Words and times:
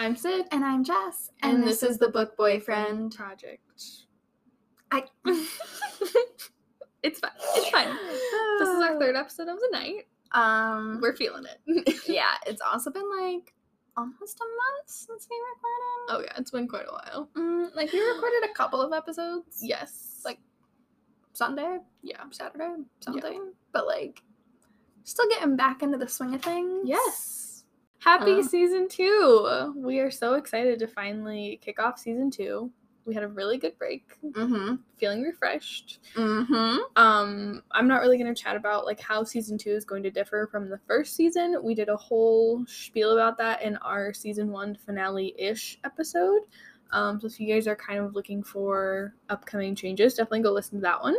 I'm 0.00 0.16
Syd, 0.16 0.46
And 0.50 0.64
I'm 0.64 0.82
Jess. 0.82 1.30
and, 1.42 1.62
this, 1.62 1.82
is 1.82 1.98
the 1.98 2.08
Book 2.08 2.34
Boyfriend 2.34 3.14
Project. 3.14 3.60
I. 4.90 5.04
it's 7.02 7.20
fine. 7.20 7.30
It's 7.54 7.68
fine. 7.68 7.94
This 8.58 8.68
is 8.70 8.82
our 8.82 8.98
third 8.98 9.14
episode 9.16 9.48
of 9.48 9.58
the 9.58 9.68
night. 9.70 10.06
Um, 10.32 11.00
We're 11.02 11.14
feeling 11.14 11.44
it. 11.44 12.02
yeah, 12.08 12.32
it's 12.46 12.62
also 12.62 12.90
been 12.90 13.04
like 13.20 13.52
almost 13.94 14.40
a 14.40 14.44
month 14.44 14.88
since 14.88 15.28
we 15.30 15.36
recorded. 15.36 16.08
oh 16.08 16.20
yeah, 16.24 16.40
it's 16.40 16.50
been 16.50 16.66
quite 16.66 16.86
a 16.88 16.92
while. 16.92 17.28
Mm, 17.36 17.76
like 17.76 17.92
we 17.92 18.00
recorded 18.00 18.48
a 18.50 18.54
couple 18.54 18.80
of 18.80 18.94
episodes. 18.94 19.58
Yes. 19.60 20.22
Like 20.24 20.38
Sunday, 21.34 21.76
yeah. 22.02 22.22
Saturday, 22.30 22.72
something. 23.00 23.52
But 23.72 23.86
like, 23.86 24.22
still 25.04 25.28
getting 25.28 25.56
back 25.56 25.82
into 25.82 25.98
the 25.98 26.08
swing 26.08 26.34
of 26.34 26.40
things. 26.40 26.88
Yes. 26.88 27.49
Happy 28.00 28.40
Uh. 28.40 28.42
season 28.42 28.88
two. 28.88 29.72
We 29.76 30.00
are 30.00 30.10
so 30.10 30.34
excited 30.34 30.78
to 30.78 30.86
finally 30.86 31.60
kick 31.62 31.78
off 31.78 31.98
season 31.98 32.30
two. 32.30 32.70
We 33.04 33.14
had 33.14 33.22
a 33.24 33.28
really 33.28 33.58
good 33.58 33.76
break. 33.78 34.18
Mm-hmm. 34.24 34.76
Feeling 34.98 35.22
refreshed. 35.22 36.00
Mm-hmm. 36.14 36.78
Um, 36.96 37.62
I'm 37.72 37.88
not 37.88 38.00
really 38.02 38.18
going 38.18 38.32
to 38.32 38.40
chat 38.42 38.56
about 38.56 38.84
like 38.86 39.00
how 39.00 39.24
season 39.24 39.58
two 39.58 39.70
is 39.70 39.84
going 39.84 40.02
to 40.02 40.10
differ 40.10 40.48
from 40.50 40.68
the 40.68 40.78
first 40.86 41.14
season. 41.16 41.56
We 41.62 41.74
did 41.74 41.88
a 41.88 41.96
whole 41.96 42.64
spiel 42.66 43.12
about 43.12 43.36
that 43.38 43.62
in 43.62 43.76
our 43.78 44.12
season 44.12 44.50
one 44.50 44.76
finale 44.76 45.34
ish 45.38 45.78
episode. 45.84 46.42
Um, 46.92 47.20
so 47.20 47.26
if 47.26 47.38
you 47.40 47.52
guys 47.52 47.66
are 47.66 47.76
kind 47.76 47.98
of 48.00 48.14
looking 48.14 48.42
for 48.42 49.14
upcoming 49.28 49.74
changes, 49.74 50.14
definitely 50.14 50.40
go 50.42 50.52
listen 50.52 50.78
to 50.78 50.82
that 50.82 51.02
one. 51.02 51.16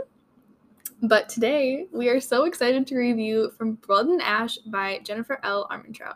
But 1.03 1.29
today 1.29 1.87
we 1.91 2.09
are 2.09 2.19
so 2.19 2.45
excited 2.45 2.85
to 2.87 2.95
review 2.95 3.51
From 3.57 3.73
Blood 3.75 4.07
and 4.07 4.21
Ash 4.21 4.57
by 4.57 4.99
Jennifer 5.03 5.39
L. 5.43 5.67
Armentrout. 5.71 6.15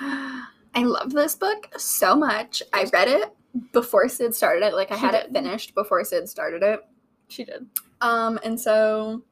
I 0.00 0.82
love 0.82 1.12
this 1.12 1.36
book 1.36 1.68
so 1.76 2.16
much. 2.16 2.62
I 2.72 2.84
read 2.92 3.08
it 3.08 3.34
before 3.72 4.08
Syd 4.08 4.34
started 4.34 4.66
it. 4.66 4.74
Like 4.74 4.90
I 4.90 4.96
She 4.96 5.00
had 5.00 5.14
it 5.14 5.32
finished 5.32 5.74
before 5.74 6.04
Syd 6.04 6.28
started 6.28 6.62
it. 6.62 6.80
She 7.28 7.44
did. 7.44 7.66
Um, 8.00 8.38
and 8.44 8.60
so 8.60 9.22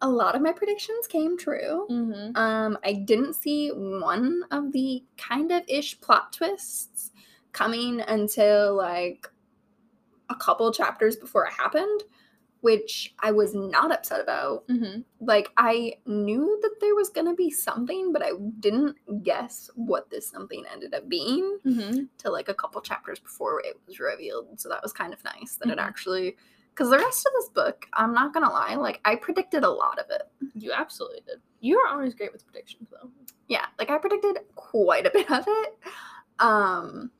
a 0.00 0.08
lot 0.08 0.34
of 0.34 0.42
my 0.42 0.52
predictions 0.52 1.06
came 1.06 1.36
true. 1.36 1.86
Mm-hmm. 1.90 2.36
Um, 2.36 2.78
I 2.84 2.92
didn't 2.92 3.34
see 3.34 3.70
one 3.70 4.42
of 4.50 4.72
the 4.72 5.02
kind 5.16 5.50
of 5.50 5.62
ish 5.68 6.00
plot 6.00 6.32
twists 6.32 7.10
coming 7.52 8.00
until 8.02 8.76
like 8.76 9.28
a 10.30 10.34
couple 10.36 10.70
chapters 10.72 11.16
before 11.16 11.46
it 11.46 11.52
happened, 11.52 12.02
which 12.64 13.14
I 13.20 13.30
was 13.30 13.54
not 13.54 13.92
upset 13.92 14.20
about. 14.20 14.66
Mm-hmm. 14.68 15.00
Like 15.20 15.48
I 15.58 15.94
knew 16.06 16.58
that 16.62 16.76
there 16.80 16.94
was 16.94 17.10
gonna 17.10 17.34
be 17.34 17.50
something, 17.50 18.10
but 18.12 18.22
I 18.22 18.30
didn't 18.60 18.96
guess 19.22 19.68
what 19.74 20.08
this 20.10 20.26
something 20.30 20.64
ended 20.72 20.94
up 20.94 21.06
being 21.08 21.58
Mm-hmm. 21.66 22.04
till 22.16 22.32
like 22.32 22.48
a 22.48 22.54
couple 22.54 22.80
chapters 22.80 23.18
before 23.20 23.60
it 23.60 23.78
was 23.86 24.00
revealed. 24.00 24.58
So 24.60 24.68
that 24.70 24.82
was 24.82 24.92
kind 24.94 25.12
of 25.12 25.22
nice 25.24 25.56
that 25.56 25.68
Mhm. 25.68 25.72
it 25.72 25.78
actually 25.78 26.36
because 26.70 26.90
the 26.90 26.98
rest 26.98 27.24
of 27.26 27.32
this 27.34 27.50
book, 27.50 27.86
I'm 27.92 28.12
not 28.14 28.32
gonna 28.34 28.50
lie, 28.50 28.74
like 28.74 29.00
I 29.04 29.14
predicted 29.16 29.62
a 29.62 29.70
lot 29.70 29.98
of 29.98 30.06
it. 30.10 30.22
You 30.54 30.72
absolutely 30.72 31.20
did. 31.26 31.40
You 31.60 31.78
are 31.78 31.88
always 31.94 32.14
great 32.14 32.32
with 32.32 32.44
predictions, 32.46 32.88
though. 32.90 33.10
yeah 33.48 33.66
like 33.78 33.90
i 33.90 33.98
predicted 33.98 34.38
quite 34.54 35.04
a 35.06 35.10
bit 35.10 35.30
of 35.30 35.44
it 35.46 35.72
um 36.38 37.10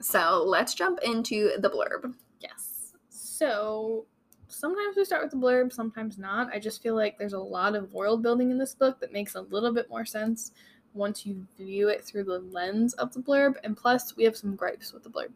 so 0.00 0.42
let's 0.46 0.74
jump 0.74 0.98
into 1.04 1.52
the 1.60 1.70
blurb 1.70 2.12
Yes. 2.40 2.92
So 3.08 4.06
sometimes 4.52 4.96
we 4.96 5.04
start 5.04 5.22
with 5.22 5.32
the 5.32 5.36
blurb, 5.36 5.72
sometimes 5.72 6.18
not. 6.18 6.52
I 6.52 6.58
just 6.58 6.82
feel 6.82 6.94
like 6.94 7.18
there's 7.18 7.32
a 7.32 7.38
lot 7.38 7.74
of 7.74 7.92
world 7.92 8.22
building 8.22 8.50
in 8.50 8.58
this 8.58 8.74
book 8.74 9.00
that 9.00 9.12
makes 9.12 9.34
a 9.34 9.40
little 9.40 9.72
bit 9.72 9.88
more 9.88 10.04
sense 10.04 10.52
once 10.94 11.24
you 11.24 11.46
view 11.56 11.88
it 11.88 12.04
through 12.04 12.24
the 12.24 12.38
lens 12.38 12.92
of 12.94 13.12
the 13.12 13.20
blurb. 13.20 13.56
And 13.64 13.76
plus, 13.76 14.16
we 14.16 14.24
have 14.24 14.36
some 14.36 14.54
gripes 14.54 14.92
with 14.92 15.02
the 15.02 15.10
blurb. 15.10 15.32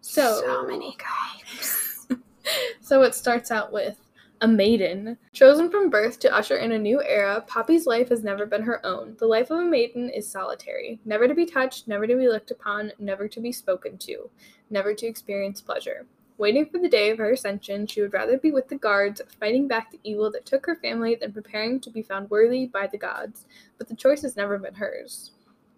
So, 0.00 0.40
so 0.44 0.66
many 0.66 0.96
guys 0.98 2.06
so 2.80 3.02
it 3.02 3.14
starts 3.14 3.50
out 3.50 3.72
with 3.72 3.96
a 4.42 4.48
maiden. 4.48 5.16
Chosen 5.32 5.70
from 5.70 5.90
birth 5.90 6.18
to 6.20 6.34
usher 6.34 6.58
in 6.58 6.72
a 6.72 6.78
new 6.78 7.02
era, 7.02 7.42
Poppy's 7.46 7.86
life 7.86 8.10
has 8.10 8.22
never 8.22 8.46
been 8.46 8.62
her 8.62 8.84
own. 8.84 9.16
The 9.18 9.26
life 9.26 9.50
of 9.50 9.58
a 9.58 9.64
maiden 9.64 10.10
is 10.10 10.30
solitary, 10.30 11.00
never 11.04 11.26
to 11.26 11.34
be 11.34 11.46
touched, 11.46 11.88
never 11.88 12.06
to 12.06 12.16
be 12.16 12.28
looked 12.28 12.50
upon, 12.50 12.92
never 12.98 13.28
to 13.28 13.40
be 13.40 13.52
spoken 13.52 13.96
to, 13.98 14.30
never 14.70 14.94
to 14.94 15.06
experience 15.06 15.60
pleasure. 15.60 16.06
Waiting 16.38 16.66
for 16.66 16.78
the 16.78 16.88
day 16.88 17.10
of 17.10 17.18
her 17.18 17.32
ascension, 17.32 17.86
she 17.86 18.02
would 18.02 18.12
rather 18.12 18.38
be 18.38 18.50
with 18.50 18.68
the 18.68 18.76
guards, 18.76 19.22
fighting 19.40 19.66
back 19.66 19.90
the 19.90 20.00
evil 20.02 20.30
that 20.30 20.44
took 20.44 20.66
her 20.66 20.76
family 20.76 21.14
than 21.14 21.32
preparing 21.32 21.80
to 21.80 21.90
be 21.90 22.02
found 22.02 22.28
worthy 22.28 22.66
by 22.66 22.86
the 22.86 22.98
gods. 22.98 23.46
But 23.78 23.88
the 23.88 23.96
choice 23.96 24.20
has 24.22 24.36
never 24.36 24.58
been 24.58 24.74
hers. 24.74 25.32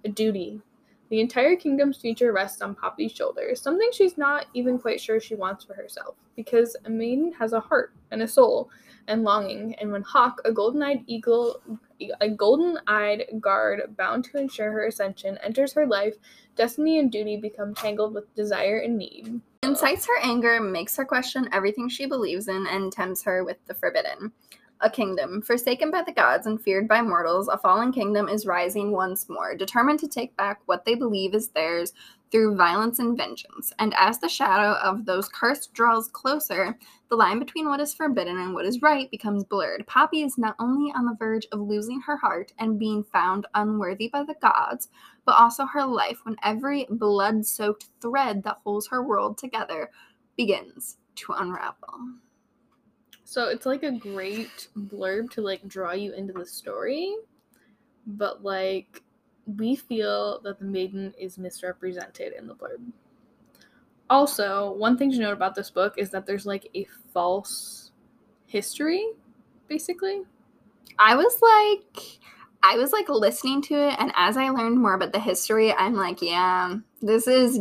A 0.05 0.09
duty. 0.09 0.61
The 1.11 1.21
entire 1.21 1.57
kingdom's 1.57 1.97
future 1.97 2.33
rests 2.33 2.61
on 2.61 2.75
Poppy's 2.75 3.13
shoulders, 3.13 3.63
something 3.63 3.89
she's 3.93 4.19
not 4.19 4.47
even 4.53 4.79
quite 4.79 5.01
sure 5.01 5.21
she 5.21 5.37
wants 5.37 5.65
for 5.65 5.75
herself, 5.75 6.17
because 6.37 6.77
a 6.85 6.91
maiden 6.91 7.33
has 7.33 7.53
a 7.53 7.61
heart 7.61 7.93
and 8.11 8.23
a 8.23 8.29
soul 8.29 8.69
and 9.07 9.23
longing, 9.23 9.75
and 9.77 9.91
when 9.91 10.03
Hawke, 10.03 10.41
a 10.45 10.53
golden-eyed 10.53 11.05
eagle, 11.07 11.63
a 12.21 12.29
golden-eyed 12.29 13.25
guard 13.41 13.97
bound 13.97 14.25
to 14.25 14.39
ensure 14.39 14.73
her 14.73 14.87
ascension, 14.87 15.39
enters 15.43 15.73
her 15.73 15.87
life, 15.87 16.15
destiny 16.57 16.99
and 16.99 17.11
duty 17.11 17.37
become 17.37 17.75
tangled 17.75 18.15
with 18.15 18.35
desire 18.35 18.79
and 18.79 18.97
need. 18.99 19.41
incites 19.63 20.07
her 20.07 20.19
anger 20.23 20.61
makes 20.61 20.97
her 20.97 21.05
question 21.05 21.49
everything 21.53 21.89
she 21.89 22.07
believes 22.07 22.49
in 22.49 22.67
and 22.69 22.93
tempts 22.93 23.23
her 23.23 23.45
with 23.45 23.59
the 23.67 23.75
forbidden 23.75 24.33
a 24.81 24.91
kingdom. 24.91 25.43
Forsaken 25.43 25.91
by 25.91 26.03
the 26.03 26.13
gods 26.13 26.47
and 26.47 26.61
feared 26.61 26.87
by 26.87 27.03
mortals 27.03 27.49
a 27.49 27.59
fallen 27.59 27.93
kingdom 27.93 28.29
is 28.29 28.47
rising 28.47 28.93
once 28.93 29.29
more 29.29 29.55
determined 29.55 29.99
to 30.01 30.09
take 30.09 30.37
back 30.37 30.61
what 30.67 30.85
they 30.85 30.95
believe 30.95 31.35
is 31.35 31.49
theirs 31.49 31.93
through 32.31 32.57
violence 32.57 32.99
and 32.99 33.17
vengeance. 33.17 33.73
And 33.79 33.95
as 33.97 34.19
the 34.19 34.29
shadow 34.29 34.79
of 34.81 35.05
those 35.05 35.29
cursed 35.29 35.73
draws 35.73 36.09
closer 36.09 36.79
the 37.09 37.17
line 37.17 37.39
between 37.39 37.69
what 37.69 37.81
is 37.81 37.95
forbidden 37.95 38.39
and 38.39 38.53
what 38.55 38.67
is 38.67 38.83
right 38.83 39.11
becomes 39.11 39.45
blurred. 39.45 39.87
Poppy 39.87 40.23
is 40.23 40.37
not 40.37 40.55
only 40.59 40.93
on 40.95 41.07
the 41.07 41.17
verge 41.19 41.47
of 41.53 41.61
losing 41.61 42.01
her 42.03 42.19
heart 42.19 42.53
and 42.59 42.79
being 42.79 43.03
found 43.03 43.47
unworthy 43.55 44.09
by 44.09 44.23
the 44.23 44.37
gods 44.43 44.89
but 45.25 45.37
also 45.37 45.67
her 45.67 45.85
life 45.85 46.21
when 46.25 46.37
every 46.43 46.87
blood 46.91 47.45
soaked 47.45 47.89
thread 48.01 48.43
that 48.43 48.59
holds 48.65 48.89
her 48.89 49.03
world 49.03 49.37
together 49.37 49.91
begins 50.37 50.97
to 51.17 51.33
unravel. 51.33 51.99
So 53.29 53.49
it's 53.49 53.67
like 53.67 53.83
a 53.83 53.93
great 53.93 54.69
blurb 54.75 55.29
to 55.33 55.43
like 55.43 55.69
draw 55.69 55.93
you 55.93 56.15
into 56.15 56.33
the 56.33 56.47
story, 56.47 57.15
but 58.07 58.43
like 58.43 59.03
we 59.45 59.77
feel 59.77 60.41
that 60.45 60.59
the 60.59 60.65
maiden 60.65 61.13
is 61.19 61.37
misrepresented 61.37 62.33
in 62.33 62.47
the 62.47 62.55
blurb. 62.55 62.81
Also, 64.09 64.73
one 64.73 64.97
thing 64.97 65.11
to 65.13 65.19
note 65.19 65.35
about 65.35 65.55
this 65.55 65.69
book 65.69 65.99
is 65.99 66.09
that 66.09 66.25
there's 66.25 66.47
like 66.47 66.71
a 66.75 66.87
false 67.13 67.93
history, 68.47 69.07
basically. 69.69 70.23
I 70.99 71.15
was 71.15 71.39
like, 71.43 72.21
I 72.63 72.79
was 72.79 72.95
like 72.95 73.11
listening 73.11 73.61
to 73.65 73.75
it, 73.75 73.97
and 73.99 74.11
as 74.17 74.39
I 74.39 74.49
learned 74.49 74.81
more 74.81 74.95
about 74.95 75.13
the 75.13 75.21
history, 75.21 75.71
I'm 75.71 75.93
like, 75.93 76.23
yeah, 76.23 76.77
this 77.03 77.27
is 77.27 77.61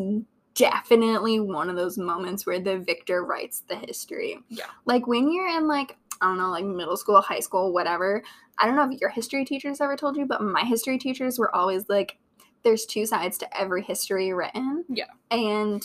definitely 0.57 1.39
one 1.39 1.69
of 1.69 1.75
those 1.75 1.97
moments 1.97 2.45
where 2.45 2.59
the 2.59 2.79
victor 2.79 3.23
writes 3.23 3.63
the 3.69 3.75
history. 3.75 4.39
Yeah. 4.49 4.65
Like 4.85 5.07
when 5.07 5.31
you're 5.31 5.47
in 5.47 5.67
like, 5.67 5.95
I 6.19 6.25
don't 6.25 6.37
know, 6.37 6.49
like 6.49 6.65
middle 6.65 6.97
school, 6.97 7.21
high 7.21 7.39
school, 7.39 7.71
whatever. 7.71 8.23
I 8.57 8.65
don't 8.65 8.75
know 8.75 8.89
if 8.91 8.99
your 8.99 9.11
history 9.11 9.45
teachers 9.45 9.79
ever 9.79 9.95
told 9.95 10.17
you, 10.17 10.25
but 10.25 10.41
my 10.41 10.63
history 10.63 10.97
teachers 10.97 11.37
were 11.37 11.55
always 11.55 11.87
like, 11.87 12.17
there's 12.63 12.85
two 12.87 13.05
sides 13.05 13.37
to 13.37 13.57
every 13.57 13.83
history 13.83 14.33
written. 14.33 14.83
Yeah. 14.89 15.05
And 15.29 15.83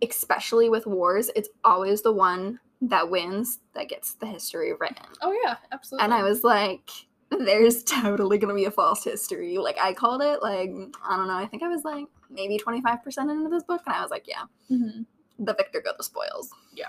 especially 0.00 0.70
with 0.70 0.86
wars, 0.86 1.30
it's 1.34 1.48
always 1.64 2.02
the 2.02 2.12
one 2.12 2.60
that 2.82 3.10
wins 3.10 3.58
that 3.74 3.88
gets 3.88 4.14
the 4.14 4.26
history 4.26 4.72
written. 4.78 5.04
Oh 5.20 5.36
yeah, 5.44 5.56
absolutely. 5.72 6.04
And 6.04 6.14
I 6.14 6.22
was 6.22 6.44
like, 6.44 6.88
there's 7.30 7.82
totally 7.82 8.38
gonna 8.38 8.54
be 8.54 8.64
a 8.64 8.70
false 8.70 9.02
history. 9.04 9.58
Like 9.58 9.78
I 9.80 9.92
called 9.92 10.22
it 10.22 10.40
like, 10.40 10.70
I 11.04 11.16
don't 11.16 11.28
know, 11.28 11.36
I 11.36 11.46
think 11.46 11.62
I 11.62 11.68
was 11.68 11.84
like 11.84 12.06
maybe 12.32 12.58
25% 12.58 13.30
into 13.30 13.48
this 13.50 13.62
book, 13.64 13.82
and 13.86 13.94
I 13.94 14.02
was 14.02 14.10
like, 14.10 14.26
yeah, 14.26 14.44
Mhm. 14.70 15.06
the 15.38 15.54
victor 15.54 15.80
got 15.80 15.96
the 15.98 16.04
spoils. 16.04 16.50
Yeah. 16.74 16.88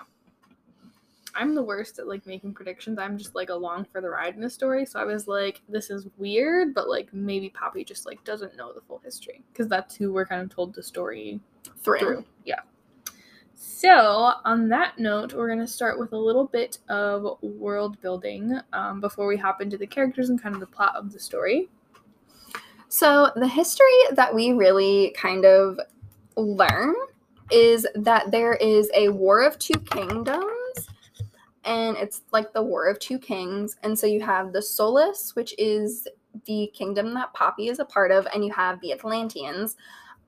I'm 1.35 1.55
the 1.55 1.63
worst 1.63 1.97
at 1.97 2.07
like 2.07 2.27
making 2.27 2.53
predictions. 2.53 2.99
I'm 2.99 3.17
just 3.17 3.33
like 3.33 3.49
along 3.49 3.85
for 3.85 4.01
the 4.01 4.09
ride 4.09 4.35
in 4.35 4.41
the 4.41 4.49
story. 4.51 4.85
So 4.85 4.99
I 4.99 5.03
was 5.03 5.27
like, 5.27 5.61
this 5.67 5.89
is 5.89 6.07
weird, 6.17 6.75
but 6.75 6.87
like 6.87 7.11
maybe 7.11 7.49
Poppy 7.49 7.83
just 7.83 8.05
like 8.05 8.23
doesn't 8.23 8.55
know 8.55 8.71
the 8.71 8.81
full 8.81 8.99
history 9.03 9.43
because 9.51 9.67
that's 9.67 9.95
who 9.95 10.13
we're 10.13 10.27
kind 10.27 10.43
of 10.43 10.49
told 10.49 10.75
the 10.75 10.83
story 10.83 11.39
Through. 11.83 11.99
through. 11.99 12.25
Yeah. 12.45 12.59
So 13.55 14.33
on 14.45 14.69
that 14.69 14.99
note, 14.99 15.33
we're 15.33 15.47
gonna 15.49 15.67
start 15.67 15.97
with 15.99 16.13
a 16.13 16.17
little 16.17 16.45
bit 16.45 16.77
of 16.89 17.41
world 17.41 17.99
building 18.01 18.59
um, 18.71 19.01
before 19.01 19.25
we 19.25 19.37
hop 19.37 19.59
into 19.61 19.77
the 19.77 19.87
characters 19.87 20.29
and 20.29 20.41
kind 20.41 20.53
of 20.53 20.61
the 20.61 20.67
plot 20.67 20.95
of 20.95 21.11
the 21.11 21.19
story. 21.19 21.67
So 22.93 23.31
the 23.35 23.47
history 23.47 23.87
that 24.11 24.35
we 24.35 24.51
really 24.51 25.15
kind 25.17 25.45
of 25.45 25.79
learn 26.37 26.93
is 27.49 27.87
that 27.95 28.29
there 28.29 28.53
is 28.53 28.91
a 28.93 29.09
war 29.09 29.41
of 29.41 29.57
two 29.57 29.79
kingdoms 29.79 30.43
and 31.63 31.97
it's 31.97 32.21
like 32.31 32.53
the 32.53 32.61
war 32.61 32.85
of 32.85 32.99
two 32.99 33.17
kings. 33.17 33.77
And 33.81 33.97
so 33.97 34.05
you 34.05 34.21
have 34.21 34.53
the 34.53 34.61
Solis 34.61 35.35
which 35.35 35.55
is 35.57 36.07
the 36.45 36.71
kingdom 36.75 37.15
that 37.15 37.33
Poppy 37.33 37.67
is 37.67 37.79
a 37.79 37.85
part 37.85 38.11
of 38.11 38.27
and 38.31 38.45
you 38.45 38.53
have 38.53 38.79
the 38.81 38.91
Atlantians. 38.91 39.75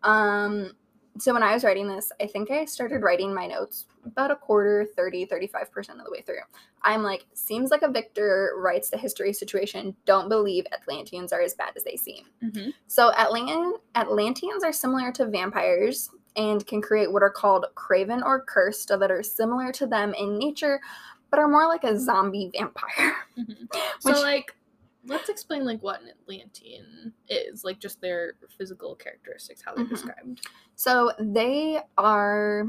Um, 0.01 0.71
so 1.17 1.33
when 1.33 1.44
I 1.44 1.53
was 1.53 1.63
writing 1.63 1.88
this, 1.88 2.12
I 2.21 2.27
think 2.27 2.51
I 2.51 2.65
started 2.65 3.01
writing 3.01 3.33
my 3.33 3.47
notes 3.47 3.85
about 4.06 4.31
a 4.31 4.35
quarter, 4.35 4.85
30, 4.95 5.25
35% 5.27 5.91
of 5.91 6.03
the 6.06 6.12
way 6.12 6.21
through. 6.21 6.39
I'm 6.83 7.03
like, 7.03 7.25
seems 7.33 7.71
like 7.71 7.83
a 7.83 7.91
victor 7.91 8.51
writes 8.57 8.89
the 8.89 8.97
history 8.97 9.31
situation. 9.33 9.95
Don't 10.06 10.29
believe 10.29 10.65
Atlantians 10.73 11.31
are 11.31 11.41
as 11.41 11.53
bad 11.53 11.71
as 11.75 11.83
they 11.83 11.95
seem. 11.95 12.25
Mm-hmm. 12.44 12.69
So 12.88 13.12
Atlant- 13.13 13.79
Atlantians 13.95 14.63
are 14.63 14.73
similar 14.73 15.12
to 15.13 15.25
vampires 15.25 16.09
and 16.35 16.67
can 16.67 16.81
create 16.81 17.12
what 17.12 17.23
are 17.23 17.29
called 17.31 17.65
craven 17.75 18.21
or 18.21 18.41
cursed 18.41 18.89
that 18.89 19.09
are 19.09 19.23
similar 19.23 19.71
to 19.71 19.88
them 19.88 20.13
in 20.15 20.38
nature, 20.38 20.81
but 21.31 21.39
are 21.39 21.47
more 21.47 21.68
like 21.68 21.85
a 21.85 21.97
zombie 21.97 22.51
vampire. 22.53 23.15
Mm-hmm. 23.39 23.65
Which- 24.03 24.15
So 24.15 24.21
like, 24.21 24.53
let's 25.07 25.30
explain 25.30 25.66
like 25.66 25.81
what 25.84 26.02
an 26.02 26.10
Atlantian 26.10 27.12
is, 27.30 27.63
like 27.63 27.80
just 27.80 28.02
their 28.02 28.34
physical 28.57 28.96
characteristics, 28.96 29.62
how 29.63 29.75
they're 29.75 29.86
Mhm. 29.86 29.90
described. 29.90 30.48
So 30.75 31.12
they 31.19 31.80
are, 31.98 32.68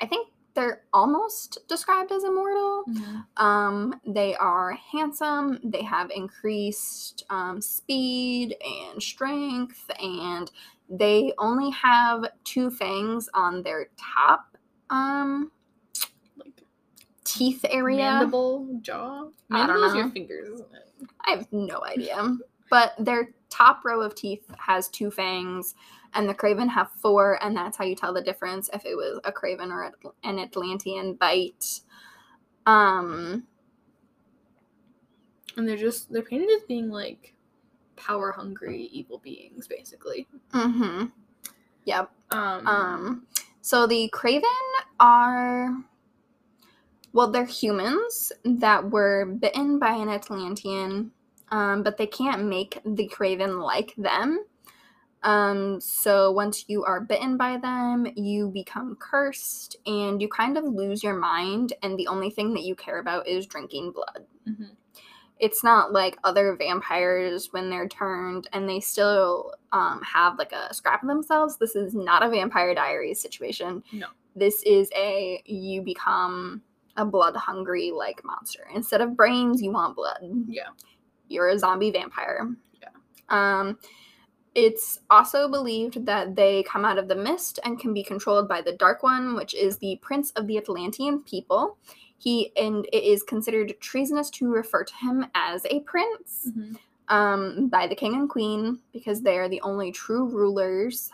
I 0.00 0.06
think 0.06 0.28
they're 0.54 0.84
almost 0.92 1.58
described 1.68 2.12
as 2.12 2.24
immortal. 2.24 2.84
Um, 3.36 4.00
they 4.06 4.34
are 4.36 4.72
handsome. 4.72 5.58
They 5.62 5.82
have 5.82 6.10
increased 6.10 7.24
um, 7.28 7.60
speed 7.60 8.56
and 8.64 9.02
strength, 9.02 9.90
and 10.00 10.50
they 10.88 11.32
only 11.38 11.70
have 11.72 12.26
two 12.44 12.70
fangs 12.70 13.28
on 13.34 13.62
their 13.62 13.88
top 13.98 14.56
um, 14.88 15.50
Like 16.38 16.62
teeth 17.24 17.64
area. 17.68 17.98
mandible, 17.98 18.78
jaw. 18.80 19.28
I 19.50 19.66
don't 19.66 19.68
Mandible 19.68 19.84
is 19.90 19.94
your 19.96 20.08
fingers, 20.10 20.48
isn't 20.48 20.74
it? 20.74 20.85
I 21.26 21.30
have 21.30 21.46
no 21.52 21.82
idea. 21.84 22.36
But 22.70 22.94
their 22.98 23.34
top 23.48 23.84
row 23.84 24.00
of 24.00 24.14
teeth 24.14 24.44
has 24.58 24.88
two 24.88 25.10
fangs, 25.10 25.74
and 26.14 26.28
the 26.28 26.34
Craven 26.34 26.68
have 26.68 26.90
four, 27.00 27.42
and 27.44 27.56
that's 27.56 27.76
how 27.76 27.84
you 27.84 27.94
tell 27.94 28.12
the 28.12 28.22
difference 28.22 28.68
if 28.72 28.84
it 28.84 28.96
was 28.96 29.20
a 29.24 29.32
Craven 29.32 29.70
or 29.70 29.92
an 30.24 30.38
Atlantian 30.38 31.18
bite. 31.18 31.80
Um, 32.66 33.46
And 35.56 35.66
they're 35.68 35.76
just 35.76 36.12
they're 36.12 36.22
painted 36.22 36.50
as 36.56 36.62
being 36.68 36.90
like 36.90 37.34
power 37.96 38.32
hungry 38.32 38.90
evil 38.92 39.18
beings, 39.18 39.66
basically. 39.66 40.26
mm-hmm. 40.52 41.06
Yep. 41.84 42.10
Um, 42.32 42.66
Um, 42.66 43.26
so 43.62 43.86
the 43.86 44.08
Craven 44.12 44.42
are, 45.00 45.70
well, 47.16 47.30
they're 47.30 47.46
humans 47.46 48.30
that 48.44 48.90
were 48.90 49.24
bitten 49.24 49.78
by 49.78 49.92
an 49.92 50.08
Atlantian, 50.08 51.08
um, 51.48 51.82
but 51.82 51.96
they 51.96 52.06
can't 52.06 52.44
make 52.44 52.78
the 52.84 53.06
Craven 53.08 53.58
like 53.58 53.94
them. 53.96 54.44
Um, 55.22 55.80
so 55.80 56.30
once 56.30 56.66
you 56.68 56.84
are 56.84 57.00
bitten 57.00 57.38
by 57.38 57.56
them, 57.56 58.06
you 58.16 58.50
become 58.50 58.98
cursed 59.00 59.76
and 59.86 60.20
you 60.20 60.28
kind 60.28 60.58
of 60.58 60.64
lose 60.64 61.02
your 61.02 61.16
mind, 61.16 61.72
and 61.82 61.98
the 61.98 62.06
only 62.06 62.28
thing 62.28 62.52
that 62.52 62.64
you 62.64 62.74
care 62.74 62.98
about 62.98 63.26
is 63.26 63.46
drinking 63.46 63.92
blood 63.92 64.26
mhm. 64.46 64.72
it's 65.38 65.64
not 65.64 65.94
like 65.94 66.18
other 66.22 66.54
vampires 66.54 67.48
when 67.50 67.70
they're 67.70 67.88
turned 67.88 68.46
and 68.52 68.68
they 68.68 68.78
still 68.78 69.54
um, 69.72 70.02
have 70.02 70.36
like 70.36 70.52
a 70.52 70.74
scrap 70.74 71.02
of 71.02 71.08
themselves. 71.08 71.56
This 71.56 71.76
is 71.76 71.94
not 71.94 72.22
a 72.22 72.28
Vampire 72.28 72.74
Diaries 72.74 73.22
situation. 73.22 73.82
No. 73.90 74.08
This 74.34 74.62
is 74.64 74.90
a 74.94 75.42
you 75.46 75.80
become 75.80 76.60
a 76.96 77.04
blood 77.04 77.36
hungry 77.36 77.90
like 77.90 78.24
monster. 78.24 78.66
Instead 78.74 79.00
of 79.00 79.16
brains, 79.16 79.62
you 79.62 79.70
want 79.72 79.96
blood. 79.96 80.18
Yeah. 80.48 80.68
You're 81.28 81.48
a 81.48 81.58
zombie 81.58 81.90
vampire. 81.90 82.48
Yeah. 82.80 82.88
Um, 83.28 83.78
it's 84.54 85.00
also 85.10 85.48
believed 85.48 86.06
that 86.06 86.34
they 86.34 86.62
come 86.62 86.84
out 86.84 86.96
of 86.96 87.08
the 87.08 87.14
mist 87.14 87.58
and 87.64 87.78
can 87.78 87.92
be 87.92 88.02
controlled 88.02 88.48
by 88.48 88.62
the 88.62 88.72
Dark 88.72 89.02
One, 89.02 89.34
which 89.34 89.54
is 89.54 89.76
the 89.76 89.98
prince 90.00 90.30
of 90.32 90.46
the 90.46 90.56
Atlantian 90.56 91.24
people. 91.26 91.76
He 92.18 92.52
and 92.56 92.86
it 92.92 93.02
is 93.04 93.22
considered 93.22 93.74
treasonous 93.80 94.30
to 94.30 94.48
refer 94.50 94.82
to 94.84 94.94
him 94.96 95.26
as 95.34 95.66
a 95.68 95.80
prince 95.80 96.48
Mhm. 96.48 96.78
um, 97.08 97.68
by 97.68 97.86
the 97.86 97.94
king 97.94 98.14
and 98.14 98.30
queen 98.30 98.80
because 98.94 99.20
they 99.20 99.36
are 99.36 99.50
the 99.50 99.60
only 99.60 99.92
true 99.92 100.24
rulers. 100.24 101.10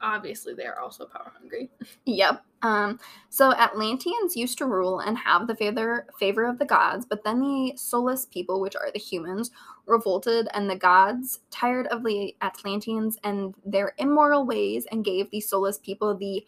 Obviously, 0.00 0.54
they 0.54 0.64
are 0.64 0.78
also 0.80 1.04
power 1.04 1.32
hungry. 1.38 1.68
Yep. 2.06 2.45
Um, 2.62 2.98
so 3.28 3.52
Atlantians 3.52 4.34
used 4.34 4.58
to 4.58 4.66
rule 4.66 5.00
and 5.00 5.16
have 5.18 5.46
the 5.46 5.54
favor 5.54 6.06
favor 6.18 6.46
of 6.46 6.58
the 6.58 6.64
gods, 6.64 7.04
but 7.04 7.22
then 7.22 7.40
the 7.40 7.74
Solis 7.76 8.24
people, 8.24 8.60
which 8.60 8.74
are 8.74 8.90
the 8.92 8.98
humans, 8.98 9.50
revolted, 9.86 10.48
and 10.54 10.68
the 10.68 10.76
gods, 10.76 11.40
tired 11.50 11.86
of 11.88 12.02
the 12.02 12.34
Atlantians 12.40 13.18
and 13.24 13.54
their 13.64 13.92
immoral 13.98 14.46
ways, 14.46 14.86
and 14.90 15.04
gave 15.04 15.30
the 15.30 15.40
Solis 15.40 15.78
people 15.78 16.16
the 16.16 16.44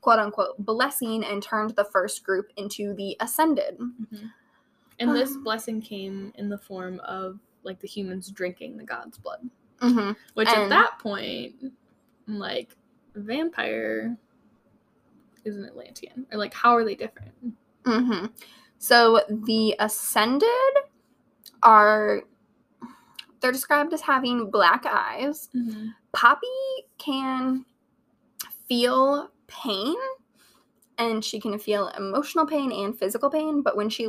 quote 0.00 0.18
unquote 0.18 0.56
blessing 0.58 1.24
and 1.24 1.42
turned 1.42 1.70
the 1.76 1.84
first 1.84 2.24
group 2.24 2.50
into 2.56 2.92
the 2.94 3.16
ascended. 3.20 3.78
And 4.98 5.14
this 5.14 5.30
Um. 5.30 5.44
blessing 5.44 5.80
came 5.80 6.32
in 6.36 6.48
the 6.48 6.58
form 6.58 7.00
of 7.00 7.38
like 7.62 7.80
the 7.80 7.88
humans 7.88 8.30
drinking 8.30 8.76
the 8.76 8.84
god's 8.84 9.16
blood. 9.16 9.48
Mm-hmm. 9.80 10.12
Which 10.34 10.48
at 10.48 10.68
that 10.68 10.98
point, 10.98 11.54
I'm 12.28 12.38
like, 12.38 12.76
vampire 13.14 14.16
is 15.44 15.56
an 15.56 15.68
Atlantian. 15.68 16.24
Or 16.32 16.38
like, 16.38 16.54
how 16.54 16.74
are 16.76 16.84
they 16.84 16.94
different? 16.94 17.32
Mm-hmm. 17.84 18.26
So 18.78 19.22
the 19.28 19.74
ascended 19.78 20.48
are 21.62 22.22
they're 23.40 23.52
described 23.52 23.92
as 23.92 24.00
having 24.00 24.50
black 24.50 24.86
eyes. 24.86 25.48
Poppy 26.12 26.46
can 26.98 27.64
feel 28.68 29.30
pain 29.48 29.96
and 30.98 31.24
she 31.24 31.40
can 31.40 31.58
feel 31.58 31.88
emotional 31.88 32.46
pain 32.46 32.70
and 32.72 32.96
physical 32.98 33.30
pain, 33.30 33.62
but 33.62 33.76
when 33.76 33.88
she 33.88 34.08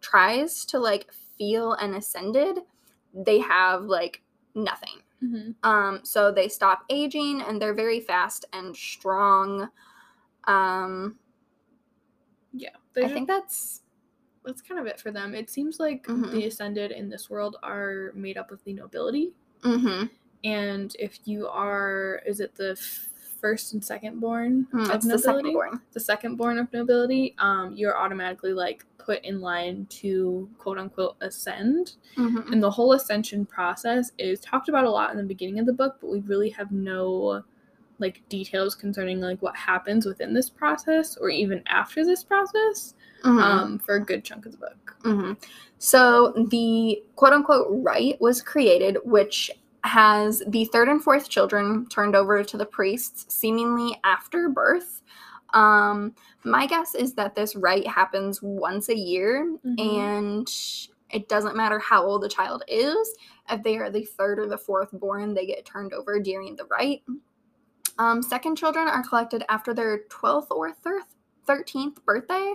tries 0.00 0.64
to 0.66 0.78
like 0.78 1.10
feel 1.38 1.72
an 1.74 1.94
ascended, 1.94 2.58
they 3.14 3.38
have 3.40 3.84
like 3.84 4.22
nothing. 4.54 5.00
hmm 5.20 5.50
Um, 5.62 6.00
so 6.02 6.30
they 6.30 6.48
stop 6.48 6.84
aging 6.90 7.40
and 7.42 7.60
they're 7.60 7.74
very 7.74 8.00
fast 8.00 8.44
and 8.52 8.76
strong. 8.76 9.68
Um, 10.46 11.18
Yeah. 12.52 12.70
I 12.74 12.78
They're 12.94 13.08
think 13.08 13.26
that's 13.28 13.82
that's 14.44 14.60
kind 14.60 14.78
of 14.78 14.86
it 14.86 15.00
for 15.00 15.10
them. 15.10 15.34
It 15.34 15.48
seems 15.48 15.80
like 15.80 16.06
Mhm. 16.06 16.30
the 16.30 16.44
ascended 16.46 16.90
in 16.92 17.08
this 17.08 17.30
world 17.30 17.56
are 17.62 18.12
made 18.14 18.36
up 18.36 18.50
of 18.50 18.62
the 18.64 18.74
nobility. 18.74 19.32
mm-hmm. 19.62 20.06
And 20.44 20.94
if 20.98 21.26
you 21.26 21.48
are, 21.48 22.20
is 22.26 22.40
it 22.40 22.54
the 22.54 22.76
first 22.76 23.72
and 23.72 23.82
second 23.82 24.20
born 24.20 24.66
Mm, 24.72 24.90
of 24.90 24.96
it's 24.96 25.06
the 25.08 25.18
second 25.18 25.52
born. 25.54 25.80
the 25.92 26.00
second 26.00 26.36
born 26.36 26.58
of 26.58 26.70
nobility, 26.74 27.34
um, 27.38 27.74
you're 27.74 27.96
automatically 27.96 28.52
like 28.52 28.84
put 28.98 29.24
in 29.24 29.40
line 29.40 29.86
to 29.86 30.48
quote 30.58 30.76
unquote 30.78 31.16
ascend. 31.22 31.96
Mm-hmm. 32.16 32.52
And 32.52 32.62
the 32.62 32.70
whole 32.70 32.92
ascension 32.92 33.46
process 33.46 34.12
is 34.18 34.40
talked 34.40 34.68
about 34.68 34.84
a 34.84 34.90
lot 34.90 35.10
in 35.10 35.16
the 35.16 35.24
beginning 35.24 35.58
of 35.58 35.64
the 35.66 35.72
book, 35.72 35.96
but 36.00 36.10
we 36.10 36.20
really 36.20 36.50
have 36.50 36.70
no 36.70 37.42
like 38.04 38.22
details 38.28 38.74
concerning 38.74 39.20
like 39.20 39.40
what 39.42 39.56
happens 39.56 40.04
within 40.06 40.34
this 40.34 40.50
process 40.50 41.16
or 41.16 41.30
even 41.30 41.62
after 41.66 42.04
this 42.04 42.22
process 42.22 42.94
Mm-hmm. 43.24 43.38
um, 43.38 43.78
for 43.78 43.94
a 43.94 44.04
good 44.04 44.22
chunk 44.22 44.44
of 44.44 44.52
the 44.52 44.58
book. 44.58 44.96
hmm 45.02 45.32
So 45.78 46.34
the 46.50 47.02
quote 47.16 47.32
unquote 47.32 47.68
rite 47.70 48.20
was 48.20 48.42
created, 48.42 48.98
which 49.02 49.50
has 49.84 50.42
the 50.48 50.66
third 50.66 50.88
and 50.90 51.02
fourth 51.02 51.30
children 51.30 51.86
turned 51.88 52.14
over 52.14 52.44
to 52.44 52.56
the 52.58 52.66
priests 52.66 53.34
seemingly 53.34 53.98
after 54.04 54.50
birth. 54.50 55.00
Um, 55.54 56.14
my 56.44 56.66
guess 56.66 56.94
is 56.94 57.14
that 57.14 57.34
this 57.34 57.56
rite 57.56 57.86
happens 57.86 58.42
once 58.42 58.90
a 58.90 58.96
year, 58.96 59.56
Mhm. 59.64 59.80
and 59.80 60.46
it 61.10 61.26
doesn't 61.28 61.56
matter 61.56 61.78
how 61.78 62.04
old 62.04 62.22
the 62.22 62.28
child 62.28 62.62
is. 62.68 63.14
If 63.50 63.62
they 63.62 63.78
are 63.78 63.88
the 63.88 64.04
third 64.04 64.38
or 64.38 64.46
the 64.48 64.58
fourth 64.58 64.90
born, 64.92 65.32
they 65.32 65.46
get 65.46 65.64
turned 65.64 65.94
over 65.94 66.20
during 66.20 66.56
the 66.56 66.66
rite. 66.66 67.02
Um, 67.98 68.22
second 68.22 68.56
children 68.56 68.88
are 68.88 69.02
collected 69.02 69.44
after 69.48 69.72
their 69.74 70.00
12th 70.08 70.50
or 70.50 70.72
thir- 70.72 71.02
13th 71.46 72.04
birthday 72.04 72.54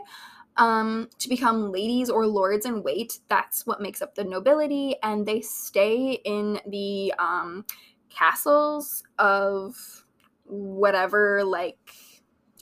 um, 0.57 1.09
to 1.19 1.29
become 1.29 1.71
ladies 1.71 2.09
or 2.09 2.25
lords 2.27 2.65
in 2.65 2.83
wait. 2.83 3.19
That's 3.29 3.65
what 3.65 3.81
makes 3.81 4.01
up 4.01 4.15
the 4.15 4.23
nobility, 4.23 4.95
and 5.01 5.25
they 5.25 5.41
stay 5.41 6.19
in 6.25 6.59
the 6.67 7.13
um, 7.17 7.65
castles 8.09 9.03
of 9.17 10.05
whatever, 10.45 11.43
like, 11.43 11.93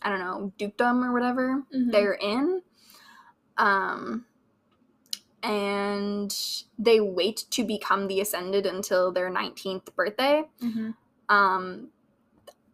I 0.01 0.09
don't 0.09 0.19
know, 0.19 0.53
dukedom 0.57 1.03
or 1.03 1.13
whatever 1.13 1.63
Mhm. 1.73 1.91
they're 1.91 2.13
in. 2.13 2.61
Um, 3.57 4.25
and 5.41 6.35
they 6.77 6.99
wait 6.99 7.45
to 7.51 7.63
become 7.63 8.07
the 8.07 8.19
ascended 8.19 8.65
until 8.65 9.11
their 9.11 9.29
19th 9.29 9.95
birthday. 9.95 10.43
Mhm. 10.61 10.95
Um, 11.29 11.89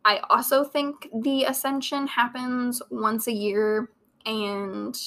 I 0.05 0.19
also 0.29 0.63
think 0.63 1.09
the 1.13 1.45
ascension 1.45 2.07
happens 2.07 2.81
once 2.89 3.27
a 3.27 3.31
year, 3.31 3.89
and 4.25 4.97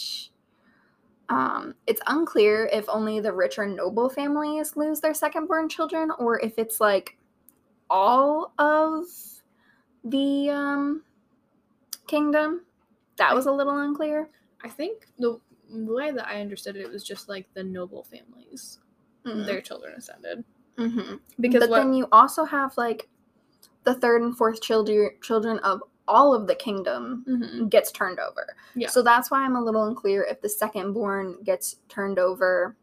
um, 1.28 1.74
it's 1.86 2.00
unclear 2.06 2.68
if 2.72 2.88
only 2.88 3.20
the 3.20 3.32
rich 3.32 3.58
or 3.58 3.66
noble 3.66 4.08
families 4.08 4.76
lose 4.76 5.00
their 5.00 5.14
second 5.14 5.48
born 5.48 5.68
children, 5.68 6.10
or 6.18 6.40
if 6.40 6.58
it's 6.58 6.80
like 6.80 7.18
all 7.90 8.52
of 8.58 9.04
the 10.04 10.50
um 10.50 11.02
kingdom. 12.06 12.62
That 13.16 13.34
was 13.34 13.46
a 13.46 13.52
little 13.52 13.78
unclear. 13.78 14.28
I 14.62 14.68
think 14.68 15.06
the 15.18 15.40
way 15.70 16.10
that 16.10 16.26
I 16.26 16.40
understood 16.40 16.76
it, 16.76 16.82
it 16.82 16.90
was 16.90 17.02
just 17.02 17.28
like 17.28 17.46
the 17.54 17.62
noble 17.62 18.04
families, 18.04 18.78
their 19.24 19.60
children 19.60 19.94
ascended. 19.96 20.44
Mm-hmm. 20.78 21.16
Because 21.40 21.60
but 21.60 21.70
what, 21.70 21.78
then 21.78 21.94
you 21.94 22.08
also 22.12 22.44
have 22.44 22.76
like 22.76 23.08
the 23.86 23.94
third 23.94 24.20
and 24.20 24.36
fourth 24.36 24.60
children 24.60 25.10
children 25.22 25.58
of 25.60 25.80
all 26.08 26.34
of 26.34 26.46
the 26.46 26.54
kingdom 26.54 27.24
Mhm. 27.26 27.70
gets 27.70 27.90
turned 27.90 28.18
over. 28.20 28.54
Yeah. 28.74 28.88
So 28.90 29.02
that's 29.02 29.30
why 29.30 29.40
I'm 29.42 29.56
a 29.56 29.62
little 29.64 29.84
unclear 29.84 30.22
if 30.24 30.40
the 30.40 30.48
second 30.48 30.92
born 30.92 31.38
gets 31.42 31.76
turned 31.88 32.18
over 32.18 32.76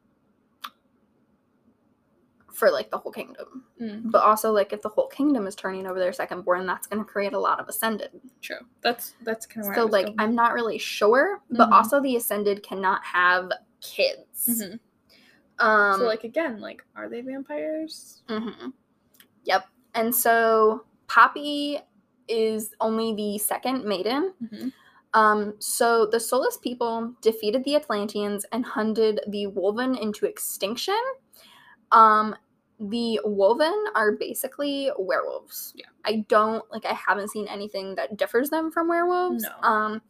for 2.52 2.70
like 2.70 2.92
the 2.92 2.98
whole 2.98 3.12
kingdom. 3.12 3.66
Mm, 3.82 4.12
But 4.12 4.24
also 4.24 4.52
like 4.52 4.74
if 4.74 4.82
the 4.82 4.90
whole 4.90 5.08
kingdom 5.08 5.48
is 5.48 5.56
turning 5.56 5.88
over 5.88 6.00
their 6.00 6.14
second 6.14 6.44
born, 6.44 6.66
that's 6.66 6.86
going 6.88 7.04
to 7.04 7.10
create 7.10 7.34
a 7.34 7.40
lot 7.40 7.60
of 7.60 7.68
ascended. 7.68 8.12
true. 8.42 8.58
That's 8.82 9.14
that's 9.24 9.46
kind 9.46 9.68
of 9.68 9.74
So 9.76 9.86
like 9.86 10.06
going. 10.08 10.16
I'm 10.20 10.36
not 10.36 10.54
really 10.54 10.78
sure, 10.78 11.42
but 11.50 11.70
Mhm. 11.70 11.74
also 11.74 12.00
the 12.02 12.16
ascended 12.16 12.62
cannot 12.64 13.04
have 13.06 13.52
kids. 13.82 14.48
Mhm. 14.50 14.80
Um 15.60 16.00
so 16.00 16.06
like 16.06 16.24
again, 16.26 16.60
like 16.60 16.84
are 16.96 17.10
they 17.10 17.22
vampires? 17.22 18.22
hmm 18.28 18.70
Yep. 19.46 19.66
And 19.96 20.14
so 20.14 20.86
Poppy 21.14 21.78
is 22.28 22.74
only 22.80 23.14
the 23.14 23.38
second 23.38 23.86
maiden. 23.86 24.34
Mhm. 24.42 24.74
Um, 25.14 25.54
so 25.60 26.08
the 26.08 26.20
Solis 26.20 26.58
people 26.58 27.14
defeated 27.22 27.64
the 27.64 27.76
Atlantians 27.76 28.46
and 28.52 28.66
hunted 28.66 29.20
the 29.28 29.46
Wolven 29.46 30.00
into 30.02 30.26
extinction. 30.26 31.00
Um, 31.92 32.36
the 32.80 33.20
Wolven 33.24 33.76
are 33.94 34.14
basically 34.14 34.92
werewolves. 34.98 35.74
Yeah. 35.76 35.86
I 36.04 36.26
don't 36.28 36.64
like 36.72 36.86
I 36.86 36.94
haven't 36.94 37.30
seen 37.30 37.48
anything 37.48 37.94
that 37.96 38.18
differs 38.18 38.50
them 38.50 38.72
from 38.72 38.88
werewolves. 38.88 39.44
No. 39.44 39.70
Um 39.70 40.02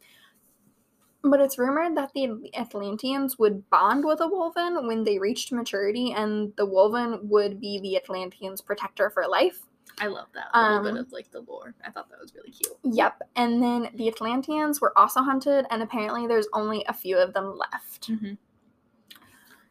but 1.22 1.40
it's 1.40 1.58
rumored 1.58 1.96
that 1.96 2.12
the 2.14 2.50
Atlantians 2.54 3.38
would 3.38 3.68
bond 3.70 4.04
with 4.04 4.20
a 4.20 4.28
Wolven 4.28 4.86
when 4.86 5.04
they 5.04 5.18
reached 5.18 5.52
maturity, 5.52 6.12
and 6.12 6.52
the 6.56 6.66
Wolven 6.66 7.22
would 7.24 7.60
be 7.60 7.78
the 7.80 7.96
Atlantians' 7.96 8.60
protector 8.60 9.08
for 9.10 9.26
life. 9.26 9.60
I 10.00 10.06
love 10.08 10.26
that 10.34 10.46
a 10.52 10.60
little 10.62 10.78
Um, 10.88 10.94
bit 10.94 11.00
of 11.06 11.12
like 11.12 11.30
the 11.30 11.40
lore. 11.42 11.74
I 11.84 11.90
thought 11.90 12.08
that 12.10 12.20
was 12.20 12.34
really 12.34 12.50
cute. 12.50 12.76
Yep. 12.82 13.22
And 13.36 13.62
then 13.62 13.90
the 13.94 14.08
Atlantians 14.08 14.80
were 14.80 14.96
also 14.98 15.20
hunted, 15.22 15.66
and 15.70 15.82
apparently 15.82 16.26
there's 16.26 16.48
only 16.52 16.84
a 16.88 16.92
few 16.92 17.16
of 17.16 17.32
them 17.32 17.56
left. 17.56 18.08
Mhm. 18.10 18.38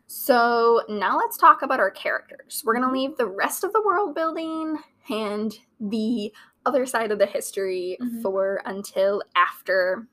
So 0.08 0.84
now 0.89 1.17
let's 1.17 1.38
talk 1.38 1.62
about 1.62 1.79
our 1.79 1.91
characters. 1.91 2.62
We're 2.65 2.74
going 2.75 2.86
Mhm. 2.86 2.89
to 2.89 2.93
leave 2.93 3.17
the 3.17 3.27
rest 3.27 3.63
of 3.63 3.74
the 3.74 3.82
world 3.82 4.13
building 4.13 4.77
and 5.10 5.58
the 5.79 6.34
other 6.65 6.86
side 6.86 7.12
of 7.12 7.20
the 7.20 7.25
history 7.25 7.98
Mhm. 8.00 8.22
for 8.22 8.62
until 8.65 9.22
after 9.36 10.08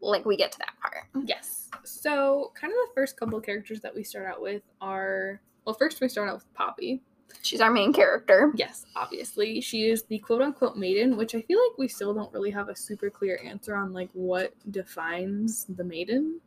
like 0.00 0.24
we 0.24 0.36
get 0.36 0.50
to 0.52 0.58
that 0.58 0.74
part. 0.80 1.06
Yes. 1.24 1.70
So 1.84 2.50
kind 2.54 2.72
of 2.72 2.76
the 2.88 2.92
first 2.94 3.16
couple 3.16 3.38
of 3.38 3.44
characters 3.44 3.80
that 3.82 3.94
we 3.94 4.02
start 4.02 4.26
out 4.26 4.42
with 4.42 4.62
are 4.80 5.40
well, 5.64 5.74
first 5.76 6.00
we 6.00 6.08
start 6.08 6.28
out 6.28 6.34
with 6.34 6.54
Poppy. 6.54 7.04
She's 7.42 7.60
our 7.60 7.70
main 7.70 7.92
character. 7.92 8.52
Yes, 8.54 8.84
obviously. 8.94 9.60
She 9.60 9.88
is 9.88 10.04
the 10.04 10.18
quote 10.18 10.42
unquote 10.42 10.76
maiden, 10.76 11.16
which 11.16 11.34
I 11.34 11.42
feel 11.42 11.58
like 11.58 11.78
we 11.78 11.88
still 11.88 12.12
don't 12.12 12.32
really 12.32 12.50
have 12.50 12.68
a 12.68 12.76
super 12.76 13.10
clear 13.10 13.40
answer 13.44 13.74
on 13.74 13.92
like 13.92 14.10
what 14.12 14.52
defines 14.70 15.64
the 15.68 15.84
maiden, 15.84 16.40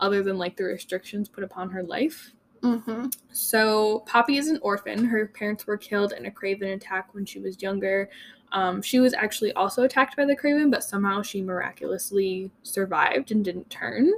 other 0.00 0.22
than 0.22 0.38
like 0.38 0.56
the 0.56 0.64
restrictions 0.64 1.28
put 1.28 1.44
upon 1.44 1.70
her 1.70 1.82
life. 1.82 2.32
Mm-hmm. 2.62 3.06
So 3.32 4.04
Poppy 4.06 4.36
is 4.36 4.48
an 4.48 4.60
orphan. 4.62 5.04
Her 5.04 5.26
parents 5.26 5.66
were 5.66 5.76
killed 5.76 6.12
in 6.12 6.26
a 6.26 6.30
Craven 6.30 6.70
attack 6.70 7.12
when 7.12 7.26
she 7.26 7.40
was 7.40 7.60
younger. 7.60 8.08
Um, 8.52 8.82
she 8.82 9.00
was 9.00 9.14
actually 9.14 9.52
also 9.54 9.82
attacked 9.82 10.16
by 10.16 10.24
the 10.24 10.36
Craven, 10.36 10.70
but 10.70 10.84
somehow 10.84 11.22
she 11.22 11.42
miraculously 11.42 12.50
survived 12.62 13.32
and 13.32 13.44
didn't 13.44 13.68
turn. 13.70 14.12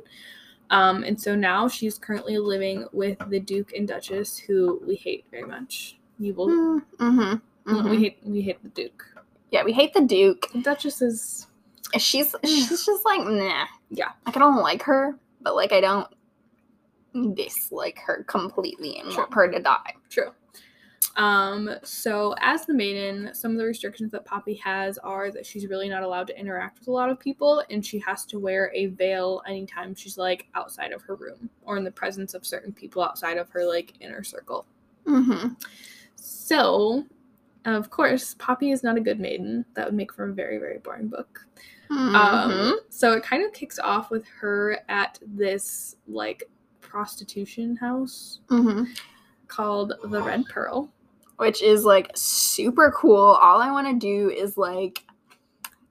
Um, 0.75 1.04
and 1.04 1.21
so 1.21 1.37
now 1.37 1.69
she's 1.69 1.99
currently 1.99 2.37
living 2.37 2.87
with 2.93 3.16
the 3.28 3.38
Duke 3.38 3.73
and 3.75 3.87
Duchess, 3.87 4.37
who 4.37 4.83
we 4.85 4.97
hate 4.97 5.25
very 5.31 5.45
much. 5.45 5.99
You 6.19 6.35
will. 6.35 6.81
Mm-hmm. 6.99 7.90
We 7.90 8.02
hate. 8.02 8.19
We 8.25 8.43
hate 8.43 8.61
the 8.61 8.71
Duke. 8.71 9.04
Yeah, 9.52 9.62
we 9.62 9.73
hate 9.73 9.95
the 9.95 10.00
Duke. 10.00 10.49
The 10.52 10.62
Duchess 10.62 11.00
is. 11.00 11.47
She's 11.97 12.35
she's 12.45 12.85
just 12.85 13.04
like 13.04 13.21
nah. 13.21 13.66
Yeah. 13.90 14.11
Like 14.26 14.37
I 14.37 14.40
don't 14.40 14.62
like 14.62 14.83
her, 14.83 15.16
but 15.43 15.54
like 15.54 15.73
I 15.73 15.81
don't 15.81 16.09
dislike 17.37 18.00
her 18.04 18.25
completely 18.25 18.99
and 18.99 19.09
want 19.16 19.33
her 19.33 19.49
to 19.49 19.61
die. 19.61 19.95
True. 20.11 20.33
Um, 21.16 21.71
so 21.85 22.35
as 22.40 22.66
the 22.66 22.75
maiden, 22.75 23.33
some 23.35 23.52
of 23.52 23.59
the 23.59 23.64
restrictions 23.64 24.11
that 24.12 24.25
Poppy 24.25 24.54
has 24.54 24.99
are 24.99 25.30
that 25.30 25.47
she's 25.47 25.66
really 25.66 25.88
not 25.88 26.02
allowed 26.02 26.26
to 26.26 26.38
interact 26.38 26.80
with 26.80 26.88
a 26.88 26.92
lot 26.92 27.09
of 27.09 27.21
people 27.21 27.62
and 27.71 27.87
she 27.87 28.00
has 28.00 28.25
to 28.26 28.38
wear 28.38 28.73
a 28.75 28.87
veil 28.87 29.40
anytime 29.47 29.94
she's 29.94 30.18
like 30.18 30.49
outside 30.54 30.92
of 30.92 31.02
her 31.02 31.14
room 31.14 31.49
or 31.62 31.76
in 31.76 31.85
the 31.85 31.90
presence 31.90 32.35
of 32.35 32.44
certain 32.44 32.73
people 32.73 33.02
outside 33.02 33.38
of 33.38 33.49
her 33.50 33.64
like 33.64 33.94
inner 34.00 34.25
circle. 34.25 34.66
Mm-hmm. 35.06 35.54
So, 36.16 37.04
of 37.64 37.90
course, 37.90 38.35
Poppy 38.38 38.73
is 38.73 38.83
not 38.83 38.97
a 38.97 39.00
good 39.00 39.21
maiden. 39.21 39.64
That 39.75 39.87
would 39.87 39.94
make 39.94 40.12
for 40.12 40.28
a 40.28 40.33
very, 40.33 40.59
very 40.59 40.78
boring 40.78 41.09
book. 41.09 41.47
Mm-hmm. 41.90 42.16
Um, 42.16 42.80
so 42.88 43.12
it 43.12 43.23
kind 43.23 43.44
of 43.44 43.52
kicks 43.52 43.78
off 43.78 44.11
with 44.11 44.26
her 44.40 44.80
at 44.88 45.18
this 45.26 45.97
like 46.09 46.42
prostitution 46.80 47.76
house 47.76 48.40
mm-hmm. 48.49 48.85
called 49.49 49.92
the 50.02 50.23
Red 50.23 50.44
Pearl. 50.47 50.90
Which 51.37 51.62
is 51.62 51.85
like 51.85 52.11
super 52.14 52.93
cool. 52.97 53.19
All 53.19 53.61
I 53.61 53.71
want 53.71 53.88
to 53.88 53.95
do 53.95 54.31
is 54.31 54.57
like 54.57 55.05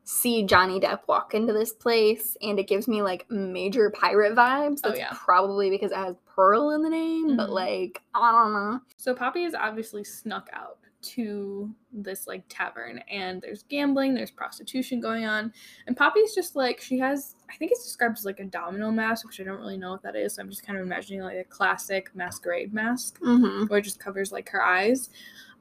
see 0.05 0.43
Johnny 0.43 0.79
Depp 0.79 0.99
walk 1.07 1.33
into 1.33 1.53
this 1.53 1.73
place, 1.73 2.37
and 2.41 2.59
it 2.59 2.67
gives 2.67 2.87
me 2.87 3.01
like 3.01 3.25
major 3.29 3.89
pirate 3.89 4.35
vibes. 4.35 4.79
Oh, 4.83 4.89
That's 4.89 4.99
yeah. 4.99 5.09
probably 5.13 5.69
because 5.69 5.91
it 5.91 5.97
has 5.97 6.15
Pearl 6.35 6.71
in 6.71 6.81
the 6.81 6.89
name, 6.89 7.35
but 7.37 7.49
Mhm. 7.49 7.53
like 7.53 8.01
I 8.13 8.31
don't 8.31 8.53
know. 8.53 8.79
So 8.97 9.13
Poppy 9.13 9.43
is 9.43 9.53
obviously 9.53 10.03
snuck 10.03 10.49
out 10.53 10.77
to 11.03 11.69
this 11.91 12.25
like 12.27 12.43
tavern 12.49 12.99
and 13.09 13.41
there's 13.41 13.63
gambling, 13.63 14.13
there's 14.13 14.31
prostitution 14.31 14.99
going 14.99 15.25
on. 15.25 15.53
And 15.87 15.95
Poppy's 15.95 16.33
just 16.33 16.55
like 16.55 16.81
she 16.81 16.97
has 16.99 17.35
I 17.49 17.55
think 17.55 17.71
it's 17.71 17.83
described 17.83 18.17
as 18.17 18.25
like 18.25 18.39
a 18.39 18.45
domino 18.45 18.89
mask, 18.91 19.25
which 19.25 19.39
I 19.39 19.43
don't 19.43 19.59
really 19.59 19.77
know 19.77 19.91
what 19.91 20.01
that 20.03 20.15
is. 20.15 20.33
So 20.35 20.41
I'm 20.41 20.49
just 20.49 20.65
kind 20.65 20.79
of 20.79 20.85
imagining 20.85 21.21
like 21.21 21.37
a 21.37 21.43
classic 21.43 22.09
masquerade 22.15 22.73
mask 22.73 23.19
Mm-hmm. 23.19 23.65
where 23.65 23.79
it 23.79 23.83
just 23.83 23.99
covers 23.99 24.31
like 24.31 24.49
her 24.49 24.63
eyes. 24.63 25.09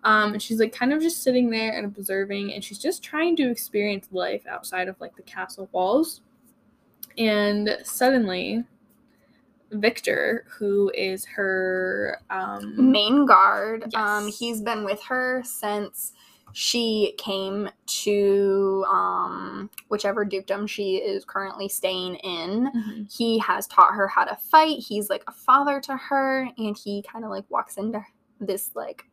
Um, 0.05 0.33
and 0.33 0.43
she's 0.43 0.59
like 0.59 0.73
kind 0.75 0.93
of 0.93 1.01
just 1.01 1.23
sitting 1.23 1.51
there 1.51 1.77
and 1.77 1.85
observing 1.87 2.53
and 2.53 2.65
she's 2.65 2.79
just 2.79 3.03
trying 3.03 3.37
to 3.37 3.51
experience 3.51 4.09
life 4.11 4.47
outside 4.49 4.89
of 4.89 5.01
like 5.01 5.15
the 5.17 5.23
castle 5.23 5.69
walls. 5.73 6.23
And 7.19 7.79
suddenly 7.85 8.65
Vikter, 9.73 10.41
who 10.59 10.91
is 10.95 11.25
her 11.27 12.19
um 12.31 12.91
main 12.93 13.25
guard. 13.27 13.95
Um, 13.95 14.27
Yes. 14.27 14.39
he's 14.39 14.61
been 14.61 14.85
with 14.85 15.03
her 15.05 15.43
since 15.45 16.13
she 16.55 17.15
came 17.17 17.71
to 17.87 18.85
um 18.91 19.71
whichever 19.89 20.25
dukedom 20.25 20.67
she 20.67 20.97
is 20.97 21.25
currently 21.25 21.69
staying 21.69 22.17
in. 22.17 22.71
Mhm. 22.75 23.13
He 23.15 23.39
has 23.39 23.67
taught 23.69 23.95
her 23.95 24.07
how 24.07 24.25
to 24.25 24.37
fight. 24.37 24.79
He's 24.79 25.09
like 25.09 25.25
a 25.27 25.33
father 25.33 25.81
to 25.81 25.97
her, 25.97 26.49
and 26.59 26.77
he 26.77 27.03
kind 27.11 27.25
of 27.25 27.31
like 27.31 27.45
walks 27.49 27.77
into 27.79 28.05
this 28.41 28.73
like 28.75 29.07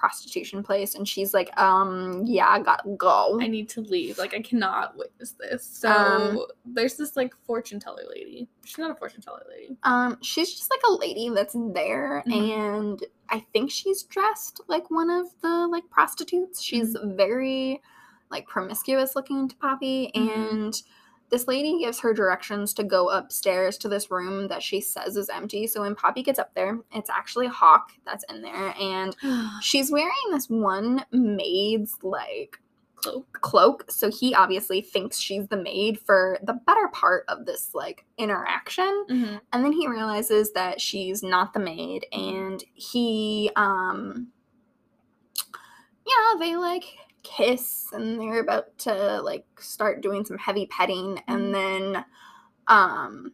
prostitution 0.00 0.62
place, 0.62 0.94
and 0.94 1.06
she's 1.06 1.34
like, 1.34 1.50
um, 1.60 2.22
yeah, 2.24 2.48
I 2.48 2.58
gotta 2.60 2.88
go. 2.96 3.38
I 3.40 3.46
need 3.48 3.68
to 3.70 3.82
leave. 3.82 4.16
Like 4.16 4.32
I 4.34 4.40
cannot 4.40 4.96
witness 4.96 5.32
this. 5.38 5.62
So 5.64 5.90
Um, 5.90 6.46
there's 6.64 6.96
this 6.96 7.16
like 7.16 7.34
fortune 7.46 7.78
teller 7.78 8.04
lady. 8.08 8.48
She's 8.64 8.78
not 8.78 8.90
a 8.90 8.94
fortune 8.94 9.20
teller 9.20 9.44
lady. 9.50 9.76
Um, 9.82 10.16
she's 10.22 10.50
just 10.54 10.70
like 10.70 10.80
a 10.88 10.92
lady 10.92 11.28
that's 11.28 11.54
there, 11.74 12.24
Mhm. 12.26 12.58
and 12.58 13.04
I 13.28 13.40
think 13.52 13.70
she's 13.70 14.02
dressed 14.04 14.62
like 14.68 14.90
one 14.90 15.10
of 15.10 15.26
the 15.42 15.68
like 15.68 15.88
prostitutes. 15.90 16.62
She's 16.62 16.96
very 17.04 17.82
like 18.30 18.46
promiscuous 18.46 19.14
looking 19.14 19.48
to 19.48 19.56
Poppy, 19.56 20.10
Mhm. 20.16 20.52
and 20.64 20.82
this 21.30 21.46
lady 21.48 21.78
gives 21.78 22.00
her 22.00 22.12
directions 22.12 22.74
to 22.74 22.84
go 22.84 23.08
upstairs 23.10 23.78
to 23.78 23.88
this 23.88 24.10
room 24.10 24.48
that 24.48 24.62
she 24.62 24.80
says 24.80 25.16
is 25.16 25.28
empty. 25.28 25.66
So 25.66 25.80
when 25.82 25.94
Poppy 25.94 26.22
gets 26.22 26.38
up 26.38 26.54
there, 26.54 26.78
it's 26.92 27.10
actually 27.10 27.46
Hawke 27.46 27.90
that's 28.04 28.24
in 28.28 28.42
there, 28.42 28.74
and 28.80 29.16
she's 29.62 29.90
wearing 29.90 30.10
this 30.30 30.48
one 30.48 31.04
maid's 31.12 31.96
like 32.02 32.58
Cloak. 32.96 33.40
cloak 33.40 33.90
so 33.90 34.10
he 34.10 34.34
obviously 34.34 34.82
thinks 34.82 35.16
she's 35.18 35.48
the 35.48 35.56
maid 35.56 35.98
for 35.98 36.38
the 36.42 36.52
better 36.66 36.86
part 36.92 37.24
of 37.28 37.46
this 37.46 37.70
like 37.72 38.04
interaction 38.18 39.06
Mm-hmm. 39.08 39.36
and 39.54 39.64
then 39.64 39.72
he 39.72 39.88
realizes 39.88 40.52
that 40.52 40.82
she's 40.82 41.22
not 41.22 41.54
the 41.54 41.60
maid 41.60 42.04
and 42.12 42.62
he 42.74 43.50
um 43.56 44.28
yeah 46.06 46.38
they 46.38 46.56
like 46.56 46.84
kiss 47.22 47.88
and 47.92 48.20
they're 48.20 48.40
about 48.40 48.76
to 48.78 49.20
like 49.22 49.44
start 49.58 50.00
doing 50.02 50.24
some 50.24 50.38
heavy 50.38 50.66
petting 50.66 51.20
and 51.28 51.54
then 51.54 52.04
um 52.66 53.32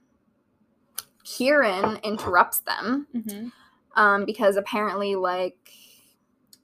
Kieran 1.24 1.98
interrupts 2.02 2.60
them 2.60 3.06
Mm-hmm. 3.14 3.48
um 4.00 4.24
because 4.24 4.56
apparently 4.56 5.14
like 5.16 5.70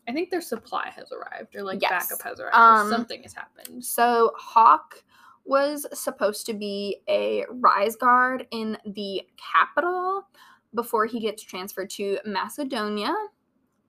I 0.08 0.12
think 0.12 0.30
their 0.30 0.40
supply 0.40 0.90
has 0.96 1.12
arrived, 1.12 1.54
or 1.54 1.62
like 1.62 1.80
Yes. 1.80 2.08
backup 2.08 2.22
has 2.22 2.40
arrived, 2.40 2.56
Um, 2.56 2.86
or 2.88 2.90
something 2.90 3.22
has 3.22 3.32
happened. 3.34 3.84
So 3.84 4.32
Hawke 4.36 5.04
was 5.44 5.86
supposed 5.92 6.44
to 6.46 6.54
be 6.54 6.98
a 7.08 7.44
rise 7.48 7.94
guard 7.94 8.46
in 8.50 8.78
the 8.84 9.22
capital 9.36 10.26
before 10.74 11.06
he 11.06 11.20
gets 11.20 11.42
transferred 11.42 11.88
to 11.90 12.18
Masadonia. 12.26 13.14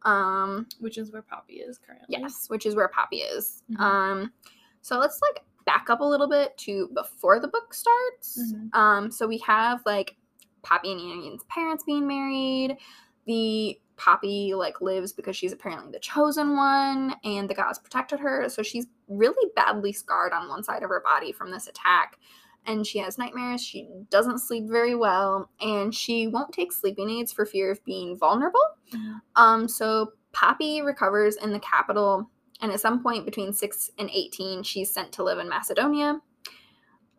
Um, 0.06 0.68
Which 0.80 0.98
is 0.98 1.12
where 1.12 1.22
Poppy 1.22 1.56
is 1.56 1.78
currently. 1.78 2.08
yes, 2.10 2.46
which 2.50 2.66
is 2.66 2.76
where 2.76 2.88
Poppy 2.88 3.18
is. 3.18 3.64
Mhm. 3.72 3.80
Um, 3.80 4.34
so 4.82 4.98
let's 5.00 5.20
like 5.22 5.44
back 5.66 5.90
up 5.90 6.02
a 6.02 6.04
little 6.06 6.28
bit 6.28 6.58
to 6.58 6.90
before 6.94 7.40
the 7.40 7.48
book 7.48 7.74
starts. 7.74 8.38
Mhm. 8.54 8.74
Um, 8.76 9.12
so 9.12 9.26
we 9.28 9.38
have 9.40 9.82
like 9.86 10.18
Poppy 10.62 10.92
and 10.92 11.00
Ian's 11.02 11.44
parents 11.46 11.84
being 11.86 12.06
married. 12.08 12.78
The 13.26 13.80
Poppy 13.96 14.54
like 14.56 14.82
lives 14.82 15.14
because 15.14 15.38
she's 15.38 15.54
apparently 15.54 15.92
the 15.92 16.00
chosen 16.00 16.58
one, 16.58 17.16
and 17.24 17.50
the 17.50 17.54
gods 17.54 17.80
protected 17.80 18.20
her. 18.20 18.50
So 18.50 18.62
she's 18.64 18.88
really 19.08 19.52
badly 19.56 19.94
scarred 19.94 20.34
on 20.34 20.50
one 20.50 20.64
side 20.64 20.84
of 20.84 20.90
her 20.90 21.00
body 21.02 21.32
from 21.32 21.52
this 21.52 21.68
attack, 21.68 22.18
and 22.66 22.86
she 22.86 23.00
has 23.00 23.18
nightmares. 23.18 23.62
She 23.62 23.90
doesn't 24.10 24.40
sleep 24.40 24.66
very 24.68 24.96
well, 24.96 25.50
and 25.62 25.94
she 25.94 26.28
won't 26.28 26.54
take 26.54 26.72
sleeping 26.72 27.10
aids 27.10 27.32
for 27.32 27.46
fear 27.46 27.72
of 27.72 27.84
being 27.84 28.18
vulnerable. 28.18 28.64
Mhm. 28.92 29.22
Um, 29.36 29.68
so 29.68 30.14
Poppy 30.32 30.82
recovers 30.82 31.36
in 31.36 31.52
the 31.52 31.60
capital, 31.60 32.30
and 32.62 32.72
at 32.72 32.80
some 32.80 33.04
point 33.04 33.26
between 33.26 33.54
six 33.54 33.92
and 34.00 34.10
eighteen, 34.12 34.64
she's 34.64 34.94
sent 34.94 35.12
to 35.14 35.24
live 35.24 35.40
in 35.40 35.50
Masadonia. 35.50 36.22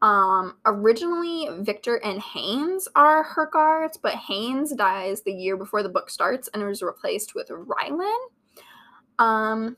Um, 0.03 0.59
originally, 0.67 1.47
Vikter 1.63 1.99
and 2.05 2.21
Haynes 2.21 2.89
are 2.95 3.23
her 3.23 3.47
guards, 3.47 3.97
but 3.97 4.15
Haynes 4.15 4.75
dies 4.75 5.23
the 5.23 5.33
year 5.33 5.57
before 5.57 5.83
the 5.83 5.89
book 5.89 6.11
starts 6.11 6.49
and 6.49 6.63
is 6.63 6.83
replaced 6.83 7.35
with 7.35 7.49
Rylan. 7.49 8.19
Um, 9.19 9.77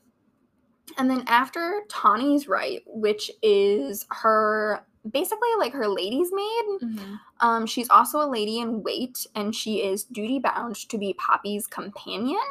and 0.97 1.09
then 1.09 1.23
after 1.27 1.83
Tawny's 1.89 2.47
rite, 2.47 2.83
which 2.87 3.31
is 3.41 4.05
her 4.09 4.85
basically 5.11 5.49
like 5.59 5.73
her 5.73 5.87
lady's 5.87 6.31
maid, 6.31 6.65
Mhm. 6.81 7.19
um, 7.41 7.65
she's 7.65 7.89
also 7.89 8.19
a 8.19 8.29
lady 8.29 8.59
in 8.59 8.83
wait, 8.83 9.25
and 9.35 9.55
she 9.55 9.81
is 9.83 10.03
duty 10.03 10.39
bound 10.39 10.75
to 10.89 10.97
be 10.97 11.13
Poppy's 11.13 11.67
companion. 11.67 12.41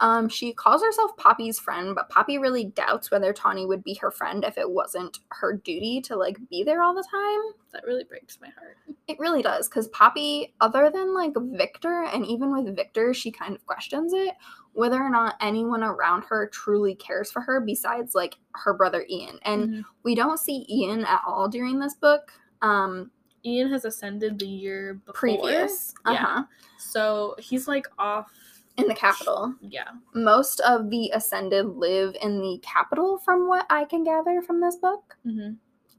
Um, 0.00 0.30
she 0.30 0.54
calls 0.54 0.82
herself 0.82 1.14
Poppy's 1.18 1.58
friend, 1.58 1.94
but 1.94 2.08
Poppy 2.08 2.38
really 2.38 2.64
doubts 2.64 3.10
whether 3.10 3.34
Tawny 3.34 3.66
would 3.66 3.84
be 3.84 3.92
her 3.96 4.10
friend 4.10 4.44
if 4.44 4.56
it 4.56 4.70
wasn't 4.70 5.18
her 5.28 5.52
duty 5.52 6.00
to 6.02 6.16
like 6.16 6.38
be 6.48 6.62
there 6.62 6.82
all 6.82 6.94
the 6.94 7.04
time. 7.10 7.54
That 7.72 7.84
really 7.86 8.04
breaks 8.04 8.38
my 8.40 8.48
heart. 8.48 8.78
It 9.08 9.18
really 9.18 9.42
does, 9.42 9.68
because 9.68 9.88
Poppy, 9.88 10.54
other 10.60 10.88
than 10.88 11.12
like 11.12 11.34
Vikter, 11.34 12.08
and 12.14 12.24
even 12.24 12.50
with 12.50 12.74
Vikter, 12.74 13.14
she 13.14 13.30
kind 13.30 13.54
of 13.54 13.66
questions 13.66 14.14
it 14.14 14.34
whether 14.72 15.02
or 15.02 15.10
not 15.10 15.36
anyone 15.40 15.82
around 15.82 16.22
her 16.22 16.46
truly 16.48 16.94
cares 16.94 17.30
for 17.30 17.40
her 17.40 17.60
besides 17.60 18.14
like 18.14 18.36
her 18.52 18.72
brother 18.72 19.04
Ian. 19.08 19.38
And 19.42 19.68
Mhm. 19.68 19.84
we 20.04 20.14
don't 20.14 20.38
see 20.38 20.64
Ian 20.70 21.04
at 21.04 21.22
all 21.26 21.48
during 21.48 21.78
this 21.80 21.94
book. 21.94 22.32
Um, 22.62 23.10
Ian 23.44 23.70
has 23.70 23.84
ascended 23.84 24.38
the 24.38 24.46
year 24.46 24.94
before. 25.06 25.12
previous, 25.14 25.94
uh 26.04 26.12
Yeah. 26.12 26.42
So 26.78 27.34
he's 27.38 27.66
like 27.68 27.86
off. 27.98 28.32
in 28.76 28.86
the 28.88 28.94
capital. 28.94 29.54
Yeah. 29.60 29.90
most 30.14 30.60
of 30.60 30.88
the 30.88 31.10
ascended 31.10 31.66
live 31.76 32.16
in 32.22 32.40
the 32.40 32.58
capital 32.62 33.18
from 33.18 33.46
what 33.46 33.66
i 33.68 33.84
can 33.84 34.04
gather 34.04 34.40
from 34.40 34.58
this 34.60 34.76
book 34.76 35.16
hmm 35.22 35.50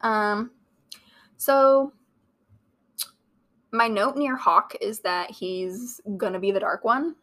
um 0.01 0.50
so 1.38 1.94
my 3.72 3.88
note 3.88 4.16
near 4.18 4.36
hawke 4.36 4.75
is 4.82 5.00
that 5.01 5.30
he's 5.30 6.01
gonna 6.18 6.40
be 6.40 6.51
the 6.51 6.60
dark 6.60 6.84
one 6.84 7.16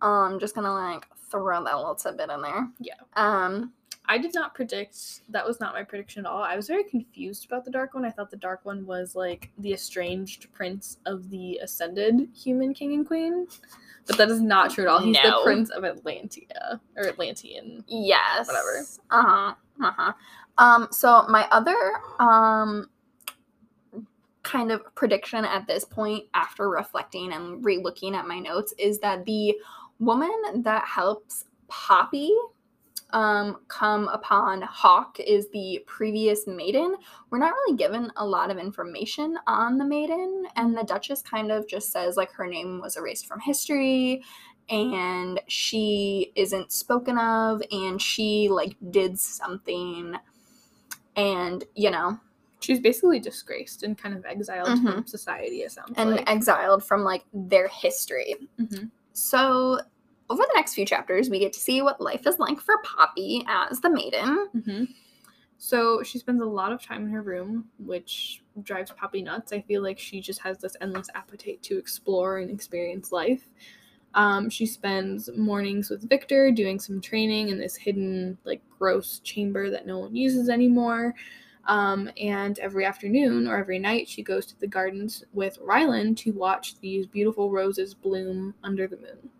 hmm 0.00 0.06
um 0.08 0.38
just 0.40 0.54
gonna 0.54 0.72
like 0.72 1.06
throw 1.30 1.62
that 1.64 1.76
little 1.76 1.94
tidbit 1.94 2.30
in 2.30 2.42
there 2.42 2.68
Yeah. 2.80 2.94
um 3.16 3.72
I 4.06 4.18
did 4.18 4.34
not 4.34 4.54
predict. 4.56 5.20
That 5.28 5.46
was 5.46 5.60
not 5.60 5.72
my 5.72 5.84
prediction 5.84 6.26
at 6.26 6.32
all. 6.32 6.42
I 6.42 6.56
was 6.56 6.66
very 6.66 6.82
confused 6.82 7.44
about 7.46 7.64
the 7.64 7.70
dark 7.70 7.94
one. 7.94 8.04
I 8.04 8.10
thought 8.10 8.28
the 8.28 8.36
dark 8.38 8.64
one 8.64 8.84
was 8.84 9.14
like 9.14 9.52
the 9.58 9.72
estranged 9.72 10.52
prince 10.52 10.96
of 11.06 11.30
the 11.30 11.58
ascended 11.58 12.28
human 12.34 12.74
king 12.74 12.94
and 12.94 13.06
queen, 13.06 13.46
but 14.08 14.16
that 14.16 14.28
is 14.28 14.40
not 14.40 14.72
true 14.72 14.84
at 14.84 14.88
all. 14.90 14.98
He's 15.00 15.16
No. 15.22 15.30
the 15.38 15.44
prince 15.44 15.70
of 15.70 15.84
Atlantia 15.84 16.80
or 16.96 17.04
Atlantian. 17.04 17.84
yes 17.86 18.48
Whatever. 18.48 18.84
uh-huh 19.10 19.54
uh-huh 19.84 20.12
um 20.58 20.88
so 20.90 21.24
my 21.28 21.46
other 21.52 21.78
um 22.18 22.88
kind 24.42 24.72
of 24.72 24.82
prediction 24.96 25.44
at 25.44 25.66
this 25.68 25.84
point 25.84 26.24
after 26.34 26.68
reflecting 26.70 27.32
and 27.34 27.64
re-looking 27.64 28.16
at 28.16 28.26
my 28.26 28.38
notes 28.40 28.72
is 28.78 28.98
that 28.98 29.24
the 29.26 29.54
woman 30.00 30.62
that 30.62 30.84
helps 30.84 31.44
poppy 31.68 32.32
um, 33.12 33.58
come 33.68 34.06
upon 34.08 34.62
hawke 34.62 35.18
is 35.20 35.48
the 35.50 35.82
previous 35.86 36.46
maiden 36.46 36.94
we're 37.30 37.38
not 37.38 37.52
really 37.52 37.76
given 37.76 38.10
a 38.16 38.24
lot 38.26 38.50
of 38.50 38.58
information 38.58 39.36
on 39.46 39.78
the 39.78 39.84
maiden 39.84 40.44
and 40.56 40.76
the 40.76 40.84
duchess 40.84 41.20
kind 41.22 41.50
of 41.52 41.66
just 41.68 41.90
says 41.92 42.16
like 42.16 42.30
her 42.32 42.46
name 42.46 42.80
was 42.80 42.96
erased 42.96 43.26
from 43.26 43.40
history 43.40 44.22
and 44.68 45.40
she 45.48 46.30
isn't 46.36 46.70
spoken 46.70 47.18
of 47.18 47.60
and 47.72 48.00
she 48.00 48.48
like 48.48 48.76
did 48.90 49.18
something 49.18 50.14
and 51.16 51.64
you 51.74 51.90
know 51.90 52.18
She's 52.62 52.78
basically 52.78 53.18
disgraced 53.18 53.84
and 53.84 53.96
kind 53.96 54.14
of 54.14 54.26
exiled 54.26 54.68
Mhm. 54.68 54.92
from 54.96 55.06
society. 55.06 55.62
It 55.62 55.72
sounds 55.72 55.94
and 55.96 56.10
like. 56.10 56.30
exiled 56.30 56.84
from 56.84 57.04
like 57.04 57.24
their 57.32 57.68
history 57.68 58.34
Mhm. 58.60 58.90
So 59.12 59.80
over 60.28 60.42
the 60.42 60.52
next 60.54 60.74
few 60.74 60.86
chapters 60.86 61.28
we 61.28 61.38
get 61.40 61.52
to 61.52 61.60
see 61.60 61.82
what 61.82 62.00
life 62.00 62.26
is 62.26 62.38
like 62.38 62.60
for 62.60 62.76
poppy 62.84 63.44
as 63.48 63.80
the 63.80 63.90
maiden 63.90 64.48
hmm 64.64 64.84
So 65.58 66.02
she 66.02 66.18
spends 66.18 66.42
a 66.42 66.46
lot 66.46 66.72
of 66.72 66.82
time 66.82 67.04
in 67.04 67.10
her 67.10 67.22
room, 67.22 67.66
which 67.78 68.42
drives 68.62 68.92
Poppy 68.92 69.22
nuts. 69.22 69.52
I 69.52 69.60
feel 69.62 69.82
like 69.82 69.98
she 69.98 70.20
just 70.20 70.40
has 70.42 70.58
this 70.58 70.76
endless 70.80 71.08
appetite 71.14 71.62
to 71.64 71.78
explore 71.78 72.38
and 72.38 72.50
experience 72.50 73.12
life. 73.12 73.44
Um, 74.14 74.50
she 74.50 74.66
spends 74.66 75.30
mornings 75.36 75.90
with 75.90 76.08
Vikter 76.08 76.54
doing 76.54 76.80
some 76.80 77.00
training 77.00 77.48
in 77.50 77.58
this 77.58 77.76
hidden, 77.76 78.38
like, 78.44 78.62
gross 78.78 79.20
chamber 79.20 79.70
that 79.70 79.86
no 79.86 79.98
one 79.98 80.16
uses 80.16 80.48
anymore. 80.48 81.14
Um, 81.66 82.10
and 82.16 82.58
every 82.58 82.84
afternoon 82.84 83.46
or 83.46 83.56
every 83.56 83.78
night, 83.78 84.08
she 84.08 84.22
goes 84.22 84.46
to 84.46 84.58
the 84.58 84.66
gardens 84.66 85.24
with 85.32 85.58
Rylan 85.60 86.16
to 86.18 86.32
watch 86.32 86.78
these 86.80 87.06
beautiful 87.06 87.50
roses 87.50 87.94
bloom 87.94 88.54
under 88.64 88.86
the 88.86 88.96
moon. 88.96 89.30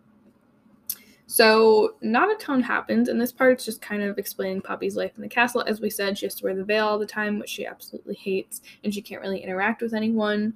So, 1.31 1.95
not 2.01 2.29
a 2.29 2.35
ton 2.35 2.61
happens, 2.61 3.07
and 3.07 3.19
this 3.19 3.31
part 3.31 3.57
is 3.57 3.65
just 3.65 3.81
kind 3.81 4.03
of 4.03 4.17
explaining 4.17 4.61
Poppy's 4.61 4.97
life 4.97 5.13
in 5.15 5.21
the 5.21 5.29
castle. 5.29 5.63
As 5.65 5.79
we 5.79 5.89
said, 5.89 6.17
she 6.17 6.25
has 6.25 6.35
to 6.35 6.43
wear 6.43 6.53
the 6.53 6.65
veil 6.65 6.85
all 6.85 6.99
the 6.99 7.05
time, 7.05 7.39
which 7.39 7.49
she 7.49 7.65
absolutely 7.65 8.15
hates, 8.15 8.61
and 8.83 8.93
she 8.93 9.01
can't 9.01 9.21
really 9.21 9.39
interact 9.39 9.81
with 9.81 9.93
anyone. 9.93 10.53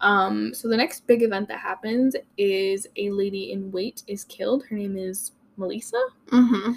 Um, 0.00 0.52
so, 0.52 0.66
the 0.66 0.76
next 0.76 1.06
big 1.06 1.22
event 1.22 1.46
that 1.46 1.60
happens 1.60 2.16
is 2.36 2.88
a 2.96 3.10
lady 3.10 3.52
in 3.52 3.70
wait 3.70 4.02
is 4.08 4.24
killed. 4.24 4.64
Her 4.64 4.74
name 4.74 4.96
is 4.96 5.30
Melissa. 5.56 6.04
mm-hmm. 6.32 6.72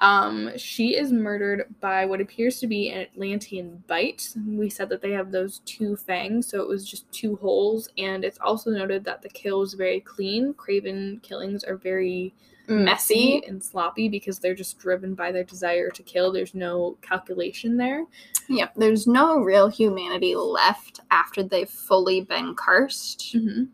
Um, 0.00 0.56
she 0.56 0.96
is 0.96 1.12
murdered 1.12 1.74
by 1.80 2.06
what 2.06 2.20
appears 2.20 2.60
to 2.60 2.66
be 2.66 2.90
an 2.90 3.06
Atlantian 3.06 3.84
bite. 3.86 4.28
We 4.46 4.70
said 4.70 4.88
that 4.90 5.02
they 5.02 5.10
have 5.10 5.32
those 5.32 5.60
two 5.64 5.96
fangs, 5.96 6.48
so 6.48 6.60
it 6.62 6.68
was 6.68 6.88
just 6.88 7.10
two 7.10 7.36
holes, 7.36 7.88
and 7.98 8.24
it's 8.24 8.38
also 8.40 8.70
noted 8.70 9.04
that 9.04 9.22
the 9.22 9.28
kill 9.28 9.60
was 9.60 9.74
very 9.74 10.00
clean. 10.00 10.54
Craven 10.54 11.20
killings 11.22 11.64
are 11.64 11.76
very 11.76 12.32
messy 12.68 13.42
and 13.48 13.64
sloppy 13.64 14.08
because 14.08 14.38
they're 14.38 14.54
just 14.54 14.78
driven 14.78 15.14
by 15.14 15.32
their 15.32 15.44
desire 15.44 15.88
to 15.88 16.02
kill. 16.02 16.30
There's 16.30 16.54
no 16.54 16.98
calculation 17.00 17.76
there. 17.76 18.04
Yep, 18.48 18.74
there's 18.76 19.06
no 19.06 19.38
real 19.38 19.68
humanity 19.68 20.36
left 20.36 21.00
after 21.10 21.42
they've 21.42 21.68
fully 21.68 22.20
been 22.20 22.54
cursed. 22.54 23.34
Mm-hmm. 23.34 23.64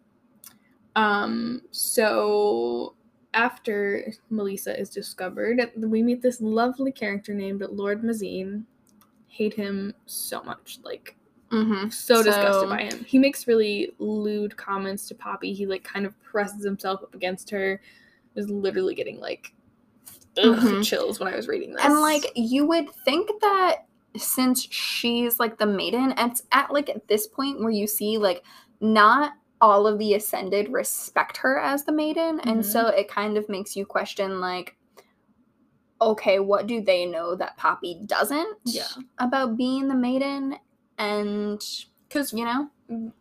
Um, 0.97 1.63
so 1.73 2.95
after 3.35 4.13
Melissa 4.31 4.79
is 4.79 4.89
discovered, 4.91 5.61
we 5.77 6.03
meet 6.03 6.23
this 6.23 6.41
lovely 6.41 6.93
character 6.93 7.35
named 7.35 7.63
Lord 7.71 8.03
Mazeen. 8.03 8.65
Hate 9.29 9.55
him 9.55 9.95
so 10.07 10.43
much. 10.43 10.79
Like 10.83 11.17
Mm-hmm. 11.51 11.91
so, 11.91 12.17
So- 12.17 12.23
disgusted 12.25 12.69
by 12.69 12.83
him. 12.83 13.05
He 13.05 13.19
makes 13.19 13.47
really 13.47 13.93
lewd 13.99 14.57
comments 14.57 15.07
to 15.09 15.15
Poppy. 15.15 15.53
He 15.53 15.67
like 15.67 15.85
kind 15.85 16.05
of 16.07 16.21
presses 16.23 16.65
himself 16.65 17.03
up 17.03 17.15
against 17.15 17.51
her. 17.51 17.81
Is 18.35 18.51
literally 18.51 18.95
getting 18.97 19.21
like 19.21 19.55
ugh, 20.39 20.57
Mhm. 20.59 20.85
chills 20.85 21.21
when 21.21 21.33
I 21.33 21.37
was 21.37 21.47
reading 21.47 21.73
this. 21.75 21.85
And 21.85 22.01
like 22.01 22.25
you 22.35 22.67
would 22.67 22.91
think 23.05 23.31
that 23.41 23.85
since 24.17 24.63
she's 24.63 25.39
like 25.39 25.57
the 25.59 25.67
maiden, 25.67 26.15
it's 26.19 26.43
at 26.51 26.73
like 26.73 26.89
at 26.89 27.07
this 27.07 27.29
point 27.29 27.61
where 27.61 27.71
you 27.71 27.87
see 27.87 28.19
like 28.19 28.43
not 28.81 29.35
all 29.65 29.87
of 29.87 29.99
the 29.99 30.13
ascended 30.13 30.69
respect 30.71 31.39
her 31.39 31.59
as 31.59 31.85
the 31.85 31.93
maiden, 31.93 32.39
and 32.41 32.61
Mhm. 32.61 32.65
so 32.65 32.89
it 32.89 33.09
kind 33.09 33.39
of 33.39 33.49
makes 33.49 33.75
you 33.75 33.87
question 33.87 34.39
like, 34.39 34.77
okay, 36.03 36.39
what 36.39 36.67
do 36.67 36.83
they 36.83 37.07
know 37.07 37.35
that 37.35 37.57
Poppy 37.57 37.99
doesn't 38.05 38.59
Yeah. 38.67 38.89
about 39.19 39.57
being 39.57 39.89
the 39.89 39.95
maiden? 39.95 40.57
And 40.99 41.65
because 42.07 42.35
you 42.35 42.45
know, 42.45 42.69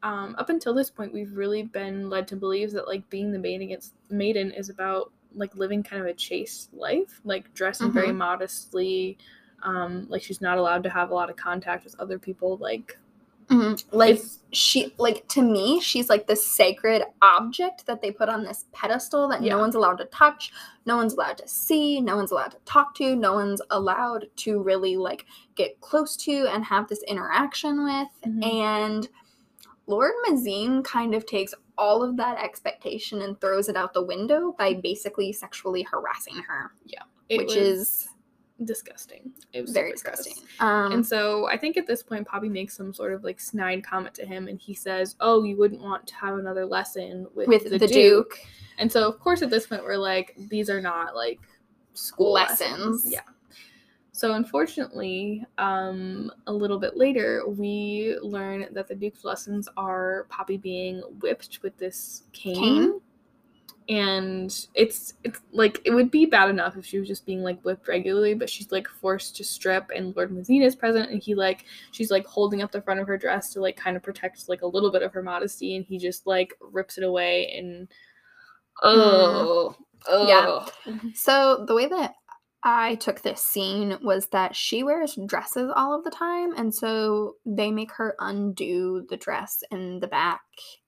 um, 0.03 0.35
up 0.37 0.49
until 0.49 0.73
this 0.73 0.89
point, 0.89 1.13
we've 1.13 1.31
really 1.37 1.63
been 1.63 2.09
led 2.09 2.27
to 2.27 2.35
believe 2.35 2.71
that 2.73 2.87
like 2.87 3.09
being 3.09 3.31
the 3.31 3.39
maiden 3.39 3.61
against 3.61 3.93
maiden 4.09 4.51
is 4.51 4.67
about 4.69 5.13
like 5.33 5.55
living 5.55 5.81
kind 5.81 6.01
of 6.01 6.07
a 6.07 6.13
chaste 6.13 6.73
life, 6.73 7.21
like 7.23 7.53
dressing 7.53 7.91
very 7.91 8.09
Mhm. 8.09 8.17
modestly. 8.17 9.17
Um, 9.63 10.07
like 10.09 10.21
she's 10.21 10.41
not 10.41 10.57
allowed 10.57 10.83
to 10.83 10.89
have 10.89 11.09
a 11.09 11.13
lot 11.13 11.29
of 11.29 11.37
contact 11.37 11.85
with 11.85 11.97
other 11.99 12.19
people. 12.19 12.57
Like 12.57 12.99
Like 13.91 14.11
it's- 14.15 14.39
she 14.51 14.93
like 14.99 15.27
to 15.29 15.41
me, 15.41 15.79
she's 15.81 16.09
like 16.09 16.27
this 16.27 16.45
sacred 16.45 17.03
object 17.23 17.87
that 17.87 18.01
they 18.01 18.11
put 18.11 18.29
on 18.29 18.43
this 18.43 18.65
pedestal 18.71 19.27
that 19.29 19.41
Yeah. 19.41 19.53
no 19.53 19.59
one's 19.59 19.73
allowed 19.75 19.97
to 19.97 20.05
touch, 20.05 20.51
no 20.85 20.95
one's 20.95 21.13
allowed 21.13 21.39
to 21.39 21.47
see, 21.47 21.99
no 21.99 22.15
one's 22.15 22.29
allowed 22.31 22.51
to 22.51 22.59
talk 22.65 22.93
to, 22.95 23.15
no 23.15 23.33
one's 23.33 23.61
allowed 23.71 24.27
to 24.37 24.61
really 24.61 24.95
like 24.95 25.25
get 25.55 25.79
close 25.81 26.15
to 26.17 26.47
and 26.51 26.63
have 26.65 26.87
this 26.87 27.01
interaction 27.07 27.83
with. 27.83 28.07
Mhm. 28.31 28.45
And 28.45 29.09
Lord 29.87 30.13
Mazeen 30.27 30.83
kind 30.83 31.15
of 31.15 31.25
takes 31.25 31.53
all 31.77 32.03
of 32.03 32.15
that 32.17 32.37
expectation 32.37 33.23
and 33.23 33.39
throws 33.41 33.67
it 33.69 33.75
out 33.75 33.93
the 33.93 34.03
window 34.03 34.55
by 34.57 34.75
basically 34.75 35.33
sexually 35.33 35.81
harassing 35.81 36.37
her, 36.37 36.73
it 37.29 37.37
which 37.39 37.47
was 37.47 37.57
is 37.57 38.09
disgusting. 38.65 39.31
It 39.51 39.61
was 39.61 39.71
very 39.71 39.89
gross. 39.89 40.01
disgusting. 40.01 40.43
Um, 40.59 40.91
And 40.91 41.05
so 41.05 41.47
I 41.47 41.57
think 41.57 41.77
at 41.77 41.87
this 41.87 42.03
point, 42.03 42.27
Poppy 42.27 42.49
makes 42.49 42.75
some 42.75 42.93
sort 42.93 43.13
of 43.13 43.23
like 43.23 43.39
snide 43.39 43.83
comment 43.83 44.13
to 44.15 44.25
him, 44.25 44.47
and 44.47 44.59
he 44.59 44.73
says, 44.73 45.15
"Oh, 45.19 45.43
you 45.43 45.57
wouldn't 45.57 45.81
want 45.81 46.07
to 46.07 46.15
have 46.15 46.37
another 46.37 46.65
lesson 46.65 47.27
with, 47.33 47.47
with 47.47 47.69
the, 47.69 47.87
Duke. 47.87 48.39
And 48.77 48.91
so, 48.91 49.07
of 49.07 49.19
course, 49.19 49.41
at 49.41 49.49
this 49.49 49.67
point, 49.67 49.83
we're 49.83 49.97
like, 49.97 50.35
these 50.49 50.69
are 50.69 50.81
not 50.81 51.15
like 51.15 51.39
school 51.93 52.33
lessons. 52.33 52.71
Lessons. 52.71 53.11
Yeah. 53.11 53.21
So, 54.11 54.33
unfortunately, 54.33 55.43
um, 55.57 56.31
a 56.47 56.53
little 56.53 56.77
bit 56.79 56.95
later, 56.95 57.43
we 57.47 58.17
learn 58.21 58.67
that 58.71 58.87
the 58.87 58.95
Duke's 58.95 59.23
lessons 59.23 59.67
are 59.75 60.27
Poppy 60.29 60.57
being 60.57 61.01
whipped 61.19 61.59
with 61.63 61.77
this 61.77 62.23
cane. 62.31 62.55
Cane? 62.55 63.01
And 63.89 64.45
it's 64.75 65.13
it's 65.23 65.41
like 65.51 65.81
it 65.83 65.91
would 65.91 66.09
be 66.09 66.25
bad 66.25 66.49
enough 66.49 66.77
if 66.77 66.85
she 66.85 66.99
was 66.99 67.07
just 67.07 67.25
being 67.25 67.43
like 67.43 67.61
whipped 67.63 67.87
regularly, 67.87 68.33
but 68.33 68.49
she's 68.49 68.71
like 68.71 68.87
forced 68.87 69.35
to 69.37 69.43
strip, 69.43 69.89
and 69.93 70.15
Lord 70.15 70.31
Mazina 70.31 70.65
is 70.65 70.75
present, 70.75 71.11
and 71.11 71.21
he 71.21 71.35
like 71.35 71.65
she's 71.91 72.09
like 72.09 72.25
holding 72.25 72.61
up 72.61 72.71
the 72.71 72.81
front 72.81 73.01
of 73.01 73.07
her 73.07 73.17
dress 73.17 73.51
to 73.53 73.61
like 73.61 73.75
kind 73.75 73.97
of 73.97 74.03
protect 74.03 74.47
like 74.47 74.61
a 74.61 74.67
little 74.67 74.91
bit 74.91 75.03
of 75.03 75.11
her 75.13 75.21
modesty, 75.21 75.75
and 75.75 75.85
he 75.85 75.97
just 75.97 76.25
like 76.25 76.53
rips 76.61 76.97
it 76.97 77.03
away 77.03 77.53
and 77.57 77.87
hmm. 78.81 78.99
oh 78.99 79.75
Yeah. 80.27 80.65
oh 80.87 80.99
So 81.13 81.65
the 81.67 81.75
way 81.75 81.87
that 81.87 82.13
I 82.63 82.95
took 82.95 83.21
this 83.21 83.41
scene 83.41 83.97
was 84.01 84.27
that 84.27 84.55
she 84.55 84.83
wears 84.83 85.17
dresses 85.25 85.69
all 85.75 85.93
of 85.93 86.05
the 86.05 86.11
time, 86.11 86.53
and 86.55 86.73
so 86.73 87.35
they 87.45 87.71
make 87.71 87.91
her 87.91 88.15
undo 88.19 89.05
the 89.09 89.17
dress 89.17 89.61
in 89.71 89.99
the 89.99 90.07
back, 90.07 90.41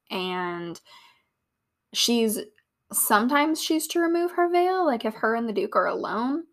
and 0.10 0.80
she's 1.94 2.40
sometimes 2.92 3.62
she's 3.62 3.88
to 3.88 4.00
remove 4.00 4.32
her 4.32 4.50
veil, 4.50 4.86
like 4.86 5.06
if 5.06 5.14
her 5.16 5.36
and 5.36 5.48
the 5.48 5.54
Duke 5.54 5.76
are 5.76 5.88
alone, 5.88 6.44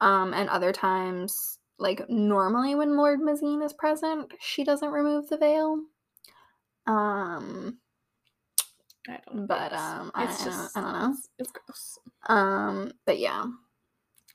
um, 0.00 0.32
and 0.34 0.48
other 0.48 0.72
times, 0.72 1.58
like 1.78 2.08
normally 2.08 2.74
when 2.74 2.96
Lord 2.96 3.20
Mazeen 3.20 3.64
is 3.64 3.72
present, 3.72 4.32
she 4.40 4.64
doesn't 4.64 4.90
remove 4.90 5.28
the 5.28 5.36
veil. 5.38 5.80
Um, 6.86 7.78
I 9.08 9.18
don't 9.26 9.34
know. 9.36 9.46
But, 9.46 9.66
It's- 9.72 9.80
um, 9.80 10.10
I- 10.14 10.24
it's 10.24 10.40
I 10.40 10.44
don't- 10.44 10.52
just 10.54 10.76
I 10.76 10.80
don't 10.80 10.92
know. 10.92 11.10
It's, 11.10 11.28
it's 11.38 11.52
gross. 11.52 11.98
um, 12.28 12.92
but 13.06 13.18
yeah. 13.18 13.44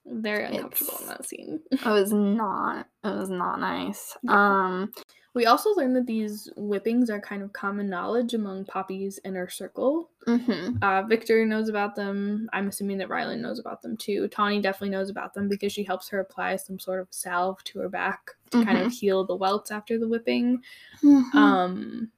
Very 0.05 0.45
uncomfortable 0.45 0.99
in 1.01 1.07
that 1.07 1.25
scene. 1.25 1.59
It 1.71 1.83
was 1.85 2.11
not. 2.13 2.87
It 3.03 3.15
was 3.15 3.29
not 3.29 3.59
nice. 3.59 4.15
Yeah. 4.23 4.31
Um. 4.33 4.91
We 5.37 5.45
also 5.45 5.69
learned 5.75 5.95
that 5.95 6.07
these 6.07 6.49
whippings 6.57 7.11
are 7.11 7.21
kind 7.21 7.43
of 7.43 7.53
common 7.53 7.87
knowledge 7.87 8.33
among 8.33 8.65
Poppy's 8.65 9.19
inner 9.23 9.47
circle. 9.47 10.09
mhm. 10.25 10.77
Uh, 10.81 11.03
Vikter 11.03 11.45
knows 11.45 11.69
about 11.69 11.95
them. 11.95 12.49
I'm 12.53 12.67
assuming 12.67 12.97
that 12.97 13.09
Rylan 13.09 13.39
knows 13.39 13.59
about 13.59 13.83
them 13.83 13.95
too. 13.97 14.27
Tawny 14.29 14.59
definitely 14.61 14.89
knows 14.89 15.11
about 15.11 15.35
them 15.35 15.47
because 15.47 15.71
she 15.71 15.83
helps 15.83 16.09
her 16.09 16.19
apply 16.19 16.55
some 16.55 16.79
sort 16.79 16.99
of 16.99 17.07
salve 17.11 17.63
to 17.65 17.77
her 17.77 17.87
back 17.87 18.31
to 18.49 18.65
kind 18.65 18.79
of 18.79 18.91
heal 18.91 19.25
the 19.25 19.35
welts 19.35 19.69
after 19.69 19.99
the 19.99 20.07
whipping. 20.07 20.63
Mhm. 21.03 21.35
Um, 21.35 22.11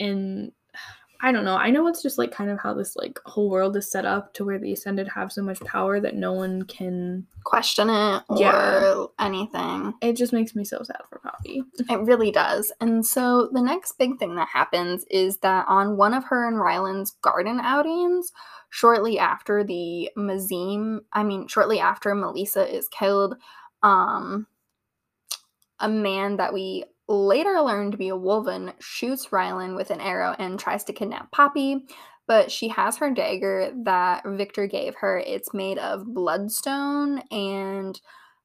and 0.00 0.50
I 1.24 1.32
don't 1.32 1.46
know. 1.46 1.56
I 1.56 1.70
know 1.70 1.86
it's 1.86 2.02
just 2.02 2.18
like 2.18 2.30
kind 2.32 2.50
of 2.50 2.60
how 2.60 2.74
this 2.74 2.96
like 2.96 3.18
whole 3.24 3.48
world 3.48 3.78
is 3.78 3.90
set 3.90 4.04
up 4.04 4.34
to 4.34 4.44
where 4.44 4.58
the 4.58 4.74
Ascended 4.74 5.08
have 5.08 5.32
so 5.32 5.42
much 5.42 5.58
power 5.60 5.98
that 5.98 6.14
no 6.16 6.34
one 6.34 6.64
can. 6.64 7.26
Question 7.44 7.88
it 7.88 8.22
or 8.28 8.38
Yeah. 8.38 9.06
anything. 9.18 9.94
It 10.02 10.16
just 10.18 10.34
makes 10.34 10.54
me 10.54 10.64
so 10.66 10.82
sad 10.82 11.00
for 11.08 11.20
Poppy. 11.20 11.62
It 11.90 12.00
really 12.00 12.30
does. 12.30 12.70
And 12.82 13.06
so 13.06 13.48
the 13.52 13.62
next 13.62 13.92
big 13.96 14.18
thing 14.18 14.34
that 14.34 14.48
happens 14.48 15.06
is 15.10 15.38
that 15.38 15.64
on 15.66 15.96
one 15.96 16.12
of 16.12 16.24
her 16.24 16.46
and 16.46 16.60
Rylan's 16.60 17.12
garden 17.22 17.58
outings, 17.58 18.30
shortly 18.68 19.18
after 19.18 19.64
the 19.64 20.10
Mazim, 20.18 21.00
I 21.14 21.22
mean, 21.22 21.48
shortly 21.48 21.80
after 21.80 22.14
Melissa 22.14 22.70
is 22.70 22.86
killed, 22.88 23.36
um, 23.82 24.46
a 25.80 25.88
man 25.88 26.36
that 26.36 26.52
we 26.52 26.84
later 27.08 27.60
learned 27.60 27.92
to 27.92 27.98
be 27.98 28.08
a 28.08 28.16
Wolven 28.16 28.72
shoots 28.80 29.28
Rylan 29.28 29.76
with 29.76 29.90
an 29.90 30.00
arrow 30.00 30.34
and 30.38 30.58
tries 30.58 30.84
to 30.84 30.92
kidnap 30.92 31.30
Poppy. 31.32 31.86
But 32.26 32.50
she 32.50 32.68
has 32.68 32.96
her 32.96 33.10
dagger 33.10 33.70
that 33.84 34.24
Vikter 34.24 34.70
gave 34.70 34.94
her. 34.96 35.18
It's 35.18 35.52
made 35.52 35.78
of 35.78 36.06
bloodstone 36.06 37.18
and 37.30 38.00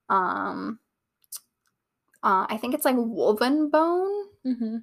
um 0.10 0.80
uh, 2.22 2.46
I 2.50 2.58
think 2.58 2.74
it's 2.74 2.84
like 2.84 2.98
wolven 2.98 3.72
bone. 3.72 4.26
Mm-hmm. 4.46 4.78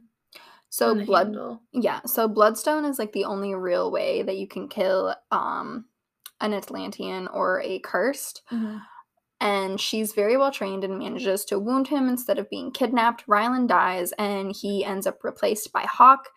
So 0.71 1.05
blood 1.05 1.37
yeah, 1.73 2.01
so 2.07 2.29
bloodstone 2.29 2.87
is 2.87 2.99
like 2.99 3.13
the 3.13 3.25
only 3.25 3.55
real 3.55 3.91
way 3.91 4.23
that 4.23 4.37
you 4.37 4.49
can 4.49 4.69
kill 4.69 5.15
um 5.31 5.85
an 6.41 6.53
Atlantian 6.53 7.29
or 7.33 7.61
a 7.61 7.79
cursed. 7.81 8.43
Mm-hmm. 8.51 8.79
And 9.41 9.81
she's 9.81 10.13
very 10.13 10.37
well 10.37 10.51
trained 10.51 10.83
and 10.83 10.99
manages 10.99 11.45
to 11.47 11.59
wound 11.59 11.89
him 11.89 12.09
instead 12.09 12.39
of 12.39 12.49
being 12.49 12.73
kidnapped. 12.73 13.27
Rylan 13.27 13.69
dies 13.69 14.13
and 14.13 14.55
he 14.55 14.85
ends 14.85 15.07
up 15.07 15.23
replaced 15.23 15.73
by 15.73 15.83
Hawke. 15.83 16.29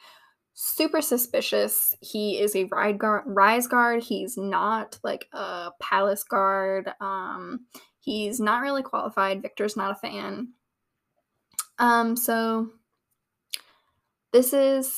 Super 0.53 1.01
suspicious. 1.01 1.95
He 2.01 2.39
is 2.39 2.55
a 2.55 2.65
ride 2.65 2.97
guard, 2.97 3.23
rise 3.25 3.67
guard. 3.67 4.03
He's 4.03 4.37
not 4.37 4.99
like 5.03 5.27
a 5.31 5.71
palace 5.81 6.23
guard. 6.23 6.91
Um, 6.99 7.61
he's 8.01 8.41
not 8.41 8.61
really 8.61 8.83
qualified. 8.83 9.41
Vikter's 9.41 9.77
not 9.77 9.91
a 9.91 9.95
fan. 9.95 10.49
Um, 11.77 12.17
so 12.17 12.67
this 14.33 14.51
is 14.51 14.93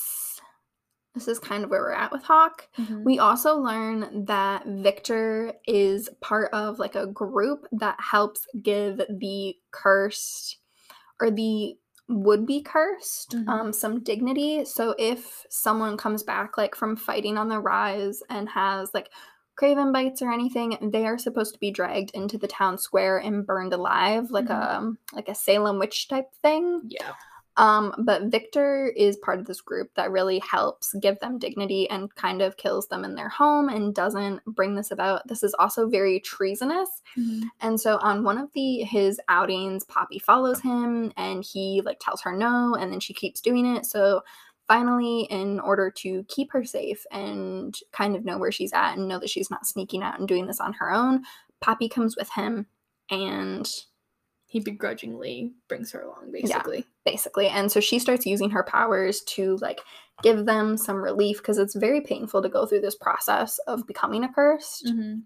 this 1.14 1.28
is 1.28 1.40
kind 1.40 1.64
of 1.64 1.70
where 1.70 1.82
we're 1.82 1.92
at 1.92 2.12
with 2.12 2.24
Hawke. 2.24 2.68
Mm-hmm. 2.78 3.04
We 3.04 3.20
also 3.20 3.58
learn 3.58 4.26
that 4.26 4.66
Vikter 4.66 5.54
is 5.68 6.10
part 6.22 6.54
of 6.54 6.80
like 6.80 6.96
a 6.96 7.08
group 7.08 7.68
that 7.74 7.98
helps 8.00 8.48
give 8.62 8.98
the 9.10 9.56
cursed 9.72 10.58
or 11.20 11.30
the 11.32 11.78
would 12.08 12.46
be 12.46 12.62
cursed 12.62 13.32
Mhm. 13.36 13.48
um, 13.48 13.74
some 13.74 14.04
dignity. 14.04 14.66
So 14.66 14.96
if 14.98 15.46
someone 15.50 15.96
comes 15.98 16.24
back 16.24 16.58
like 16.58 16.76
from 16.76 16.96
fighting 16.98 17.38
on 17.38 17.48
the 17.48 17.60
rise 17.60 18.22
and 18.30 18.50
has 18.50 18.94
like 18.94 19.10
craven 19.56 19.92
bites 19.94 20.22
or 20.22 20.32
anything, 20.32 20.78
they 20.92 21.06
are 21.06 21.18
supposed 21.18 21.54
to 21.54 21.60
be 21.60 21.72
dragged 21.72 22.12
into 22.12 22.38
the 22.38 22.48
town 22.48 22.78
square 22.78 23.18
and 23.20 23.46
burned 23.46 23.72
alive, 23.74 24.30
like 24.32 24.48
Mhm. 24.48 24.98
a 25.12 25.16
like 25.16 25.30
a 25.30 25.36
Salem 25.36 25.78
witch 25.80 26.08
type 26.10 26.34
thing. 26.42 26.82
yeah. 26.88 27.14
Um, 27.58 27.94
but 28.00 28.30
Vikter 28.30 28.92
is 28.96 29.18
part 29.18 29.40
of 29.40 29.46
this 29.46 29.62
group 29.62 29.90
that 29.96 30.12
really 30.12 30.40
helps 30.40 30.94
give 31.02 31.20
them 31.20 31.38
dignity 31.38 31.90
and 31.90 32.14
kind 32.16 32.42
of 32.42 32.58
kills 32.58 32.88
them 32.88 33.04
in 33.04 33.16
their 33.16 33.30
home 33.30 33.68
and 33.68 33.94
doesn't 33.94 34.44
bring 34.46 34.76
this 34.76 34.92
about. 34.92 35.28
This 35.28 35.44
is 35.44 35.54
also 35.60 35.88
very 35.88 36.20
treasonous. 36.22 37.02
Mm-hmm. 37.18 37.48
And 37.60 37.80
so 37.80 37.98
on 37.98 38.24
one 38.24 38.38
of 38.38 38.52
the 38.54 38.84
his 38.84 39.20
outings, 39.28 39.84
Poppy 39.84 40.20
follows 40.20 40.62
him 40.62 41.12
and 41.18 41.44
he 41.44 41.82
like 41.84 42.00
tells 42.00 42.22
her 42.22 42.36
no 42.36 42.76
and 42.80 42.92
then 42.92 43.00
she 43.00 43.14
keeps 43.14 43.42
doing 43.42 43.66
it. 43.76 43.86
So 43.86 44.22
finally 44.68 45.24
in 45.24 45.60
order 45.60 45.92
to 45.92 46.24
keep 46.30 46.52
her 46.54 46.64
safe 46.64 47.06
and 47.12 47.78
kind 47.92 48.16
of 48.16 48.24
know 48.24 48.38
where 48.38 48.54
she's 48.54 48.72
at 48.72 48.96
and 48.96 49.08
know 49.10 49.20
that 49.20 49.30
she's 49.30 49.52
not 49.52 49.68
sneaking 49.68 50.02
out 50.02 50.18
and 50.18 50.28
doing 50.28 50.48
this 50.48 50.62
on 50.62 50.72
her 50.74 50.92
own, 50.94 51.24
Poppy 51.60 51.90
comes 51.90 52.16
with 52.16 52.32
him 52.32 52.68
and 53.10 53.70
He 54.52 54.60
begrudgingly 54.60 55.54
brings 55.70 55.94
her 55.94 56.02
along, 56.02 56.34
basically. 56.34 56.86
basically. 57.06 57.48
And 57.48 57.72
so 57.72 57.80
she 57.80 58.00
starts 58.00 58.26
using 58.26 58.50
her 58.50 58.64
powers 58.64 59.22
to 59.22 59.56
like 59.62 59.80
give 60.24 60.46
them 60.46 60.76
some 60.76 60.98
relief 60.98 61.38
because 61.38 61.58
it's 61.58 61.74
very 61.74 62.02
painful 62.02 62.42
to 62.42 62.50
go 62.50 62.66
through 62.66 62.82
this 62.82 62.96
process 62.96 63.60
of 63.60 63.88
becoming 63.88 64.26
a 64.26 64.34
cursed. 64.34 64.88
Mm-hmm. 64.88 65.20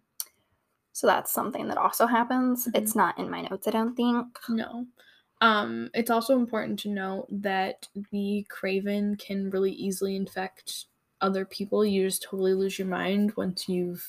So 0.93 1.07
that's 1.07 1.31
something 1.31 1.67
that 1.69 1.77
also 1.79 2.05
happens. 2.05 2.67
Mhm. 2.67 2.77
It's 2.77 2.95
not 2.95 3.17
in 3.17 3.31
my 3.31 3.41
notes, 3.41 3.67
I 3.67 3.71
don't 3.71 3.95
think. 3.95 4.27
No. 4.47 4.85
Um, 5.41 5.89
it's 5.95 6.11
also 6.11 6.37
important 6.37 6.77
to 6.81 6.89
note 6.89 7.25
that 7.31 7.87
the 8.11 8.45
Craven 8.49 9.15
can 9.15 9.49
really 9.49 9.71
easily 9.71 10.15
infect 10.15 10.85
other 11.19 11.45
people. 11.45 11.83
You 11.83 12.05
just 12.05 12.21
totally 12.21 12.53
lose 12.53 12.77
your 12.77 12.87
mind 12.87 13.33
once 13.35 13.67
you've 13.67 14.07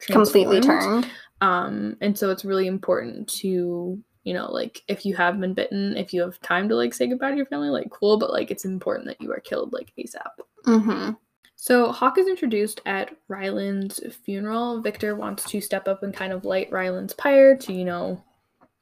Completely 0.00 0.60
turned. 0.60 1.08
Um, 1.40 1.96
and 2.00 2.18
so 2.18 2.30
it's 2.30 2.44
really 2.44 2.66
important 2.66 3.28
to, 3.40 3.98
you 4.26 4.34
know, 4.34 4.50
like 4.50 4.82
if 4.88 5.06
you 5.06 5.14
have 5.14 5.38
been 5.40 5.54
bitten, 5.54 5.96
if 5.96 6.12
you 6.12 6.20
have 6.20 6.40
time 6.40 6.68
to 6.68 6.74
like 6.74 6.92
say 6.92 7.06
goodbye 7.06 7.30
to 7.30 7.36
your 7.36 7.46
family, 7.46 7.68
like 7.68 7.88
cool, 7.90 8.18
but 8.18 8.32
like 8.32 8.50
it's 8.50 8.64
important 8.64 9.06
that 9.06 9.20
you 9.20 9.32
are 9.32 9.38
killed 9.38 9.72
like 9.72 9.92
ASAP. 9.96 10.26
Mm-hmm. 10.66 11.12
So 11.54 11.92
Hawke 11.92 12.18
is 12.18 12.26
introduced 12.26 12.80
at 12.86 13.16
Rylan's 13.28 14.00
funeral. 14.24 14.82
Vikter 14.82 15.16
wants 15.16 15.44
to 15.50 15.60
step 15.60 15.86
up 15.86 16.02
and 16.02 16.12
kind 16.12 16.32
of 16.32 16.44
light 16.44 16.72
Rylan's 16.72 17.14
pyre 17.14 17.56
to, 17.58 17.72
you 17.72 17.84
know, 17.84 18.20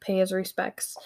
pay 0.01 0.17
his 0.17 0.33
respects. 0.33 0.97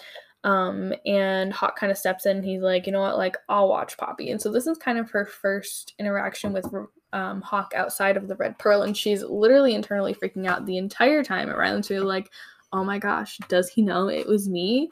Um, 0.45 0.93
and 1.05 1.51
Hawke 1.51 1.75
kind 1.75 1.91
of 1.91 1.97
steps 1.97 2.25
in. 2.25 2.41
he's 2.41 2.61
like, 2.61 2.85
you 2.85 2.93
know 2.93 3.01
what, 3.01 3.17
like 3.17 3.35
I'll 3.49 3.67
watch 3.67 3.97
Poppy. 3.97 4.31
And 4.31 4.41
so 4.41 4.49
this 4.49 4.67
is 4.67 4.77
kind 4.77 4.97
of 4.97 5.11
her 5.11 5.25
first 5.25 5.95
interaction 5.99 6.53
with 6.53 6.65
um, 7.11 7.41
Hawke 7.41 7.73
outside 7.75 8.15
of 8.15 8.29
the 8.29 8.37
Red 8.37 8.57
Pearl, 8.57 8.83
and 8.83 8.95
she's 8.95 9.21
literally 9.21 9.75
internally 9.75 10.13
freaking 10.13 10.47
out 10.47 10.65
the 10.65 10.77
entire 10.77 11.25
time. 11.25 11.49
At 11.49 11.57
Rylan's 11.57 11.89
really 11.89 12.05
like, 12.05 12.31
oh 12.73 12.83
my 12.83 12.99
gosh, 12.99 13.37
does 13.47 13.69
he 13.69 13.81
know 13.81 14.07
it 14.07 14.27
was 14.27 14.49
me? 14.49 14.89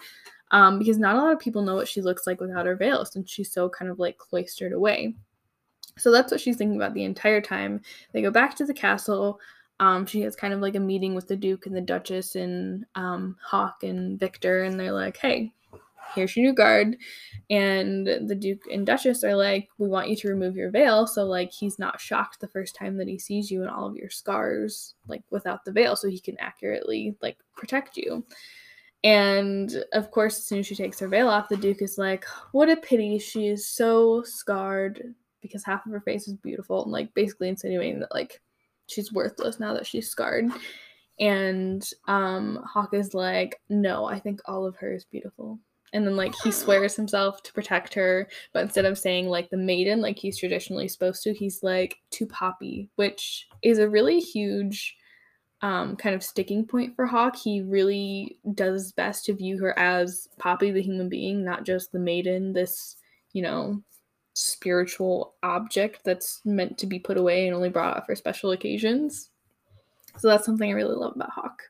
Um, 0.51 0.79
because 0.79 0.97
not 0.97 1.15
a 1.15 1.19
lot 1.19 1.33
of 1.33 1.39
people 1.39 1.61
know 1.61 1.75
what 1.75 1.87
she 1.87 2.01
looks 2.01 2.25
like 2.25 2.39
without 2.39 2.65
her 2.65 2.75
veil, 2.75 3.05
since 3.05 3.29
she's 3.29 3.51
so 3.51 3.69
kind 3.69 3.91
of 3.91 3.99
like 3.99 4.17
cloistered 4.17 4.73
away. 4.73 5.13
So 5.97 6.11
that's 6.11 6.31
what 6.31 6.39
she's 6.39 6.57
thinking 6.57 6.77
about 6.77 6.93
the 6.93 7.03
entire 7.03 7.41
time. 7.41 7.81
They 8.13 8.21
go 8.21 8.31
back 8.31 8.55
to 8.55 8.65
the 8.65 8.73
castle. 8.73 9.39
Um, 9.79 10.05
she 10.05 10.21
has 10.21 10.35
kind 10.35 10.53
of 10.53 10.61
like 10.61 10.75
a 10.75 10.79
meeting 10.79 11.15
with 11.15 11.27
the 11.27 11.35
Duke 11.35 11.65
and 11.65 11.75
the 11.75 11.81
Duchess 11.81 12.35
and 12.35 12.85
um, 12.95 13.35
Hawke 13.43 13.83
and 13.83 14.19
Vikter, 14.19 14.65
and 14.65 14.79
they're 14.79 14.91
like, 14.91 15.17
hey, 15.17 15.51
here's 16.13 16.35
your 16.35 16.45
new 16.45 16.53
guard. 16.53 16.97
And 17.49 18.05
the 18.05 18.35
Duke 18.35 18.63
and 18.71 18.85
Duchess 18.85 19.23
are 19.23 19.35
like, 19.35 19.69
we 19.77 19.87
want 19.87 20.09
you 20.09 20.15
to 20.17 20.27
remove 20.27 20.55
your 20.55 20.69
veil. 20.69 21.07
So, 21.07 21.23
like, 21.23 21.51
he's 21.51 21.79
not 21.79 22.01
shocked 22.01 22.39
the 22.39 22.47
first 22.47 22.75
time 22.75 22.97
that 22.97 23.07
he 23.07 23.17
sees 23.17 23.49
you 23.49 23.61
and 23.61 23.69
all 23.69 23.87
of 23.87 23.95
your 23.95 24.09
scars, 24.09 24.95
like, 25.07 25.23
without 25.29 25.63
the 25.63 25.71
veil, 25.71 25.95
so 25.95 26.09
he 26.09 26.19
can 26.19 26.37
accurately, 26.39 27.15
like, 27.21 27.37
protect 27.55 27.95
you. 27.95 28.25
And 29.03 29.83
of 29.93 30.11
course, 30.11 30.37
as 30.37 30.45
soon 30.45 30.59
as 30.59 30.67
she 30.67 30.75
takes 30.75 30.99
her 30.99 31.07
veil 31.07 31.29
off, 31.29 31.49
the 31.49 31.55
Duke 31.55 31.81
is 31.81 31.97
like, 31.97 32.25
what 32.51 32.69
a 32.69 32.75
pity. 32.75 33.19
She 33.19 33.47
is 33.47 33.67
so 33.67 34.23
scarred 34.23 35.13
because 35.41 35.63
half 35.63 35.85
of 35.85 35.91
her 35.91 36.01
face 36.01 36.27
is 36.27 36.33
beautiful 36.33 36.83
and, 36.83 36.91
like, 36.91 37.13
basically 37.13 37.47
insinuating 37.47 37.99
that, 37.99 38.13
like, 38.13 38.41
she's 38.87 39.13
worthless 39.13 39.59
now 39.59 39.73
that 39.73 39.85
she's 39.85 40.09
scarred. 40.09 40.45
And 41.19 41.87
um 42.07 42.63
Hawke 42.63 42.93
is 42.93 43.13
like, 43.13 43.59
no, 43.69 44.05
I 44.05 44.19
think 44.19 44.39
all 44.45 44.65
of 44.65 44.75
her 44.77 44.93
is 44.93 45.05
beautiful. 45.05 45.59
And 45.93 46.05
then 46.05 46.15
like 46.17 46.33
he 46.43 46.51
swears 46.51 46.95
himself 46.95 47.41
to 47.43 47.53
protect 47.53 47.93
her, 47.93 48.27
but 48.53 48.63
instead 48.63 48.85
of 48.85 48.97
saying 48.97 49.27
like 49.27 49.49
the 49.49 49.57
maiden 49.57 50.01
like 50.01 50.19
he's 50.19 50.37
traditionally 50.37 50.87
supposed 50.87 51.23
to, 51.23 51.33
he's 51.33 51.63
like 51.63 51.97
to 52.11 52.25
Poppy, 52.25 52.89
which 52.95 53.47
is 53.61 53.79
a 53.79 53.89
really 53.89 54.19
huge 54.19 54.95
um 55.63 55.95
kind 55.95 56.13
of 56.13 56.21
sticking 56.23 56.65
point 56.65 56.95
for 56.95 57.05
Hawke. 57.05 57.35
He 57.35 57.61
really 57.61 58.37
does 58.53 58.83
his 58.83 58.91
best 58.91 59.25
to 59.25 59.33
view 59.33 59.57
her 59.59 59.77
as 59.79 60.27
Poppy 60.37 60.71
the 60.71 60.81
human 60.81 61.09
being, 61.09 61.43
not 61.43 61.63
just 61.63 61.91
the 61.91 61.99
maiden, 61.99 62.53
this, 62.53 62.97
you 63.33 63.41
know, 63.41 63.81
spiritual 64.33 65.33
object 65.41 66.01
that's 66.05 66.41
meant 66.45 66.77
to 66.77 66.85
be 66.85 66.99
put 66.99 67.17
away 67.17 67.47
and 67.47 67.55
only 67.55 67.69
brought 67.69 67.97
out 67.97 68.05
for 68.05 68.15
special 68.15 68.51
occasions. 68.51 69.29
So 70.19 70.27
that's 70.27 70.45
something 70.45 70.69
I 70.69 70.75
really 70.75 70.95
love 70.95 71.13
about 71.15 71.31
Hawke. 71.31 71.63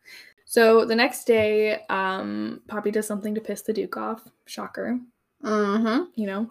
So 0.49 0.85
the 0.85 0.95
next 0.95 1.25
day, 1.25 1.81
um, 1.89 2.61
Poppy 2.69 2.89
does 2.89 3.05
something 3.05 3.35
to 3.35 3.41
piss 3.41 3.63
the 3.63 3.73
Duke 3.73 3.97
off. 3.97 4.25
Shocker. 4.45 4.97
Mm-hmm. 5.43 6.03
You 6.15 6.25
know? 6.25 6.49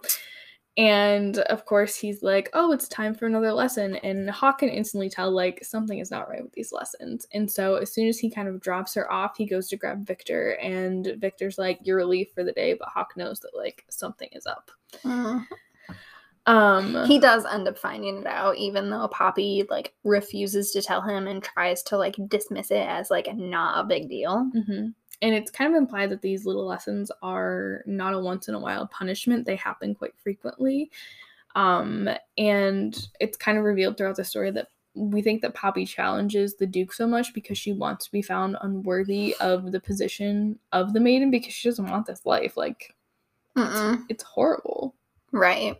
And 0.77 1.39
of 1.39 1.65
course, 1.65 1.95
he's 1.95 2.21
like, 2.21 2.51
oh, 2.53 2.71
it's 2.71 2.87
time 2.87 3.15
for 3.15 3.25
another 3.25 3.51
lesson. 3.51 3.95
And 3.95 4.29
Hawke 4.29 4.59
can 4.59 4.69
instantly 4.69 5.09
tell, 5.09 5.31
like, 5.31 5.63
something 5.63 5.97
is 5.97 6.11
not 6.11 6.29
right 6.29 6.43
with 6.43 6.53
these 6.53 6.71
lessons. 6.71 7.25
And 7.33 7.49
so 7.49 7.77
as 7.77 7.91
soon 7.91 8.07
as 8.07 8.19
he 8.19 8.29
kind 8.29 8.47
of 8.47 8.61
drops 8.61 8.93
her 8.93 9.11
off, 9.11 9.35
he 9.35 9.47
goes 9.47 9.67
to 9.69 9.77
grab 9.77 10.05
Vikter. 10.05 10.63
And 10.63 11.15
Vikter's 11.17 11.57
like, 11.57 11.79
you're 11.81 11.97
relieved 11.97 12.35
for 12.35 12.43
the 12.43 12.51
day. 12.51 12.75
But 12.75 12.89
Hawke 12.89 13.17
knows 13.17 13.39
that, 13.39 13.57
like, 13.57 13.83
something 13.89 14.29
is 14.31 14.45
up. 14.45 14.69
Mm-hmm. 15.03 15.39
Um, 16.47 17.05
he 17.05 17.19
does 17.19 17.45
end 17.45 17.67
up 17.67 17.77
finding 17.77 18.19
it 18.19 18.25
out, 18.25 18.57
even 18.57 18.89
though 18.89 19.09
Poppy 19.09 19.65
like 19.69 19.93
refuses 20.03 20.71
to 20.71 20.81
tell 20.81 21.01
him 21.01 21.27
and 21.27 21.43
tries 21.43 21.83
to 21.83 21.97
like 21.97 22.15
dismiss 22.29 22.71
it 22.71 22.87
as 22.87 23.11
like 23.11 23.27
not 23.35 23.83
a 23.83 23.87
big 23.87 24.09
deal. 24.09 24.49
Mm-hmm. 24.55 24.87
And 25.21 25.35
it's 25.35 25.51
kind 25.51 25.73
of 25.73 25.77
implied 25.77 26.09
that 26.11 26.21
these 26.21 26.45
little 26.45 26.65
lessons 26.65 27.11
are 27.21 27.83
not 27.85 28.13
a 28.13 28.19
once 28.19 28.47
in 28.47 28.55
a 28.55 28.59
while 28.59 28.87
punishment; 28.87 29.45
they 29.45 29.57
happen 29.57 29.93
quite 29.93 30.17
frequently. 30.17 30.89
Um, 31.55 32.09
and 32.37 33.07
it's 33.19 33.35
kind 33.35 33.57
of 33.57 33.63
revealed 33.65 33.97
throughout 33.97 34.15
the 34.15 34.23
story 34.23 34.51
that 34.51 34.67
we 34.93 35.21
think 35.21 35.41
that 35.41 35.53
Poppy 35.53 35.85
challenges 35.85 36.55
the 36.55 36.65
Duke 36.65 36.93
so 36.93 37.07
much 37.07 37.33
because 37.33 37.57
she 37.57 37.73
wants 37.73 38.05
to 38.05 38.11
be 38.11 38.21
found 38.21 38.57
unworthy 38.61 39.35
of 39.41 39.71
the 39.71 39.79
position 39.79 40.59
of 40.71 40.93
the 40.93 40.99
maiden 40.99 41.29
because 41.29 41.53
she 41.53 41.67
doesn't 41.67 41.89
want 41.89 42.05
this 42.05 42.25
life. 42.25 42.55
Like, 42.55 42.95
it's, 43.55 44.03
it's 44.09 44.23
horrible. 44.23 44.95
Right. 45.31 45.75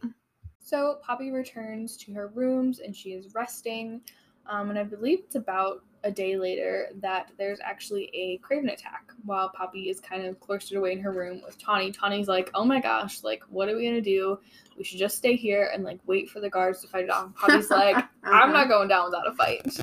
So 0.68 1.00
Poppy 1.02 1.32
returns 1.32 1.96
to 1.96 2.14
her 2.14 2.28
rooms 2.28 2.80
and 2.80 2.94
she 2.94 3.14
is 3.14 3.34
resting. 3.34 4.02
Um, 4.48 4.70
and 4.70 4.78
I 4.78 4.84
believe 4.84 5.20
it's 5.20 5.36
about 5.36 5.82
a 6.04 6.12
day 6.12 6.36
later 6.36 6.90
that 6.96 7.32
there's 7.38 7.62
actually 7.64 8.10
a 8.14 8.38
Craven 8.40 8.68
attack 8.68 9.14
while 9.24 9.48
Poppy 9.48 9.90
is 9.90 10.02
kind 10.02 10.26
of 10.26 10.38
cloistered 10.42 10.78
away 10.78 10.92
in 10.92 11.00
her 11.00 11.14
room 11.14 11.42
with 11.46 11.58
Tawny. 11.58 11.94
Tawny's 11.94 12.28
like, 12.28 12.52
oh 12.54 12.66
my 12.66 12.82
gosh, 12.82 13.24
like, 13.24 13.44
what 13.50 13.70
are 13.70 13.78
we 13.78 13.86
gonna 13.86 14.02
do? 14.02 14.40
We 14.78 14.84
should 14.84 15.00
just 15.00 15.16
stay 15.16 15.38
here 15.38 15.72
and 15.74 15.86
like 15.86 16.00
wait 16.06 16.30
for 16.30 16.42
the 16.42 16.50
guards 16.50 16.82
to 16.82 16.90
fight 16.90 17.06
it 17.06 17.12
off. 17.12 17.34
Poppy's 17.36 17.70
like, 17.72 18.04
I'm 18.24 18.52
not 18.52 18.68
going 18.68 18.90
down 18.90 19.06
without 19.06 19.26
a 19.26 19.36
fight. 19.36 19.74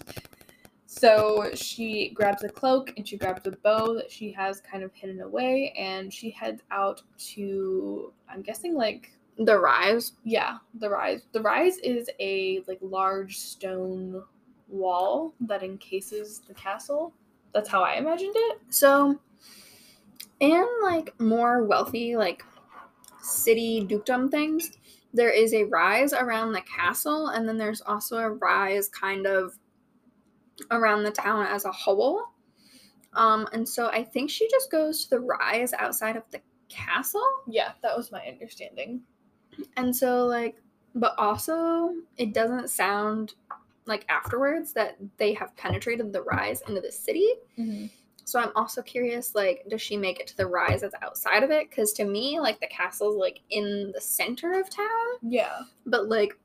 So 0.85 1.49
she 1.55 2.11
grabs 2.11 2.45
a 2.45 2.51
cloak 2.51 2.93
and 2.99 3.09
she 3.09 3.17
grabs 3.17 3.47
a 3.47 3.53
bow 3.53 3.95
that 3.95 4.13
she 4.13 4.31
has 4.33 4.61
kind 4.61 4.85
of 4.85 4.93
hidden 4.93 5.23
away 5.23 5.73
and 5.79 6.13
she 6.13 6.29
heads 6.29 6.61
out 6.71 7.01
to, 7.31 8.13
I'm 8.29 8.43
guessing, 8.43 8.75
like 8.75 9.13
the 9.39 9.59
rise. 9.59 10.13
Yeah, 10.25 10.59
the 10.75 10.91
rise. 10.91 11.23
The 11.33 11.41
rise 11.41 11.79
is 11.79 12.09
a 12.21 12.63
like 12.67 12.79
large 12.81 13.39
stone 13.39 14.23
wall 14.69 15.35
that 15.41 15.63
encases 15.63 16.41
the 16.41 16.55
castle. 16.55 17.13
That's 17.53 17.69
how 17.69 17.83
I 17.83 17.95
imagined 17.95 18.35
it. 18.37 18.59
So, 18.71 19.19
in 20.41 20.67
like 20.83 21.19
more 21.21 21.65
wealthy 21.65 22.17
like 22.17 22.43
city 23.21 23.85
dukedom 23.85 24.29
things, 24.31 24.71
there 25.13 25.31
is 25.31 25.55
a 25.55 25.65
rise 25.65 26.13
around 26.13 26.53
the 26.53 26.63
castle, 26.63 27.29
and 27.29 27.49
then 27.49 27.57
there's 27.57 27.81
also 27.81 28.19
a 28.19 28.31
rise 28.31 28.89
kind 28.89 29.27
of 29.27 29.59
around 30.71 31.05
the 31.05 31.11
town 31.11 31.47
as 31.47 31.65
a 31.65 31.73
whole. 31.73 32.23
Um, 33.15 33.47
and 33.53 33.69
so 33.69 33.89
I 33.89 34.03
think 34.03 34.29
she 34.29 34.49
just 34.51 34.71
goes 34.71 35.05
to 35.05 35.11
the 35.11 35.21
rise 35.21 35.73
outside 35.73 36.17
of 36.17 36.25
the 36.31 36.41
castle. 36.69 37.25
Yeah, 37.47 37.73
that 37.83 37.97
was 37.97 38.11
my 38.11 38.27
understanding. 38.27 39.03
And 39.77 39.95
so, 39.95 40.27
like, 40.27 40.57
but 40.95 41.15
also, 41.19 41.95
it 42.17 42.33
doesn't 42.33 42.71
sound 42.71 43.35
like 43.87 44.07
afterwards 44.09 44.73
that 44.73 44.97
they 45.19 45.35
have 45.35 45.57
penetrated 45.57 46.13
the 46.13 46.23
rise 46.23 46.63
into 46.69 46.81
the 46.81 46.93
city. 46.93 47.29
Mm-hmm. 47.59 47.87
So 48.25 48.41
I'm 48.41 48.53
also 48.57 48.81
curious, 48.81 49.35
like, 49.35 49.65
does 49.69 49.83
she 49.83 49.97
make 49.97 50.19
it 50.19 50.27
to 50.29 50.37
the 50.37 50.47
rise 50.47 50.81
that's 50.81 50.95
outside 51.03 51.43
of 51.43 51.51
it? 51.51 51.69
Because 51.69 51.93
to 51.95 52.05
me, 52.05 52.41
like, 52.41 52.59
the 52.61 52.67
castle's 52.69 53.17
like 53.17 53.41
in 53.51 53.93
the 53.95 54.01
center 54.01 54.59
of 54.59 54.71
town. 54.71 54.87
Yeah. 55.21 55.61
But 55.85 56.09
like, 56.09 56.39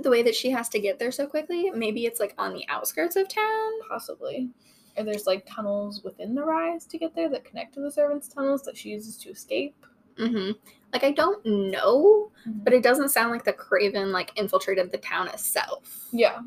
the 0.00 0.10
way 0.10 0.22
that 0.22 0.34
she 0.34 0.50
has 0.50 0.68
to 0.70 0.78
get 0.78 0.98
there 0.98 1.12
so 1.12 1.26
quickly, 1.26 1.70
maybe 1.70 2.06
it's 2.06 2.20
like 2.20 2.34
on 2.38 2.54
the 2.54 2.64
outskirts 2.68 3.16
of 3.16 3.28
town. 3.28 3.72
Possibly. 3.88 4.50
Or 4.96 5.04
there's 5.04 5.26
like 5.26 5.46
tunnels 5.46 6.02
within 6.02 6.34
the 6.34 6.44
rise 6.44 6.86
to 6.86 6.98
get 6.98 7.14
there 7.14 7.28
that 7.28 7.44
connect 7.44 7.74
to 7.74 7.80
the 7.80 7.92
servants' 7.92 8.28
tunnels 8.28 8.62
that 8.62 8.76
she 8.78 8.90
uses 8.90 9.18
to 9.18 9.30
escape. 9.30 9.84
Mm-hmm. 10.18 10.52
Like 10.92 11.04
I 11.04 11.12
don't 11.12 11.44
know, 11.44 12.30
mm-hmm. 12.46 12.60
but 12.64 12.72
it 12.72 12.82
doesn't 12.82 13.10
sound 13.10 13.30
like 13.30 13.44
the 13.44 13.52
Craven 13.52 14.12
like 14.12 14.32
infiltrated 14.36 14.90
the 14.90 14.98
town 14.98 15.28
itself. 15.28 16.06
Yeah. 16.12 16.40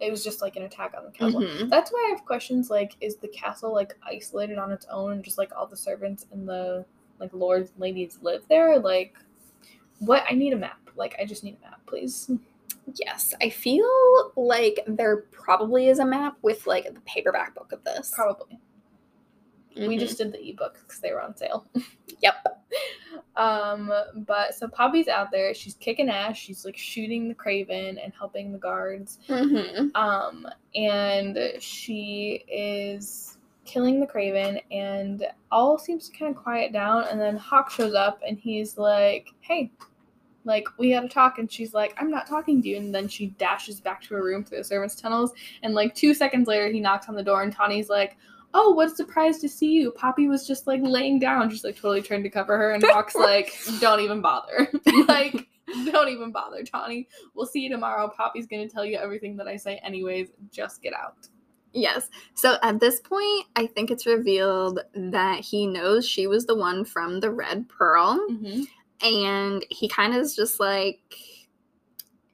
It 0.00 0.10
was 0.10 0.24
just 0.24 0.42
like 0.42 0.56
an 0.56 0.62
attack 0.62 0.94
on 0.98 1.04
the 1.04 1.12
castle. 1.12 1.42
Mm-hmm. 1.42 1.68
That's 1.68 1.92
why 1.92 2.04
I 2.08 2.10
have 2.10 2.24
questions 2.24 2.70
like 2.70 2.96
is 3.00 3.16
the 3.16 3.28
castle 3.28 3.72
like 3.72 3.96
isolated 4.04 4.58
on 4.58 4.72
its 4.72 4.86
own 4.90 5.12
and 5.12 5.24
just 5.24 5.38
like 5.38 5.52
all 5.56 5.66
the 5.66 5.76
servants 5.76 6.26
and 6.32 6.48
the 6.48 6.84
like 7.20 7.32
lords 7.32 7.70
and 7.70 7.80
ladies 7.80 8.18
live 8.22 8.42
there? 8.48 8.78
Like 8.78 9.16
what 10.00 10.24
I 10.28 10.34
need 10.34 10.52
a 10.52 10.56
map. 10.56 10.90
Like 10.96 11.14
I 11.20 11.24
just 11.24 11.44
need 11.44 11.56
a 11.60 11.70
map, 11.70 11.80
please. 11.86 12.30
Yes, 12.94 13.32
I 13.40 13.48
feel 13.48 14.32
like 14.34 14.80
there 14.88 15.18
probably 15.30 15.88
is 15.88 16.00
a 16.00 16.04
map 16.04 16.36
with 16.42 16.66
like 16.66 16.92
the 16.92 17.00
paperback 17.02 17.54
book 17.54 17.70
of 17.70 17.84
this. 17.84 18.12
Probably. 18.14 18.58
Mm-hmm. 19.76 19.88
We 19.88 19.98
just 19.98 20.18
did 20.18 20.32
the 20.32 20.50
ebook 20.50 20.78
because 20.86 21.00
they 21.00 21.12
were 21.12 21.22
on 21.22 21.36
sale. 21.36 21.66
yep. 22.20 22.34
Um, 23.36 23.92
but 24.26 24.54
so 24.54 24.68
Poppy's 24.68 25.08
out 25.08 25.30
there. 25.30 25.54
She's 25.54 25.74
kicking 25.74 26.08
ass. 26.08 26.36
She's 26.36 26.64
like 26.64 26.76
shooting 26.76 27.28
the 27.28 27.34
Craven 27.34 27.98
and 27.98 28.12
helping 28.18 28.52
the 28.52 28.58
guards. 28.58 29.18
Mm-hmm. 29.28 29.94
Um, 29.94 30.46
and 30.74 31.38
she 31.60 32.44
is 32.48 33.38
killing 33.64 34.00
the 34.00 34.06
Craven, 34.06 34.60
and 34.70 35.26
all 35.50 35.78
seems 35.78 36.08
to 36.08 36.18
kind 36.18 36.34
of 36.34 36.42
quiet 36.42 36.72
down. 36.72 37.04
And 37.04 37.20
then 37.20 37.36
Hawke 37.36 37.70
shows 37.70 37.94
up, 37.94 38.20
and 38.26 38.38
he's 38.38 38.78
like, 38.78 39.28
"Hey." 39.40 39.70
Like, 40.44 40.66
we 40.76 40.90
gotta 40.90 41.08
talk, 41.08 41.38
and 41.38 41.48
she's 41.48 41.72
like, 41.72 41.94
I'm 41.98 42.10
not 42.10 42.26
talking 42.26 42.60
to 42.60 42.68
you. 42.68 42.76
And 42.76 42.92
then 42.92 43.06
she 43.06 43.28
dashes 43.38 43.80
back 43.80 44.02
to 44.02 44.14
her 44.14 44.24
room 44.24 44.42
through 44.42 44.58
the 44.58 44.64
servants' 44.64 45.00
tunnels. 45.00 45.30
And 45.62 45.72
like 45.72 45.94
two 45.94 46.14
seconds 46.14 46.48
later, 46.48 46.68
he 46.68 46.80
knocks 46.80 47.08
on 47.08 47.14
the 47.14 47.22
door, 47.22 47.44
and 47.44 47.52
Tawny's 47.52 47.88
like, 47.88 48.16
oh, 48.54 48.70
what 48.70 48.92
a 48.92 48.94
surprise 48.94 49.38
to 49.38 49.48
see 49.48 49.72
you. 49.72 49.90
Poppy 49.92 50.28
was 50.28 50.46
just 50.46 50.66
like 50.66 50.80
laying 50.82 51.18
down, 51.18 51.50
just 51.50 51.64
like 51.64 51.76
totally 51.76 52.02
trying 52.02 52.22
to 52.22 52.30
cover 52.30 52.56
her, 52.56 52.72
and 52.72 52.82
Hawke's 52.86 53.14
like, 53.14 53.52
don't 53.80 54.00
even 54.00 54.20
bother. 54.20 54.68
like, 55.08 55.48
Don't 55.90 56.08
even 56.08 56.32
bother, 56.32 56.62
Tawny. 56.62 57.08
We'll 57.34 57.46
see 57.46 57.60
you 57.60 57.70
tomorrow. 57.70 58.08
Poppy's 58.08 58.46
gonna 58.46 58.68
tell 58.68 58.84
you 58.84 58.98
everything 58.98 59.36
that 59.36 59.48
I 59.48 59.56
say, 59.56 59.76
anyways. 59.78 60.28
Just 60.50 60.82
get 60.82 60.92
out. 60.92 61.28
Yes. 61.72 62.10
So 62.34 62.56
at 62.62 62.80
this 62.80 63.00
point, 63.00 63.46
I 63.56 63.66
think 63.66 63.90
it's 63.90 64.06
revealed 64.06 64.80
that 64.94 65.40
he 65.40 65.66
knows 65.66 66.06
she 66.06 66.26
was 66.26 66.44
the 66.44 66.54
one 66.54 66.84
from 66.84 67.20
the 67.20 67.30
Red 67.30 67.68
Pearl. 67.68 68.20
Mm-hmm. 68.30 68.62
And 69.04 69.64
he 69.70 69.88
kind 69.88 70.14
of 70.14 70.20
is 70.20 70.36
just 70.36 70.60
like, 70.60 71.00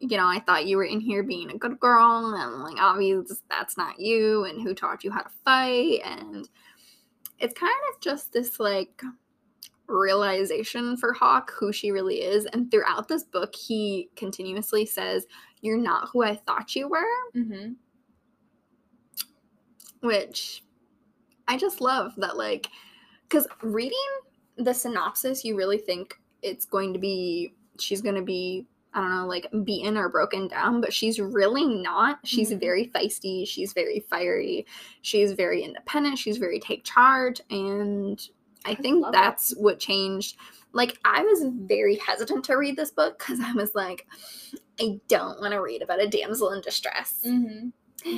you 0.00 0.16
know, 0.16 0.26
I 0.26 0.40
thought 0.40 0.66
you 0.66 0.76
were 0.76 0.84
in 0.84 1.00
here 1.00 1.22
being 1.22 1.50
a 1.50 1.58
good 1.58 1.80
girl. 1.80 2.34
And 2.34 2.62
like, 2.62 2.76
obviously, 2.78 3.36
that's 3.50 3.76
not 3.76 3.98
you. 3.98 4.44
And 4.44 4.62
who 4.62 4.74
taught 4.74 5.04
you 5.04 5.10
how 5.10 5.22
to 5.22 5.30
fight? 5.44 6.00
And 6.04 6.48
it's 7.38 7.54
kind 7.54 7.72
of 7.92 8.00
just 8.00 8.32
this 8.32 8.60
like 8.60 9.02
realization 9.88 10.96
for 10.96 11.12
Hawke 11.12 11.52
who 11.58 11.72
she 11.72 11.90
really 11.90 12.22
is. 12.22 12.46
And 12.46 12.70
throughout 12.70 13.08
this 13.08 13.24
book, 13.24 13.54
he 13.54 14.10
continuously 14.16 14.86
says, 14.86 15.26
You're 15.62 15.78
not 15.78 16.10
who 16.12 16.22
I 16.22 16.36
thought 16.36 16.76
you 16.76 16.88
were. 16.88 17.04
Mm-hmm. 17.34 17.72
which 20.06 20.62
I 21.48 21.56
just 21.56 21.80
love 21.80 22.14
that 22.18 22.36
like 22.36 22.68
cuz 23.30 23.46
reading 23.62 23.98
the 24.56 24.72
synopsis 24.72 25.44
you 25.44 25.56
really 25.56 25.78
think 25.78 26.20
it's 26.42 26.64
going 26.64 26.92
to 26.92 26.98
be 26.98 27.54
she's 27.80 28.00
going 28.00 28.14
to 28.14 28.22
be 28.22 28.66
I 28.98 29.02
don't 29.02 29.10
know 29.16 29.26
like 29.26 29.46
beaten 29.64 29.96
or 29.96 30.08
broken 30.08 30.48
down 30.48 30.80
but 30.80 30.92
she's 30.92 31.20
really 31.20 31.64
not 31.64 32.18
she's 32.24 32.50
Mhm. 32.50 32.60
very 32.60 32.86
feisty 32.88 33.46
she's 33.46 33.72
very 33.72 34.00
fiery 34.10 34.66
she's 35.02 35.32
very 35.32 35.62
independent 35.62 36.18
she's 36.18 36.36
very 36.38 36.58
take 36.58 36.82
charge 36.84 37.40
and 37.50 38.20
I 38.64 38.72
I 38.72 38.74
think 38.74 39.04
that's 39.12 39.52
what 39.56 39.78
changed 39.78 40.36
like 40.72 40.98
I 41.04 41.22
was 41.22 41.44
very 41.44 41.94
hesitant 41.96 42.44
to 42.46 42.56
read 42.56 42.76
this 42.76 42.90
book 42.90 43.18
cuz 43.18 43.38
I 43.40 43.52
was 43.52 43.74
like 43.74 44.06
I 44.80 45.00
don't 45.08 45.40
want 45.40 45.52
to 45.52 45.58
read 45.60 45.82
about 45.82 46.02
a 46.02 46.08
damsel 46.08 46.50
in 46.52 46.60
distress 46.60 47.22
Mm-hmm. 47.24 47.68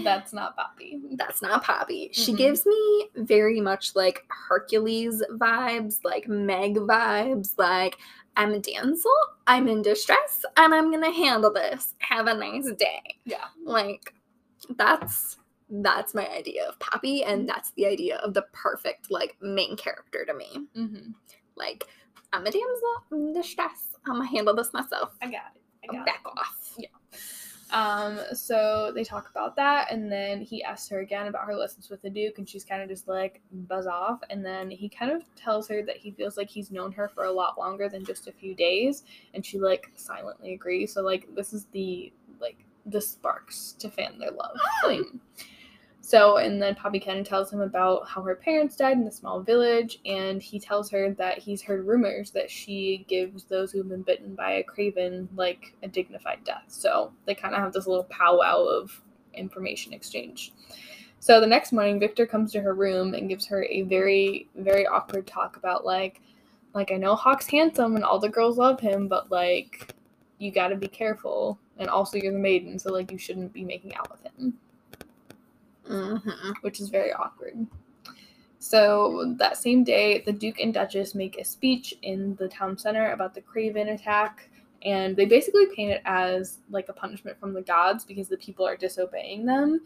That's 0.05 0.35
not 0.35 0.57
Poppy. 0.57 1.01
that's 1.13 1.41
not 1.41 1.65
Poppy. 1.65 2.11
She 2.13 2.33
Mm-mm. 2.35 2.37
gives 2.37 2.67
me 2.67 3.09
very 3.17 3.63
much 3.63 3.97
like 3.97 4.23
Hercules 4.29 5.23
vibes, 5.33 6.01
like 6.05 6.29
Meg 6.29 6.77
vibes, 6.77 7.55
like 7.57 7.97
I'm 8.37 8.53
a 8.53 8.59
damsel, 8.59 9.11
I'm 9.47 9.69
in 9.69 9.83
distress, 9.83 10.45
and 10.57 10.75
I'm 10.75 10.91
gonna 10.91 11.13
handle 11.13 11.53
this. 11.53 11.95
Have 11.99 12.27
a 12.27 12.35
nice 12.35 12.71
day. 12.73 13.17
Yeah. 13.25 13.45
Like 13.65 14.15
that's 14.77 15.37
that's 15.69 16.15
my 16.15 16.29
idea 16.29 16.67
of 16.67 16.79
Poppy, 16.79 17.23
and 17.23 17.49
that's 17.49 17.71
the 17.73 17.87
idea 17.87 18.17
of 18.19 18.35
the 18.35 18.43
perfect 18.53 19.11
like 19.11 19.37
main 19.41 19.77
character 19.77 20.25
to 20.25 20.35
me. 20.35 20.67
Mm-hmm. 20.77 21.11
Like 21.57 21.87
I'm 22.33 22.47
a 22.47 22.51
damsel, 22.51 22.95
I'm 23.13 23.19
in 23.19 23.33
distress. 23.33 23.89
I'm 24.07 24.17
gonna 24.17 24.27
handle 24.29 24.55
this 24.55 24.73
myself. 24.73 25.17
I 25.23 25.27
got 25.27 25.53
it. 25.55 25.63
I 25.85 25.93
got 25.93 26.03
it. 26.03 26.07
Back 26.07 26.23
off. 26.25 26.77
Um, 27.73 28.19
so 28.33 28.93
they 28.95 29.05
talk 29.05 29.31
about 29.31 29.57
that, 29.57 29.91
and 29.91 30.11
then 30.11 30.41
he 30.41 30.63
asks 30.63 30.89
her 30.91 31.01
again 31.01 31.27
about 31.27 31.45
her 31.45 31.55
lessons 31.55 31.89
with 31.89 32.03
the 32.03 32.11
Duke, 32.11 32.39
and 32.39 32.49
she's 32.49 32.65
kind 32.65 32.83
of 32.83 32.89
just 32.89 33.09
like 33.09 33.41
buzz 33.53 33.87
off. 33.87 34.21
And 34.31 34.45
then 34.45 34.71
he 34.71 34.89
kind 34.89 35.13
of 35.13 35.23
tells 35.37 35.69
her 35.69 35.83
that 35.83 35.97
he 35.97 36.11
feels 36.11 36.37
like 36.37 36.51
he's 36.51 36.71
known 36.71 36.93
her 36.93 37.09
for 37.09 37.25
a 37.25 37.33
lot 37.33 37.59
longer 37.59 37.89
than 37.89 38.05
just 38.05 38.29
a 38.29 38.33
few 38.33 38.55
days, 38.55 39.05
and 39.35 39.45
she 39.45 39.59
like 39.59 39.91
silently 39.97 40.55
agrees. 40.55 40.93
So 40.93 41.03
like 41.03 41.35
this 41.35 41.53
is 41.53 41.67
the 41.73 42.13
like 42.41 42.65
the 42.87 43.01
sparks 43.01 43.75
to 43.79 43.91
fan 43.91 44.19
their 44.19 44.31
love 44.31 44.57
flame. 44.83 45.21
So, 46.11 46.39
and 46.39 46.61
then 46.61 46.75
Poppy 46.75 46.99
Ken 46.99 47.23
tells 47.23 47.53
him 47.53 47.61
about 47.61 48.09
how 48.09 48.21
her 48.23 48.35
parents 48.35 48.75
died 48.75 48.97
in 48.97 49.07
a 49.07 49.13
small 49.13 49.43
village, 49.43 50.01
and 50.05 50.43
he 50.43 50.59
tells 50.59 50.91
her 50.91 51.13
that 51.13 51.39
he's 51.39 51.63
heard 51.63 51.87
rumors 51.87 52.33
that 52.33 52.51
she 52.51 53.05
gives 53.07 53.45
those 53.45 53.71
who've 53.71 53.89
been 53.89 54.03
bitten 54.03 54.35
by 54.35 54.55
a 54.55 54.65
craven 54.65 55.29
like 55.37 55.73
a 55.85 55.89
dignified 55.89 56.43
death. 56.43 56.65
So 56.67 57.13
they 57.27 57.37
kind 57.37 57.55
of 57.55 57.61
have 57.61 57.73
this 57.73 57.87
little 57.87 58.09
powwow 58.11 58.65
of 58.65 59.01
information 59.35 59.93
exchange. 59.93 60.53
So 61.21 61.41
the 61.41 61.47
next 61.47 61.71
morning, 61.71 62.01
Vikter 62.01 62.29
comes 62.29 62.51
to 62.55 62.61
her 62.61 62.75
room 62.75 63.15
and 63.15 63.29
gives 63.29 63.47
her 63.47 63.65
a 63.67 63.83
very, 63.83 64.49
very 64.57 64.89
awkward 64.89 65.29
talk 65.29 65.59
about 65.59 65.85
like, 65.85 66.23
like 66.75 66.91
I 66.91 66.97
know 66.97 67.15
Hawke's 67.15 67.47
handsome 67.47 67.95
and 67.95 68.05
all 68.05 68.19
the 68.19 68.29
girls 68.29 68.59
love 68.59 68.81
him, 68.81 69.07
but 69.07 69.31
like, 69.31 69.95
you 70.39 70.51
got 70.51 70.71
to 70.71 70.77
be 70.77 70.89
careful, 70.89 71.61
and 71.79 71.89
also 71.89 72.19
you're 72.19 72.33
the 72.33 72.39
maiden, 72.41 72.81
so 72.81 72.93
like 72.93 73.13
you 73.13 73.19
shouldn't 73.19 73.53
be 73.53 73.63
making 73.63 73.95
out 73.95 74.11
with 74.11 74.25
him 74.25 74.59
hmm 75.91 76.51
which 76.63 76.81
is 76.81 76.89
very 76.89 77.13
awkward. 77.13 77.67
So 78.59 79.35
that 79.39 79.57
same 79.57 79.85
day, 79.85 80.21
the 80.21 80.33
Duke 80.33 80.61
and 80.61 80.75
Duchess 80.75 81.15
make 81.15 81.39
a 81.39 81.45
speech 81.45 81.95
in 82.03 82.37
the 82.37 82.49
town 82.49 82.77
center 82.77 83.13
about 83.13 83.35
the 83.35 83.41
Craven 83.41 83.89
attack, 83.89 84.51
and 84.83 85.17
they 85.17 85.25
basically 85.25 85.67
paint 85.75 85.93
it 85.93 86.03
as 86.05 86.59
like 86.71 86.89
a 86.91 86.93
punishment 86.93 87.41
from 87.41 87.55
the 87.55 87.63
gods 87.63 88.05
because 88.05 88.29
the 88.29 88.37
people 88.37 88.67
are 88.67 88.77
disobeying 88.77 89.47
them. 89.47 89.81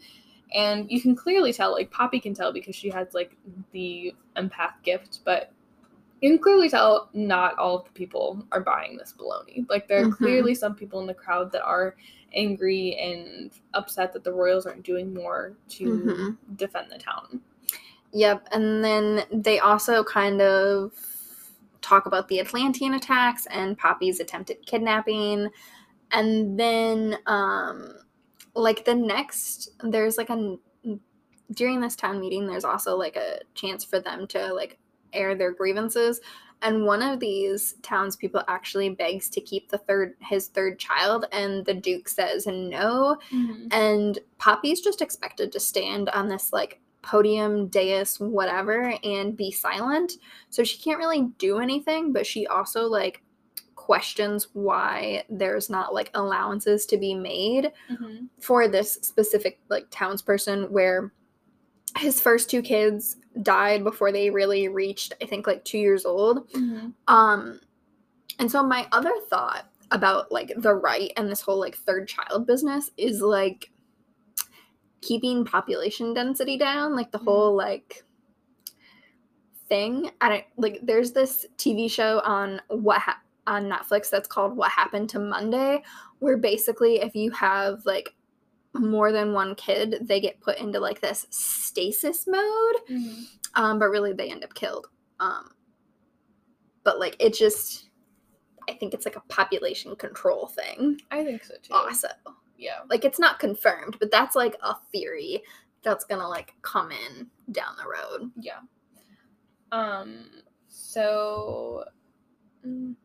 And 0.53 0.91
you 0.91 1.01
can 1.01 1.15
clearly 1.15 1.53
tell, 1.53 1.71
like 1.71 1.89
Poppy 1.89 2.19
can 2.19 2.33
tell 2.33 2.51
because 2.51 2.75
she 2.75 2.89
has 2.89 3.13
like 3.13 3.35
the 3.71 4.13
empath 4.35 4.73
gift, 4.83 5.21
but 5.23 5.53
you 6.21 6.29
can 6.31 6.39
clearly 6.39 6.69
tell 6.69 7.09
not 7.13 7.57
all 7.57 7.77
of 7.79 7.85
the 7.85 7.91
people 7.91 8.45
are 8.51 8.61
buying 8.61 8.97
this 8.97 9.13
baloney. 9.17 9.67
Like 9.69 9.87
there 9.87 10.01
are 10.01 10.05
Mhm. 10.05 10.17
clearly 10.17 10.55
some 10.55 10.75
people 10.75 10.99
in 10.99 11.07
the 11.07 11.13
crowd 11.13 11.51
that 11.53 11.63
are 11.63 11.95
angry 12.35 12.95
and 12.95 13.51
upset 13.73 14.13
that 14.13 14.23
the 14.23 14.33
royals 14.33 14.65
aren't 14.65 14.83
doing 14.83 15.13
more 15.13 15.55
to 15.69 15.87
Mhm. 15.87 16.57
defend 16.57 16.91
the 16.91 16.97
town. 16.97 17.41
Yep, 18.13 18.47
and 18.51 18.83
then 18.83 19.23
they 19.31 19.59
also 19.59 20.03
kind 20.03 20.41
of 20.41 20.93
talk 21.81 22.05
about 22.05 22.27
the 22.27 22.39
Atlantian 22.39 22.95
attacks 22.95 23.45
and 23.47 23.77
Poppy's 23.77 24.19
attempted 24.19 24.65
kidnapping. 24.65 25.49
And 26.11 26.59
then 26.59 27.17
um 27.25 27.93
like 28.55 28.85
the 28.85 28.95
next 28.95 29.71
there's 29.83 30.17
like 30.17 30.29
a 30.29 30.57
during 31.51 31.79
this 31.79 31.95
town 31.95 32.19
meeting 32.19 32.47
there's 32.47 32.63
also 32.65 32.95
like 32.95 33.15
a 33.15 33.39
chance 33.53 33.83
for 33.83 33.99
them 33.99 34.25
to 34.27 34.51
like 34.53 34.79
air 35.13 35.35
their 35.35 35.51
grievances 35.51 36.21
and 36.65 36.85
one 36.85 37.01
of 37.01 37.19
these 37.19 37.75
townspeople 37.81 38.43
actually 38.47 38.89
begs 38.89 39.29
to 39.29 39.39
keep 39.41 39.69
the 39.69 39.77
third 39.77 40.15
his 40.19 40.47
third 40.49 40.77
child 40.79 41.25
and 41.31 41.65
the 41.65 41.73
duke 41.73 42.09
says 42.09 42.45
no 42.47 43.17
and 43.71 44.19
Poppy's 44.37 44.81
just 44.81 45.01
expected 45.01 45.51
to 45.51 45.59
stand 45.59 46.09
on 46.09 46.27
this 46.27 46.51
like 46.51 46.79
podium, 47.01 47.67
dais, 47.67 48.19
whatever, 48.19 48.93
and 49.03 49.37
be 49.37 49.51
silent. 49.51 50.13
So 50.49 50.63
she 50.63 50.79
can't 50.81 50.97
really 50.97 51.29
do 51.37 51.59
anything, 51.59 52.11
but 52.11 52.25
she 52.25 52.47
also 52.47 52.87
like 52.87 53.21
questions 53.75 54.47
why 54.53 55.23
there's 55.29 55.69
not 55.69 55.93
like 55.93 56.09
allowances 56.15 56.87
to 56.87 56.97
be 56.97 57.13
made 57.13 57.71
Mhm. 57.91 58.27
for 58.39 58.67
this 58.67 58.93
specific 59.03 59.59
like 59.69 59.87
townsperson 59.91 60.69
where 60.71 61.13
his 61.97 62.19
first 62.19 62.49
two 62.49 62.61
kids 62.61 63.17
died 63.41 63.83
before 63.83 64.11
they 64.11 64.29
really 64.29 64.67
reached 64.67 65.13
I 65.21 65.25
think 65.25 65.47
like 65.47 65.63
2 65.65 65.77
years 65.77 66.05
old. 66.05 66.49
Mhm. 66.51 66.93
Um, 67.07 67.59
and 68.39 68.51
so 68.51 68.63
my 68.63 68.87
other 68.91 69.13
thought 69.29 69.65
about 69.91 70.31
like 70.31 70.51
the 70.57 70.73
rite 70.73 71.13
and 71.15 71.29
this 71.29 71.41
whole 71.41 71.59
like 71.59 71.75
third 71.77 72.07
child 72.07 72.47
business 72.47 72.91
is 72.97 73.21
like 73.21 73.71
keeping 75.01 75.45
population 75.45 76.13
density 76.13 76.57
down, 76.57 76.95
like 76.95 77.11
the 77.11 77.19
Mhm. 77.19 77.25
whole 77.25 77.55
like 77.55 78.03
thing. 79.69 80.11
I 80.21 80.29
don't 80.29 80.45
like. 80.57 80.79
There's 80.83 81.11
this 81.11 81.45
TV 81.57 81.87
show 81.89 82.19
on 82.23 82.61
what 82.69 82.99
ha- 82.99 83.21
on 83.47 83.69
Netflix 83.69 84.09
that's 84.09 84.27
called 84.27 84.55
What 84.57 84.71
Happened 84.71 85.09
to 85.11 85.19
Monday, 85.19 85.83
where 86.19 86.37
basically 86.37 87.01
if 87.01 87.15
you 87.15 87.31
have 87.31 87.85
like 87.85 88.15
more 88.79 89.11
than 89.11 89.33
one 89.33 89.55
kid, 89.55 89.97
they 90.01 90.19
get 90.19 90.39
put 90.41 90.57
into 90.59 90.79
like 90.79 91.01
this 91.01 91.25
stasis 91.29 92.27
mode 92.27 92.75
Mhm. 92.89 93.25
um, 93.55 93.79
but 93.79 93.89
really 93.89 94.13
they 94.13 94.29
end 94.31 94.43
up 94.43 94.53
killed. 94.53 94.87
Um, 95.19 95.51
but 96.83 96.99
like 96.99 97.15
it 97.19 97.33
just, 97.33 97.89
I 98.69 98.73
think 98.73 98.93
it's 98.93 99.05
like 99.05 99.15
a 99.15 99.21
population 99.29 99.95
control 99.95 100.47
thing. 100.47 100.99
I 101.11 101.23
think 101.23 101.43
so 101.43 101.55
too. 101.61 101.73
Also, 101.73 102.07
Yeah. 102.57 102.81
like 102.89 103.05
it's 103.05 103.19
not 103.19 103.39
confirmed, 103.39 103.97
but 103.99 104.11
that's 104.11 104.35
like 104.35 104.55
a 104.61 104.75
theory 104.91 105.41
that's 105.83 106.03
gonna 106.05 106.27
like 106.27 106.53
come 106.61 106.91
in 106.91 107.29
down 107.51 107.75
the 107.77 107.87
road. 107.87 108.31
Yeah. 108.39 108.59
Um. 109.71 110.29
So. 110.67 111.85
mm, 112.65 112.95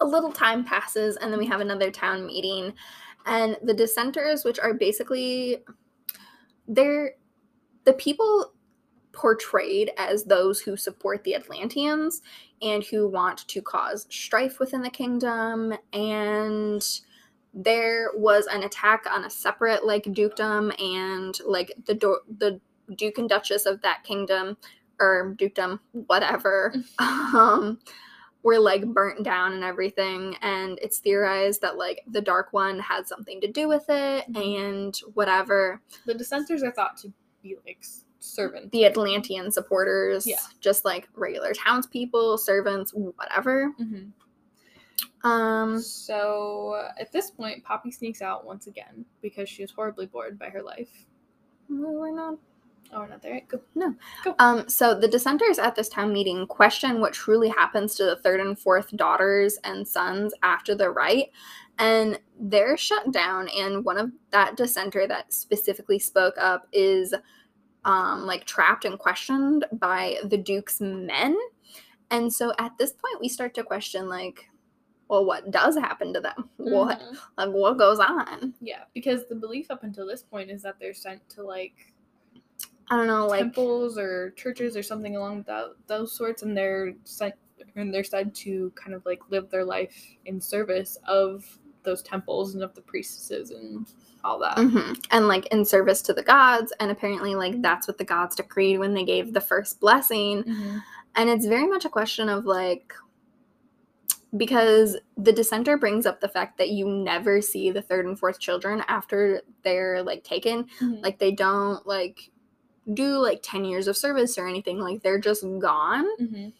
A 0.00 0.04
little 0.04 0.32
time 0.32 0.62
passes, 0.64 1.16
and 1.16 1.32
then 1.32 1.38
we 1.38 1.46
have 1.46 1.60
another 1.62 1.90
town 1.90 2.26
meeting, 2.26 2.74
and 3.26 3.56
the 3.62 3.74
dissenters, 3.74 4.44
which 4.44 4.58
are 4.58 4.74
basically 4.74 5.58
they're 6.68 7.12
the 7.84 7.92
people 7.92 8.52
portrayed 9.12 9.90
as 9.96 10.24
those 10.24 10.60
who 10.60 10.76
support 10.76 11.24
the 11.24 11.34
Atlantians 11.34 12.20
and 12.60 12.84
who 12.84 13.08
want 13.08 13.46
to 13.48 13.62
cause 13.62 14.06
strife 14.10 14.58
within 14.60 14.82
the 14.82 14.90
kingdom. 14.90 15.72
And 15.92 16.86
there 17.54 18.10
was 18.14 18.46
an 18.46 18.62
attack 18.62 19.04
on 19.10 19.24
a 19.24 19.30
separate 19.30 19.86
like 19.86 20.04
dukedom, 20.12 20.72
and 20.78 21.34
like 21.46 21.72
the 21.86 21.94
do- 21.94 22.20
the 22.38 22.60
duke 22.94 23.18
and 23.18 23.28
duchess 23.28 23.66
of 23.66 23.80
that 23.82 24.04
kingdom 24.04 24.56
or 25.00 25.34
dukedom, 25.38 25.80
whatever, 25.92 26.74
um, 26.98 27.78
were 28.46 28.60
like 28.60 28.86
burnt 28.86 29.24
down 29.24 29.54
and 29.54 29.64
everything 29.64 30.36
and 30.40 30.78
it's 30.80 30.98
theorized 31.00 31.60
that 31.60 31.76
like 31.76 32.00
the 32.06 32.20
dark 32.20 32.52
one 32.52 32.78
had 32.78 33.04
something 33.08 33.40
to 33.40 33.48
do 33.50 33.66
with 33.66 33.84
it 33.88 34.24
Mhm. 34.32 34.60
and 34.76 35.00
whatever 35.14 35.82
The 36.06 36.14
dissenters 36.14 36.62
are 36.62 36.70
thought 36.70 36.96
to 36.98 37.12
be 37.42 37.56
like 37.66 37.84
servants. 38.20 38.70
the 38.70 38.84
atlantian 38.84 39.52
supporters 39.52 40.24
Yeah. 40.28 40.36
just 40.60 40.84
like 40.84 41.08
regular 41.14 41.54
townspeople 41.54 42.38
servants 42.38 42.92
whatever 42.94 43.72
hmm 43.78 44.10
um 45.24 45.80
So 45.80 46.88
at 47.00 47.10
this 47.10 47.30
point, 47.32 47.64
Poppy 47.64 47.90
sneaks 47.90 48.22
out 48.22 48.46
once 48.46 48.66
again 48.68 49.04
because 49.22 49.48
she 49.48 49.62
is 49.64 49.70
horribly 49.72 50.06
bored 50.06 50.38
by 50.38 50.50
her 50.50 50.62
life. 50.62 51.04
we're 51.68 52.14
not 52.14 52.38
Oh, 52.92 53.00
we're 53.00 53.08
not 53.08 53.22
there. 53.22 53.34
Yet. 53.34 53.48
Go. 54.24 54.34
Um, 54.38 54.68
so 54.68 54.94
the 54.98 55.08
dissenters 55.08 55.58
at 55.58 55.74
this 55.74 55.88
town 55.88 56.12
meeting 56.12 56.46
question 56.46 57.00
what 57.00 57.12
truly 57.12 57.48
happens 57.48 57.94
to 57.96 58.04
the 58.04 58.16
third 58.16 58.40
and 58.40 58.58
fourth 58.58 58.96
daughters 58.96 59.58
and 59.64 59.86
sons 59.86 60.32
after 60.42 60.74
the 60.74 60.90
rite, 60.90 61.30
and 61.78 62.18
they're 62.38 62.76
shut 62.76 63.10
down. 63.12 63.48
And 63.48 63.84
one 63.84 63.98
of 63.98 64.12
that 64.30 64.56
dissenter 64.56 65.06
that 65.08 65.32
specifically 65.32 65.98
spoke 65.98 66.34
up 66.38 66.66
is 66.72 67.14
um, 67.84 68.26
like 68.26 68.44
trapped 68.44 68.84
and 68.84 68.98
questioned 68.98 69.64
by 69.72 70.16
the 70.24 70.36
Duke's 70.36 70.80
men. 70.80 71.36
And 72.10 72.32
so 72.32 72.52
at 72.58 72.76
this 72.78 72.92
point, 72.92 73.20
we 73.20 73.28
start 73.28 73.54
to 73.54 73.62
question 73.64 74.08
like, 74.08 74.48
well, 75.08 75.24
what 75.24 75.50
does 75.52 75.76
happen 75.76 76.12
to 76.14 76.20
them? 76.20 76.48
What 76.56 76.98
Mhm. 77.00 77.16
like 77.38 77.50
what 77.50 77.78
goes 77.78 78.00
on? 78.00 78.54
Yeah, 78.60 78.84
because 78.92 79.26
the 79.28 79.36
belief 79.36 79.70
up 79.70 79.84
until 79.84 80.04
this 80.06 80.22
point 80.22 80.50
is 80.50 80.62
that 80.62 80.80
they're 80.80 80.94
sent 80.94 81.28
to 81.30 81.44
like 81.44 81.92
I 82.88 82.96
don't 82.96 83.06
know, 83.08 83.26
like 83.26 83.40
temples 83.40 83.98
or 83.98 84.30
churches 84.32 84.76
or 84.76 84.82
something 84.82 85.16
along 85.16 85.42
that 85.48 85.74
those 85.86 86.12
sorts, 86.12 86.42
and 86.42 86.56
they're 86.56 86.94
sent 87.04 87.34
and 87.74 87.92
they're 87.92 88.04
said 88.04 88.34
to 88.34 88.70
kind 88.74 88.94
of 88.94 89.04
like 89.06 89.20
live 89.30 89.50
their 89.50 89.64
life 89.64 89.96
in 90.26 90.40
service 90.40 90.96
of 91.08 91.58
those 91.82 92.02
temples 92.02 92.54
and 92.54 92.62
of 92.62 92.74
the 92.74 92.80
priestesses 92.80 93.50
and 93.50 93.86
all 94.24 94.38
that. 94.40 94.56
Mhm. 94.56 94.98
and 95.12 95.28
like 95.28 95.46
in 95.46 95.64
service 95.64 96.02
to 96.02 96.12
the 96.12 96.22
gods 96.22 96.72
and 96.80 96.90
apparently 96.90 97.34
like 97.36 97.60
that's 97.62 97.86
what 97.86 97.96
the 97.98 98.04
gods 98.04 98.34
decreed 98.34 98.78
when 98.78 98.92
they 98.92 99.04
gave 99.04 99.32
the 99.32 99.40
first 99.40 99.78
blessing 99.78 100.42
Mhm. 100.42 100.82
and 101.14 101.30
it's 101.30 101.46
very 101.46 101.66
much 101.66 101.84
a 101.84 101.88
question 101.88 102.28
of 102.28 102.44
like 102.44 102.92
because 104.36 104.96
the 105.16 105.32
dissenter 105.32 105.76
brings 105.78 106.04
up 106.06 106.20
the 106.20 106.28
fact 106.28 106.58
that 106.58 106.70
you 106.70 106.88
never 106.88 107.40
see 107.40 107.70
the 107.70 107.80
third 107.82 108.04
and 108.06 108.18
fourth 108.18 108.38
children 108.40 108.82
after 108.88 109.40
they're 109.62 110.02
like 110.02 110.24
taken 110.24 110.64
Mhm. 110.80 111.02
like 111.02 111.18
they 111.18 111.30
don't 111.32 111.86
like 111.86 112.30
do 112.94 113.18
like 113.18 113.40
10 113.42 113.64
years 113.64 113.88
of 113.88 113.96
service 113.96 114.38
or 114.38 114.46
anything 114.46 114.78
like 114.78 115.02
they're 115.02 115.18
just 115.18 115.44
gone 115.58 116.06
Mhm. 116.20 116.52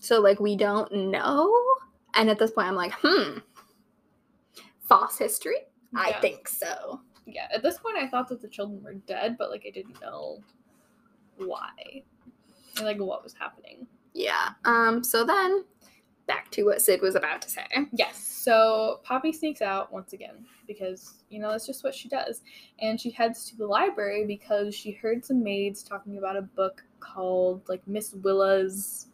so 0.00 0.20
like 0.20 0.38
we 0.40 0.54
don't 0.56 0.92
know 0.92 1.50
and 2.14 2.28
at 2.28 2.38
this 2.38 2.50
point 2.50 2.68
i'm 2.68 2.74
like 2.74 2.92
hmm 3.02 3.38
false 4.80 5.16
history 5.18 5.56
i 5.94 6.12
think 6.20 6.48
so 6.48 7.00
Yeah, 7.26 7.46
at 7.54 7.62
this 7.62 7.78
point, 7.78 7.96
I 7.96 8.08
thought 8.08 8.28
that 8.30 8.40
the 8.42 8.48
children 8.48 8.82
were 8.82 8.94
dead, 8.94 9.36
but 9.38 9.50
like 9.50 9.64
I 9.66 9.70
didn't 9.70 10.00
know 10.00 10.40
why, 11.36 11.70
and, 12.76 12.84
like 12.86 12.98
what 12.98 13.22
was 13.22 13.34
happening. 13.34 13.86
Yeah. 14.14 14.50
Um. 14.64 15.04
So 15.04 15.24
then, 15.24 15.64
back 16.30 16.48
to 16.52 16.62
what 16.62 16.80
Syd 16.80 17.02
was 17.02 17.16
about 17.16 17.42
to 17.42 17.50
say. 17.50 17.66
Yes. 17.92 18.16
So 18.16 19.00
Poppy 19.02 19.32
sneaks 19.32 19.60
out 19.60 19.92
once 19.92 20.12
again 20.12 20.46
because 20.68 21.24
you 21.28 21.40
know 21.40 21.50
that's 21.50 21.66
just 21.66 21.82
what 21.82 21.92
she 21.92 22.08
does, 22.08 22.42
and 22.80 23.00
she 23.00 23.10
heads 23.10 23.50
to 23.50 23.56
the 23.56 23.66
library 23.66 24.24
because 24.26 24.74
she 24.74 24.92
heard 24.92 25.24
some 25.24 25.42
maids 25.42 25.82
talking 25.82 26.18
about 26.18 26.36
a 26.36 26.42
book 26.42 26.84
called 27.00 27.68
like 27.68 27.86
Miss 27.88 28.14
Willa's. 28.14 29.08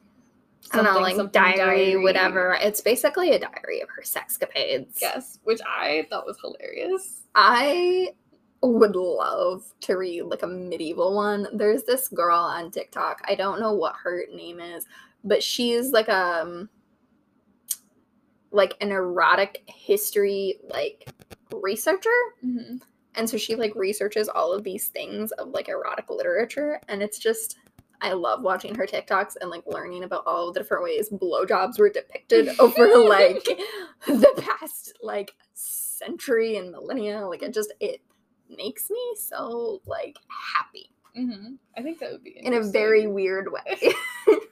I 0.72 0.76
don't 0.76 0.84
know, 0.84 1.00
like 1.00 1.16
something 1.16 1.32
diary, 1.32 1.96
whatever. 1.96 2.58
It's 2.60 2.80
basically 2.80 3.30
a 3.30 3.38
diary 3.38 3.80
of 3.80 3.88
her 3.88 4.02
sexcapades. 4.02 4.98
Yes, 5.00 5.38
which 5.44 5.60
I 5.66 6.06
thought 6.10 6.26
was 6.26 6.38
hilarious. 6.40 7.22
I 7.34 8.10
would 8.62 8.96
love 8.96 9.64
to 9.82 9.96
read 9.96 10.22
like 10.22 10.42
a 10.42 10.46
medieval 10.46 11.14
one. 11.14 11.46
There's 11.52 11.84
this 11.84 12.08
girl 12.08 12.38
on 12.38 12.70
TikTok. 12.70 13.22
I 13.26 13.36
don't 13.36 13.60
know 13.60 13.72
what 13.72 13.94
her 14.02 14.24
name 14.34 14.60
is, 14.60 14.86
but 15.24 15.42
she's 15.42 15.92
like 15.92 16.08
um 16.08 16.68
like 18.56 18.74
an 18.80 18.90
erotic 18.90 19.62
history 19.66 20.58
like 20.68 21.08
researcher. 21.52 22.10
Mm-hmm. 22.44 22.76
and 23.14 23.28
so 23.30 23.36
she 23.36 23.54
like 23.54 23.74
researches 23.74 24.28
all 24.28 24.52
of 24.52 24.64
these 24.64 24.88
things 24.88 25.30
of 25.32 25.48
like 25.50 25.68
erotic 25.68 26.10
literature 26.10 26.80
and 26.88 27.02
it's 27.02 27.18
just 27.18 27.58
i 28.00 28.12
love 28.12 28.42
watching 28.42 28.74
her 28.74 28.86
tiktoks 28.86 29.36
and 29.40 29.50
like 29.50 29.62
learning 29.66 30.04
about 30.04 30.24
all 30.26 30.52
the 30.52 30.60
different 30.60 30.82
ways 30.84 31.08
blowjobs 31.10 31.78
were 31.78 31.90
depicted 31.90 32.48
over 32.58 32.86
like 32.98 33.44
the 34.06 34.42
past 34.58 34.94
like 35.02 35.32
century 35.54 36.56
and 36.56 36.70
millennia 36.70 37.20
like 37.26 37.42
it 37.42 37.54
just 37.54 37.72
it 37.80 38.00
makes 38.50 38.90
me 38.90 39.14
so 39.16 39.80
like 39.86 40.16
happy 40.54 40.90
Mm-hmm. 41.18 41.54
I 41.74 41.82
think 41.82 41.98
that 42.00 42.12
would 42.12 42.22
be 42.22 42.38
in 42.38 42.52
a 42.52 42.62
very 42.62 43.06
weird 43.06 43.50
way 43.50 43.94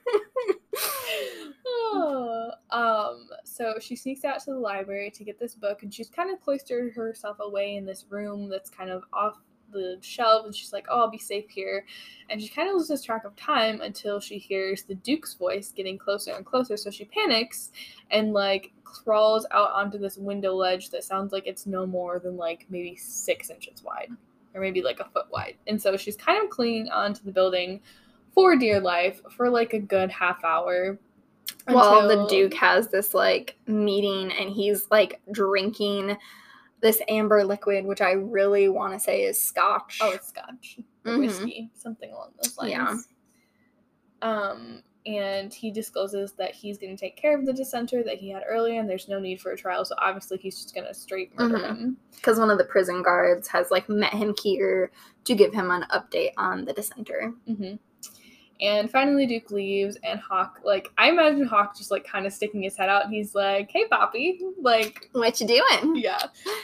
Um, 2.71 3.29
so 3.45 3.75
she 3.79 3.95
sneaks 3.95 4.25
out 4.25 4.39
to 4.43 4.51
the 4.51 4.59
library 4.59 5.09
to 5.11 5.23
get 5.23 5.39
this 5.39 5.55
book, 5.55 5.83
and 5.83 5.93
she's 5.93 6.09
kind 6.09 6.29
of 6.29 6.41
cloistered 6.41 6.93
herself 6.93 7.37
away 7.39 7.75
in 7.75 7.85
this 7.85 8.05
room 8.09 8.49
that's 8.49 8.69
kind 8.69 8.89
of 8.89 9.03
off 9.13 9.37
the 9.71 9.97
shelf, 10.01 10.45
and 10.45 10.55
she's 10.55 10.73
like, 10.73 10.85
"Oh, 10.89 11.01
I'll 11.01 11.09
be 11.09 11.17
safe 11.17 11.49
here," 11.49 11.85
and 12.29 12.41
she 12.41 12.49
kind 12.49 12.67
of 12.67 12.75
loses 12.75 13.03
track 13.03 13.23
of 13.23 13.35
time 13.35 13.81
until 13.81 14.19
she 14.19 14.37
hears 14.37 14.83
the 14.83 14.95
Duke's 14.95 15.35
voice 15.35 15.71
getting 15.71 15.97
closer 15.97 16.33
and 16.33 16.45
closer. 16.45 16.75
So 16.75 16.89
she 16.91 17.05
panics 17.05 17.71
and 18.11 18.33
like 18.33 18.73
crawls 18.83 19.45
out 19.51 19.71
onto 19.71 19.97
this 19.97 20.17
window 20.17 20.53
ledge 20.53 20.89
that 20.89 21.03
sounds 21.03 21.31
like 21.31 21.47
it's 21.47 21.65
no 21.65 21.85
more 21.85 22.19
than 22.19 22.35
like 22.37 22.65
maybe 22.69 22.95
six 22.95 23.49
inches 23.49 23.83
wide, 23.83 24.09
or 24.53 24.61
maybe 24.61 24.81
like 24.81 24.99
a 24.99 25.05
foot 25.05 25.27
wide, 25.31 25.55
and 25.67 25.81
so 25.81 25.95
she's 25.97 26.17
kind 26.17 26.43
of 26.43 26.49
clinging 26.49 26.89
onto 26.89 27.23
the 27.23 27.31
building 27.31 27.81
for 28.33 28.57
dear 28.57 28.81
life 28.81 29.21
for 29.31 29.49
like 29.49 29.73
a 29.73 29.79
good 29.79 30.11
half 30.11 30.43
hour. 30.43 30.99
While 31.67 32.07
the 32.07 32.25
duke 32.27 32.53
has 32.53 32.87
this 32.89 33.13
like 33.13 33.57
meeting 33.67 34.31
and 34.33 34.49
he's 34.49 34.87
like 34.91 35.19
drinking 35.31 36.15
this 36.81 37.01
amber 37.09 37.43
liquid 37.43 37.85
which 37.85 38.01
i 38.01 38.11
really 38.11 38.69
want 38.69 38.93
to 38.93 38.99
say 38.99 39.23
is 39.23 39.41
scotch 39.41 39.99
Oh, 40.01 40.11
it's 40.11 40.27
scotch. 40.27 40.79
Mhm. 41.05 41.19
Whiskey. 41.19 41.69
Something 41.75 42.11
along 42.11 42.31
those 42.41 42.57
lines. 42.57 42.71
Yeah. 42.71 42.95
Um, 44.21 44.81
and 45.05 45.53
he 45.53 45.69
discloses 45.69 46.33
that 46.33 46.55
he's 46.55 46.79
going 46.79 46.95
to 46.95 46.99
take 46.99 47.15
care 47.15 47.37
of 47.37 47.45
the 47.45 47.53
dissenter 47.53 48.01
that 48.03 48.17
he 48.17 48.31
had 48.31 48.41
earlier, 48.49 48.79
and 48.79 48.89
there's 48.89 49.07
no 49.07 49.19
need 49.19 49.39
for 49.39 49.51
a 49.51 49.57
trial. 49.57 49.85
So 49.85 49.93
obviously, 49.99 50.37
he's 50.39 50.55
just 50.59 50.73
going 50.73 50.87
to 50.87 50.93
straight 50.95 51.37
murder 51.37 51.59
Mhm. 51.59 51.63
him. 51.77 51.97
because 52.15 52.39
one 52.39 52.49
of 52.49 52.57
the 52.57 52.63
prison 52.63 53.03
guards 53.03 53.47
has 53.49 53.69
like 53.69 53.87
met 53.87 54.13
him 54.13 54.33
here 54.41 54.91
to 55.25 55.35
give 55.35 55.53
him 55.53 55.69
an 55.69 55.85
update 55.91 56.31
on 56.37 56.65
the 56.65 56.73
dissenter. 56.73 57.33
hmm 57.45 57.75
And 58.61 58.89
finally, 58.89 59.27
Duke 59.27 59.51
leaves, 59.51 59.97
and 60.03 60.19
Hawke, 60.19 60.59
like, 60.63 60.89
I 60.97 61.09
imagine 61.09 61.45
Hawke 61.45 61.75
just, 61.75 61.91
like, 61.91 62.05
kind 62.07 62.25
of 62.25 62.31
sticking 62.33 62.61
his 62.63 62.77
head 62.77 62.87
out, 62.89 63.03
and 63.05 63.13
he's 63.13 63.35
like, 63.35 63.69
hey, 63.71 63.85
Poppy. 63.89 64.39
Like, 64.61 65.09
What 65.11 65.39
you 65.41 65.47
doing? 65.47 65.95
yeah. 65.97 66.21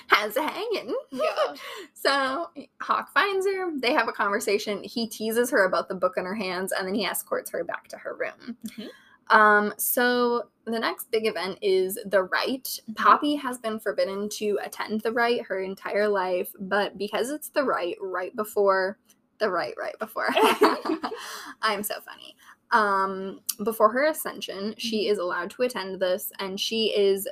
How's 0.07 0.37
it 0.37 0.43
hanging? 0.49 0.95
Yeah. 1.11 1.53
so 1.93 2.49
Hawke 2.81 3.09
finds 3.13 3.45
her. 3.45 3.71
They 3.77 3.93
have 3.93 4.07
a 4.07 4.13
conversation. 4.13 4.83
He 4.83 5.07
teases 5.07 5.49
her 5.51 5.65
about 5.65 5.89
the 5.89 5.95
book 5.95 6.13
in 6.17 6.25
her 6.25 6.35
hands, 6.35 6.71
and 6.71 6.87
then 6.87 6.95
he 6.95 7.05
escorts 7.05 7.51
her 7.51 7.63
back 7.63 7.87
to 7.89 7.97
her 7.97 8.15
room. 8.15 8.57
Mhm. 8.67 8.87
Um, 9.29 9.73
so 9.77 10.49
the 10.65 10.79
next 10.79 11.09
big 11.09 11.25
event 11.25 11.57
is 11.61 11.97
the 12.05 12.23
rite. 12.23 12.79
Poppy 12.95 13.35
has 13.35 13.57
been 13.57 13.79
forbidden 13.79 14.27
to 14.29 14.59
attend 14.63 15.01
the 15.01 15.11
rite 15.13 15.43
her 15.45 15.59
entire 15.61 16.07
life, 16.09 16.51
but 16.59 16.97
because 16.97 17.29
it's 17.29 17.47
the 17.49 17.63
rite 17.63 17.97
right 18.01 18.35
before 18.35 18.97
the 19.41 19.49
rite 19.49 19.73
right 19.77 19.97
before 19.99 20.29
I'm 21.61 21.83
so 21.83 21.95
funny. 22.01 22.35
Um, 22.71 23.41
before 23.65 23.91
her 23.91 24.05
ascension, 24.05 24.73
she 24.77 25.07
is 25.09 25.17
allowed 25.17 25.49
to 25.51 25.63
attend 25.63 25.99
this, 25.99 26.31
and 26.39 26.57
she 26.57 26.95
is 26.95 27.27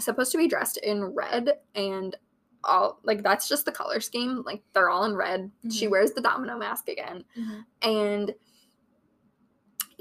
supposed 0.00 0.32
to 0.32 0.38
be 0.38 0.48
dressed 0.48 0.78
in 0.78 1.04
red 1.04 1.50
and 1.76 2.16
all 2.64 2.98
like 3.04 3.22
that's 3.22 3.48
just 3.48 3.64
the 3.64 3.72
color 3.72 4.00
scheme. 4.00 4.42
Like 4.44 4.62
they're 4.72 4.90
all 4.90 5.04
in 5.04 5.14
red. 5.14 5.50
She 5.70 5.86
Mhm. 5.86 5.90
wears 5.90 6.12
the 6.12 6.20
domino 6.20 6.56
mask 6.58 6.88
again, 6.88 7.24
Mhm. 7.38 7.64
and 7.82 8.34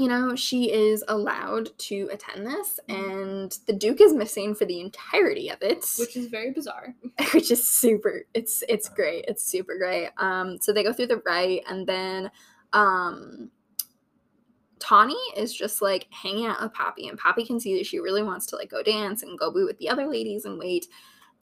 you 0.02 0.08
know 0.08 0.36
she 0.36 0.72
is 0.72 1.04
allowed 1.08 1.78
to 1.78 2.10
attend 2.12 2.48
this, 2.48 2.80
and 2.90 3.56
the 3.68 3.74
Duke 3.74 4.02
is 4.02 4.14
missing 4.14 4.56
for 4.56 4.66
the 4.66 4.80
entirety 4.80 5.50
of 5.50 5.62
it, 5.62 5.86
Which 6.00 6.18
is 6.18 6.28
very 6.28 6.52
bizarre. 6.52 6.96
which 7.34 7.52
is 7.52 7.68
super 7.68 8.26
it's 8.34 8.64
it's 8.68 8.90
great 8.90 9.26
it's 9.28 9.44
super 9.44 9.78
great. 9.78 10.10
Um 10.18 10.58
so 10.60 10.74
they 10.74 10.84
go 10.84 10.92
through 10.94 11.08
the 11.08 11.22
rite 11.26 11.64
and 11.70 11.86
then 11.86 12.32
um 12.74 13.52
Tawny 14.80 15.18
is 15.38 15.54
just 15.54 15.82
like 15.82 16.08
hanging 16.10 16.48
out 16.48 16.62
with 16.62 16.74
Poppy 16.74 17.08
and 17.08 17.18
Poppy 17.18 17.46
can 17.46 17.60
see 17.60 17.78
that 17.78 17.86
she 17.86 18.00
really 18.00 18.24
wants 18.24 18.48
to 18.48 18.56
like 18.56 18.72
go 18.72 18.82
dance 18.82 19.22
and 19.22 19.38
go 19.38 19.52
be 19.52 19.64
with 19.64 19.78
the 19.78 19.90
other 19.90 20.08
ladies 20.08 20.46
and 20.46 20.58
wait 20.58 20.88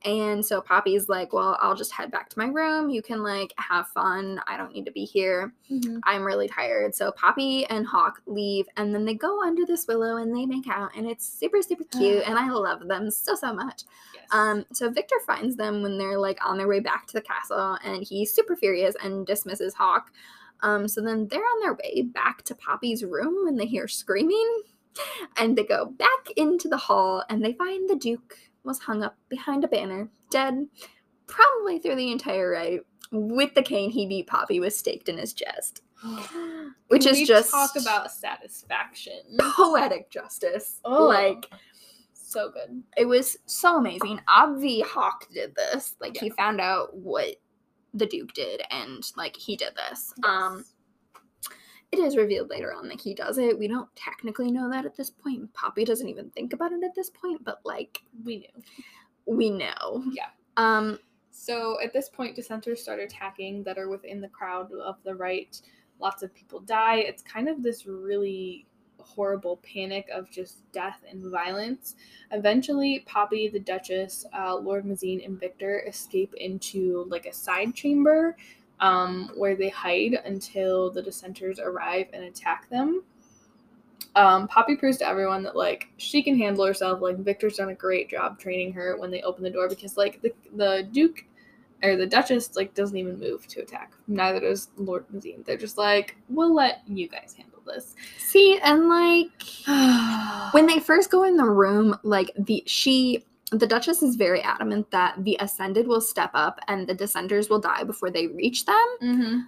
And 0.06 0.46
so 0.46 0.62
Poppy's 0.62 1.10
like, 1.10 1.34
Well, 1.34 1.58
I'll 1.62 1.76
just 1.76 1.92
head 1.92 2.10
back 2.10 2.30
to 2.30 2.40
my 2.40 2.46
room. 2.46 2.90
You 2.90 3.02
can 3.02 3.22
like 3.22 3.54
have 3.58 3.88
fun. 3.90 4.40
I 4.48 4.56
don't 4.56 4.72
need 4.74 4.86
to 4.86 4.92
be 4.92 5.04
here. 5.04 5.54
Mhm. 5.70 6.00
I'm 6.06 6.24
really 6.24 6.48
tired. 6.48 6.96
So 6.96 7.12
Poppy 7.12 7.66
and 7.66 7.86
Hawke 7.86 8.22
leave 8.26 8.66
and 8.78 8.96
then 8.96 9.04
they 9.04 9.14
go 9.14 9.44
under 9.44 9.66
this 9.66 9.88
willow 9.88 10.16
and 10.16 10.34
they 10.34 10.46
make 10.46 10.68
out 10.70 10.92
and 10.96 11.06
it's 11.06 11.28
super, 11.28 11.62
super 11.62 11.84
cute. 11.84 12.24
and 12.26 12.40
I 12.40 12.50
love 12.50 12.88
them 12.88 13.12
so, 13.12 13.36
so 13.36 13.54
much. 13.54 13.84
Yes. 14.16 14.24
Um, 14.32 14.66
so 14.72 14.90
Vikter 14.90 15.20
finds 15.28 15.58
them 15.58 15.82
when 15.82 15.98
they're 15.98 16.18
like 16.20 16.40
on 16.46 16.58
their 16.58 16.68
way 16.70 16.80
back 16.80 17.06
to 17.08 17.14
the 17.14 17.22
castle 17.22 17.78
and 17.84 18.02
he's 18.02 18.34
super 18.34 18.56
furious 18.56 18.96
and 19.04 19.28
dismisses 19.28 19.74
Hawke. 19.74 20.12
Um, 20.62 20.88
so 20.88 21.02
then 21.02 21.28
they're 21.28 21.40
on 21.42 21.60
their 21.62 21.74
way 21.74 22.04
back 22.04 22.44
to 22.44 22.56
Poppy's 22.56 23.04
room 23.04 23.44
when 23.46 23.56
they 23.58 23.66
hear 23.66 23.88
screaming. 23.88 24.62
And 25.38 25.58
they 25.58 25.64
go 25.64 25.86
back 25.86 26.32
into 26.36 26.68
the 26.68 26.76
hall 26.78 27.24
and 27.30 27.44
they 27.44 27.54
find 27.54 27.90
the 27.90 27.96
Duke 27.96 28.38
was 28.64 28.80
hung 28.80 29.04
up 29.04 29.18
behind 29.30 29.64
a 29.64 29.68
banner, 29.68 30.10
dead, 30.32 30.68
probably 31.28 31.80
through 31.80 31.96
the 31.96 32.12
entire 32.12 32.54
night, 32.54 32.82
with 33.12 33.54
the 33.56 33.64
cane 33.64 33.90
he 33.90 34.06
beat 34.08 34.28
Poppy 34.28 34.60
was 34.60 34.78
staked 34.78 35.10
in 35.10 35.18
his 35.18 35.34
chest. 35.34 35.82
Which 36.88 37.04
Can 37.06 37.16
is 37.16 37.28
just 37.28 37.52
talk 37.52 37.72
about 37.76 38.12
satisfaction. 38.12 39.20
poetic 39.40 40.10
justice. 40.10 40.80
Oh. 40.86 41.08
Like 41.08 41.46
So 42.14 42.52
good. 42.52 42.84
it 42.98 43.06
was 43.06 43.38
so 43.46 43.78
amazing. 43.78 44.22
Obvi 44.30 44.84
Hawke 44.84 45.28
did 45.34 45.56
this. 45.56 45.96
Like 46.00 46.16
he 46.18 46.30
found 46.30 46.62
out 46.62 46.96
what 46.96 47.36
the 47.94 48.06
Duke 48.06 48.34
did 48.34 48.62
and 48.72 49.04
like 49.18 49.36
he 49.36 49.56
did 49.56 49.74
this. 49.76 50.14
Um 50.24 50.64
it 51.92 52.00
is 52.00 52.18
revealed 52.18 52.50
later 52.50 52.74
on 52.74 52.88
that 52.90 53.02
he 53.02 53.14
does 53.14 53.38
it. 53.38 53.58
We 53.58 53.68
don't 53.68 53.94
technically 53.96 54.52
know 54.52 54.70
that 54.70 54.86
at 54.86 54.96
this 54.96 55.10
point. 55.10 55.52
Poppy 55.54 55.86
doesn't 55.86 56.08
even 56.08 56.30
think 56.32 56.54
about 56.54 56.72
it 56.72 56.84
at 56.84 56.96
this 56.96 57.10
point, 57.10 57.44
but 57.44 57.60
like 57.66 58.02
we 58.24 58.38
knew. 58.38 58.64
we 59.26 59.50
know. 59.50 60.04
Yeah. 60.12 60.30
Um 60.58 61.00
So 61.32 61.78
at 61.84 61.94
this 61.94 62.10
point, 62.10 62.36
dissenters 62.36 62.82
start 62.82 63.00
attacking 63.00 63.64
that 63.64 63.78
are 63.78 63.90
within 63.90 64.22
the 64.22 64.28
crowd 64.30 64.72
of 64.74 64.98
the 65.04 65.16
rite. 65.16 65.62
Lots 66.00 66.22
of 66.24 66.34
people 66.34 66.60
die. 66.60 66.98
It's 66.98 67.24
kind 67.24 67.50
of 67.50 67.64
this 67.64 67.86
really 67.86 68.68
horrible 69.00 69.58
panic 69.58 70.08
of 70.14 70.30
just 70.30 70.70
death 70.72 71.02
and 71.10 71.32
violence. 71.32 71.96
Eventually, 72.32 73.04
Poppy, 73.08 73.48
the 73.48 73.60
Duchess, 73.60 74.26
uh, 74.38 74.56
Lord 74.56 74.86
Mazeen, 74.86 75.26
and 75.26 75.40
Vikter 75.40 75.88
escape 75.88 76.34
into 76.36 77.06
like 77.10 77.26
a 77.26 77.34
side 77.34 77.74
chamber 77.74 78.38
um, 78.80 79.32
where 79.36 79.56
they 79.56 79.70
hide 79.70 80.20
until 80.26 80.90
the 80.90 81.02
dissenters 81.02 81.60
arrive 81.60 82.08
and 82.14 82.24
attack 82.24 82.70
them. 82.70 83.04
Um, 84.16 84.48
Poppy 84.48 84.76
proves 84.76 84.98
to 84.98 85.08
everyone 85.08 85.44
that 85.44 85.56
like 85.56 85.90
she 85.98 86.24
can 86.24 86.38
handle 86.38 86.66
herself. 86.66 87.02
Like 87.02 87.18
Vikter's 87.18 87.58
done 87.58 87.70
a 87.70 87.76
great 87.76 88.10
job 88.10 88.40
training 88.40 88.74
her 88.74 88.98
when 88.98 89.12
they 89.12 89.22
open 89.22 89.44
the 89.44 89.50
door 89.50 89.70
because 89.70 89.98
like 89.98 90.22
the 90.22 90.34
the 90.56 90.88
Duke 90.92 91.26
or 91.84 91.96
the 91.96 92.06
Duchess 92.06 92.56
like 92.56 92.74
doesn't 92.74 92.98
even 92.98 93.20
move 93.20 93.48
to 93.48 93.62
attack. 93.62 93.94
Neither 94.08 94.40
does 94.40 94.70
Lord 94.78 95.06
Mazeen. 95.10 95.46
They're 95.46 95.58
just 95.58 95.78
like, 95.78 96.18
we'll 96.28 96.54
let 96.54 96.82
you 96.88 97.08
guys 97.08 97.36
handle 97.38 97.62
this. 97.66 97.96
see 98.18 98.60
and 98.64 98.90
like 98.90 99.30
when 100.54 100.66
they 100.66 100.80
first 100.80 101.12
go 101.12 101.24
in 101.24 101.38
the 101.38 101.46
room, 101.46 101.96
like 102.04 102.32
the 102.38 102.64
she 102.66 103.24
the 103.52 103.68
Duchess 103.68 104.04
is 104.04 104.16
very 104.16 104.42
adamant 104.42 104.92
that 104.92 105.24
the 105.24 105.38
ascended 105.40 105.88
will 105.88 106.02
step 106.02 106.32
up 106.34 106.60
and 106.68 106.88
the 106.88 106.94
dissenters 106.94 107.50
will 107.50 107.60
die 107.60 107.84
before 107.84 108.12
they 108.12 108.28
reach 108.28 108.66
them. 108.66 108.86
hmm 109.00 109.40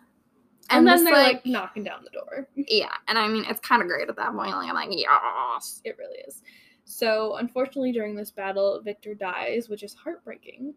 and, 0.70 0.88
then 0.88 1.04
this, 1.04 1.14
they're 1.14 1.24
like, 1.24 1.46
knocking 1.46 1.84
down 1.84 2.04
the 2.04 2.10
door. 2.12 2.48
Yeah, 2.56 2.94
and 3.08 3.18
I 3.18 3.28
mean 3.28 3.46
it's 3.48 3.60
kind 3.60 3.82
of 3.82 3.88
great 3.88 4.10
at 4.10 4.16
that 4.16 4.34
point. 4.34 4.52
Like 4.52 4.70
I'm 4.70 4.76
like, 4.76 4.90
yes. 4.92 5.82
It 5.84 5.98
really 6.00 6.20
is. 6.28 6.42
So 6.86 7.36
unfortunately, 7.38 7.92
during 7.92 8.16
this 8.16 8.32
battle, 8.32 8.82
Vikter 8.86 9.18
dies, 9.18 9.70
which 9.70 9.84
is 9.84 9.94
heartbreaking. 9.94 10.74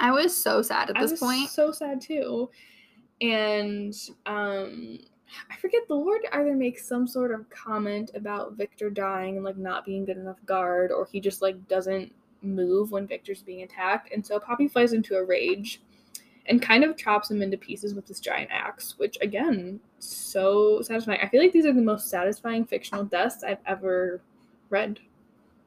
I 0.00 0.10
was 0.12 0.36
so 0.36 0.62
sad 0.62 0.90
at 0.90 0.96
I 0.96 1.02
this 1.02 1.12
was 1.12 1.20
point. 1.20 1.48
so 1.50 1.72
sad 1.72 2.00
too. 2.00 2.50
And 3.20 3.94
um 4.26 4.98
I 5.50 5.56
forget 5.56 5.82
the 5.88 5.94
Lord 5.94 6.22
either 6.32 6.54
makes 6.54 6.86
some 6.88 7.06
sort 7.06 7.32
of 7.32 7.48
comment 7.50 8.10
about 8.14 8.56
Vikter 8.56 8.92
dying 8.92 9.36
and 9.36 9.44
like 9.44 9.56
not 9.58 9.84
being 9.84 10.04
good 10.04 10.16
enough 10.16 10.38
guard, 10.46 10.90
or 10.90 11.06
he 11.10 11.20
just 11.20 11.42
like 11.42 11.68
doesn't 11.68 12.12
move 12.42 12.90
when 12.92 13.06
Vikter's 13.06 13.42
being 13.42 13.62
attacked. 13.62 14.12
And 14.12 14.24
so 14.24 14.38
Poppy 14.38 14.68
flies 14.68 14.92
into 14.92 15.16
a 15.16 15.24
rage 15.24 15.80
and 16.46 16.62
kind 16.62 16.82
of 16.84 16.96
chops 16.96 17.30
him 17.30 17.42
into 17.42 17.56
pieces 17.58 17.94
with 17.94 18.06
this 18.06 18.20
giant 18.20 18.50
axe, 18.50 18.94
which 18.98 19.18
again, 19.20 19.80
so 19.98 20.80
satisfying. 20.82 21.20
I 21.22 21.28
feel 21.28 21.42
like 21.42 21.52
these 21.52 21.66
are 21.66 21.72
the 21.74 21.82
most 21.82 22.08
satisfying 22.08 22.64
fictional 22.64 23.04
deaths 23.04 23.42
I've 23.44 23.58
ever 23.66 24.22
read. 24.70 24.98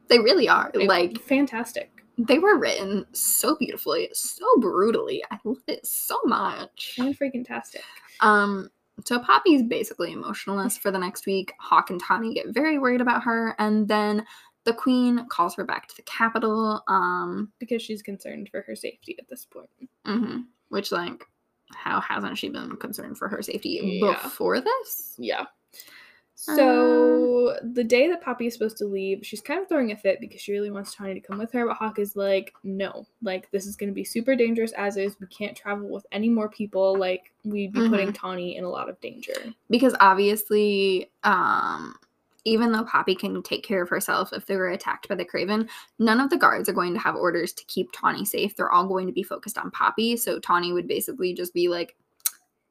They 0.07 0.19
really 0.19 0.49
are. 0.49 0.71
They- 0.73 0.87
Like 0.87 1.19
fantastic. 1.21 1.91
they 2.17 2.39
were 2.39 2.57
written 2.57 3.05
so 3.13 3.55
beautifully, 3.55 4.09
so 4.13 4.45
brutally. 4.59 5.23
I 5.31 5.37
love 5.43 5.57
it 5.67 5.85
so 5.85 6.19
much. 6.25 6.95
And 6.97 7.17
freaking 7.17 7.45
tastic. 7.45 7.83
Um, 8.19 8.69
so 9.05 9.17
Poppy's 9.19 9.63
basically 9.63 10.11
emotionless 10.11 10.77
for 10.77 10.91
the 10.91 10.99
next 10.99 11.25
week. 11.25 11.53
Hawke 11.59 11.89
and 11.89 11.99
Tawny 12.01 12.33
get 12.33 12.47
very 12.49 12.77
worried 12.77 13.01
about 13.01 13.23
her, 13.23 13.55
and 13.57 13.87
then 13.87 14.25
the 14.63 14.73
queen 14.73 15.25
calls 15.29 15.55
her 15.55 15.63
back 15.63 15.87
to 15.87 15.95
the 15.95 16.01
capital. 16.03 16.83
Um, 16.87 17.51
Because 17.59 17.81
she's 17.81 18.01
concerned 18.01 18.49
for 18.49 18.61
her 18.61 18.75
safety 18.75 19.15
at 19.19 19.27
this 19.29 19.45
point. 19.45 19.69
mhm, 20.05 20.45
which 20.69 20.91
like, 20.91 21.25
how 21.73 21.99
hasn't 22.01 22.37
she 22.37 22.49
been 22.49 22.75
concerned 22.77 23.17
for 23.17 23.27
her 23.27 23.41
safety 23.41 23.99
Yeah. 24.03 24.21
before 24.23 24.59
this? 24.61 25.15
Yeah. 25.17 25.45
So 26.35 27.55
the 27.63 27.83
day 27.83 28.07
that 28.09 28.21
Poppy 28.21 28.47
is 28.47 28.53
supposed 28.53 28.77
to 28.77 28.85
leave, 28.85 29.23
she's 29.23 29.41
kind 29.41 29.61
of 29.61 29.69
throwing 29.69 29.91
a 29.91 29.95
fit 29.97 30.19
because 30.19 30.41
she 30.41 30.51
really 30.51 30.71
wants 30.71 30.93
Tawny 30.95 31.13
to 31.13 31.19
come 31.19 31.37
with 31.37 31.51
her, 31.51 31.67
but 31.67 31.77
Hawke 31.77 31.99
is 31.99 32.15
like, 32.15 32.51
no, 32.63 33.05
like 33.21 33.49
this 33.51 33.67
is 33.67 33.75
gonna 33.75 33.91
be 33.91 34.03
super 34.03 34.35
dangerous 34.35 34.71
as 34.71 34.97
is. 34.97 35.15
We 35.19 35.27
can't 35.27 35.55
travel 35.55 35.87
with 35.87 36.05
any 36.11 36.29
more 36.29 36.49
people. 36.49 36.95
Like 36.97 37.31
we'd 37.43 37.73
be 37.73 37.87
putting 37.89 38.11
Tawny 38.11 38.57
in 38.57 38.63
a 38.63 38.69
lot 38.69 38.89
of 38.89 38.99
danger. 39.01 39.33
because 39.69 39.95
obviously 39.99 41.11
um 41.23 41.95
even 42.43 42.71
though 42.71 42.83
Poppy 42.83 43.15
can 43.15 43.41
take 43.43 43.63
care 43.63 43.81
of 43.81 43.89
herself 43.89 44.33
if 44.33 44.45
they 44.45 44.55
were 44.55 44.69
attacked 44.69 45.07
by 45.07 45.15
the 45.15 45.25
Craven, 45.25 45.69
none 45.99 46.19
of 46.19 46.29
the 46.29 46.37
guards 46.37 46.67
are 46.67 46.73
going 46.73 46.93
to 46.93 46.99
have 46.99 47.15
orders 47.15 47.53
to 47.53 47.65
keep 47.65 47.91
Tawny 47.91 48.25
safe. 48.25 48.55
They're 48.55 48.71
all 48.71 48.87
going 48.87 49.07
to 49.07 49.13
be 49.13 49.23
focused 49.23 49.57
on 49.57 49.71
Poppy. 49.71 50.17
So 50.17 50.39
Tawny 50.39 50.73
would 50.73 50.87
basically 50.87 51.33
just 51.33 51.53
be 51.53 51.67
like 51.67 51.95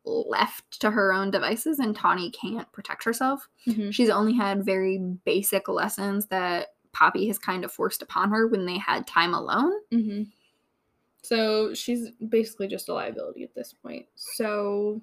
left 0.04 0.80
to 0.80 0.90
her 0.90 1.12
own 1.12 1.30
devices, 1.30 1.78
and 1.78 1.94
Tawny 1.94 2.30
can't 2.30 2.70
protect 2.72 3.04
herself. 3.04 3.48
Mhm. 3.66 3.92
She's 3.92 4.10
only 4.10 4.32
had 4.32 4.64
very 4.64 4.98
basic 5.24 5.68
lessons 5.68 6.26
that 6.26 6.68
Poppy 6.92 7.28
has 7.28 7.38
kind 7.38 7.64
of 7.64 7.70
forced 7.70 8.02
upon 8.02 8.30
her 8.30 8.48
when 8.48 8.66
they 8.66 8.78
had 8.78 9.06
time 9.06 9.34
alone. 9.34 9.72
hmm 9.90 10.22
So 11.22 11.74
she's 11.74 12.10
basically 12.28 12.66
just 12.66 12.88
a 12.88 12.94
liability 12.94 13.44
at 13.44 13.54
this 13.54 13.72
point. 13.74 14.06
So 14.16 15.00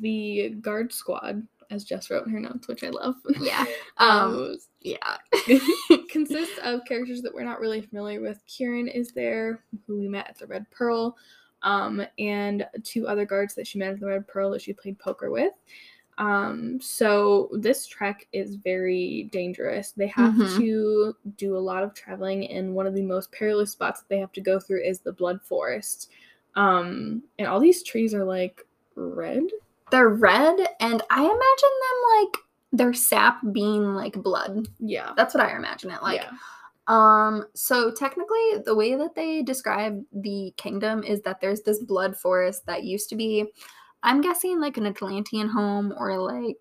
the 0.00 0.48
guard 0.60 0.92
squad, 0.92 1.46
as 1.70 1.84
Jess 1.84 2.10
wrote 2.10 2.26
in 2.26 2.32
her 2.32 2.40
notes, 2.40 2.68
which 2.68 2.82
I 2.84 2.90
love, 2.90 3.16
Yeah. 3.40 3.64
um, 3.98 4.56
Yeah. 4.80 5.16
consists 6.10 6.58
of 6.62 6.84
characters 6.84 7.22
that 7.22 7.34
we're 7.34 7.44
not 7.44 7.60
really 7.60 7.80
familiar 7.80 8.20
with. 8.20 8.40
Kieran 8.46 8.88
is 8.88 9.12
there, 9.12 9.64
who 9.86 9.98
we 9.98 10.08
met 10.08 10.28
at 10.28 10.38
the 10.38 10.46
Red 10.46 10.66
Pearl, 10.70 11.16
um, 11.62 12.02
and 12.18 12.66
two 12.84 13.06
other 13.06 13.24
guards 13.26 13.54
that 13.54 13.66
she 13.66 13.78
met 13.78 13.92
at 13.92 14.00
the 14.00 14.06
Red 14.06 14.26
Pearl 14.28 14.50
that 14.50 14.62
she 14.62 14.72
played 14.72 14.98
poker 14.98 15.30
with. 15.30 15.52
Um, 16.16 16.80
so 16.80 17.48
this 17.52 17.86
trek 17.86 18.26
is 18.32 18.56
very 18.56 19.28
dangerous. 19.30 19.92
They 19.92 20.08
have 20.08 20.34
Mhm. 20.34 20.56
to 20.56 21.16
do 21.36 21.56
a 21.56 21.58
lot 21.58 21.84
of 21.84 21.94
traveling, 21.94 22.48
and 22.50 22.74
one 22.74 22.86
of 22.88 22.94
the 22.94 23.02
most 23.02 23.30
perilous 23.30 23.70
spots 23.70 24.00
that 24.00 24.08
they 24.08 24.18
have 24.18 24.32
to 24.32 24.40
go 24.40 24.58
through 24.58 24.82
is 24.82 24.98
the 25.00 25.12
Blood 25.12 25.40
Forest. 25.42 26.10
Um, 26.56 27.22
and 27.38 27.46
all 27.46 27.60
these 27.60 27.84
trees 27.84 28.14
are 28.14 28.24
like 28.24 28.66
red. 28.96 29.44
They're 29.90 30.08
red, 30.08 30.58
and 30.80 31.02
I 31.10 31.20
imagine 31.20 31.30
them 31.32 32.24
like 32.26 32.36
their 32.72 32.92
sap 32.94 33.40
being 33.52 33.94
like 33.94 34.14
blood. 34.22 34.68
Yeah. 34.78 35.12
That's 35.16 35.34
what 35.34 35.42
I 35.44 35.56
imagine 35.56 35.90
it 35.90 36.02
like. 36.02 36.20
yeah. 36.22 36.30
Um, 36.86 37.44
so 37.54 37.90
technically, 37.90 38.58
the 38.64 38.74
way 38.74 38.94
that 38.94 39.14
they 39.14 39.42
describe 39.42 40.02
the 40.12 40.52
kingdom 40.56 41.02
is 41.02 41.20
that 41.22 41.40
there's 41.40 41.60
this 41.62 41.82
blood 41.82 42.16
forest 42.16 42.64
that 42.66 42.84
used 42.84 43.10
to 43.10 43.16
be, 43.16 43.44
I'm 44.02 44.20
guessing, 44.22 44.58
like 44.60 44.76
an 44.78 44.84
Atlantian 44.92 45.50
home 45.50 45.92
or 45.98 46.16
like 46.18 46.56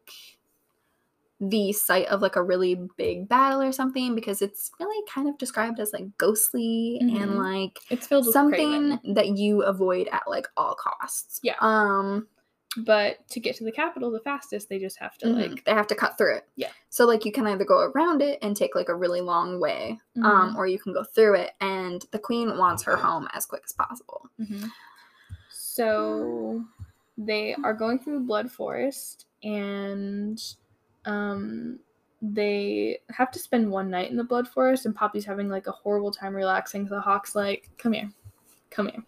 the 1.39 1.71
site 1.71 2.07
of 2.07 2.21
like 2.21 2.35
a 2.35 2.41
really 2.43 2.79
big 2.97 3.29
battle 3.29 3.61
or 3.61 3.71
something 3.71 4.15
because 4.15 4.41
it's 4.41 4.71
really 4.79 5.05
kind 5.07 5.29
of 5.29 5.37
described 5.37 5.79
as 5.79 5.93
like 5.93 6.05
ghostly 6.17 6.97
and 6.99 7.11
Mhm. 7.11 7.37
like 7.37 7.79
It's 7.91 8.07
filled 8.07 8.25
with 8.25 8.33
something 8.33 8.97
Craven. 8.97 9.13
that 9.13 9.37
you 9.37 9.61
avoid 9.61 10.07
at 10.11 10.23
like 10.27 10.47
all 10.57 10.73
costs. 10.75 11.39
Yeah. 11.43 11.53
Um, 11.61 12.27
But 12.75 13.27
to 13.29 13.39
get 13.39 13.55
to 13.55 13.63
the 13.63 13.71
capital 13.71 14.11
the 14.11 14.19
fastest, 14.19 14.69
they 14.69 14.77
just 14.77 14.99
have 14.99 15.17
to 15.19 15.25
Mhm. 15.27 15.35
like 15.51 15.63
they 15.63 15.71
have 15.71 15.87
to 15.87 15.95
cut 15.95 16.17
through 16.17 16.35
it. 16.35 16.47
Yeah. 16.57 16.69
So 16.89 17.05
like 17.05 17.25
you 17.25 17.31
can 17.31 17.47
either 17.47 17.65
go 17.65 17.79
around 17.95 18.21
it 18.21 18.37
and 18.41 18.55
take 18.55 18.75
like 18.75 18.89
a 18.89 18.95
really 18.95 19.21
long 19.21 19.59
way, 19.59 19.97
Mm-hmm. 20.15 20.25
um, 20.25 20.55
or 20.57 20.67
you 20.67 20.77
can 20.77 20.93
go 20.93 21.03
through 21.03 21.35
it. 21.35 21.53
And 21.61 22.05
the 22.11 22.19
queen 22.19 22.57
wants 22.57 22.83
her 22.83 22.95
home 22.95 23.27
as 23.33 23.45
quick 23.45 23.63
as 23.65 23.73
possible. 23.73 24.29
Mhm. 24.39 24.69
So 25.49 26.63
they 27.17 27.55
are 27.63 27.73
going 27.73 27.99
through 27.99 28.15
the 28.19 28.25
blood 28.25 28.51
forest 28.51 29.25
and 29.43 30.41
um 31.05 31.79
they 32.21 32.99
have 33.11 33.29
to 33.31 33.39
spend 33.39 33.69
one 33.71 33.89
night 33.89 34.09
in 34.09 34.17
the 34.17 34.23
blood 34.23 34.47
forest 34.47 34.85
and 34.85 34.95
Poppy's 34.95 35.25
having 35.25 35.49
like 35.49 35.67
a 35.67 35.71
horrible 35.71 36.11
time 36.11 36.33
relaxing. 36.35 36.87
So 36.87 36.95
the 36.95 37.01
Hawke's 37.01 37.35
like, 37.35 37.69
"Come 37.77 37.93
here. 37.93 38.11
come 38.71 38.87
here. 38.89 39.03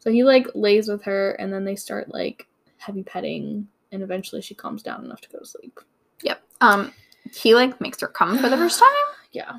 So 0.00 0.10
he 0.10 0.22
like 0.24 0.46
lays 0.54 0.88
with 0.88 1.02
her 1.04 1.32
and 1.32 1.52
then 1.52 1.64
they 1.64 1.74
start 1.76 2.12
like 2.12 2.46
heavy 2.78 3.02
petting 3.02 3.68
and 3.92 4.02
eventually 4.02 4.42
she 4.42 4.54
calms 4.54 4.82
down 4.82 5.04
enough 5.04 5.20
to 5.22 5.28
go 5.28 5.38
to 5.38 5.46
sleep. 5.46 5.78
Yep. 6.22 6.42
Um, 6.60 6.92
he 7.34 7.54
like 7.54 7.80
makes 7.80 8.00
her 8.00 8.08
come 8.08 8.38
for 8.38 8.48
the 8.48 8.56
first 8.56 8.78
time, 8.78 8.88
Yeah. 9.32 9.52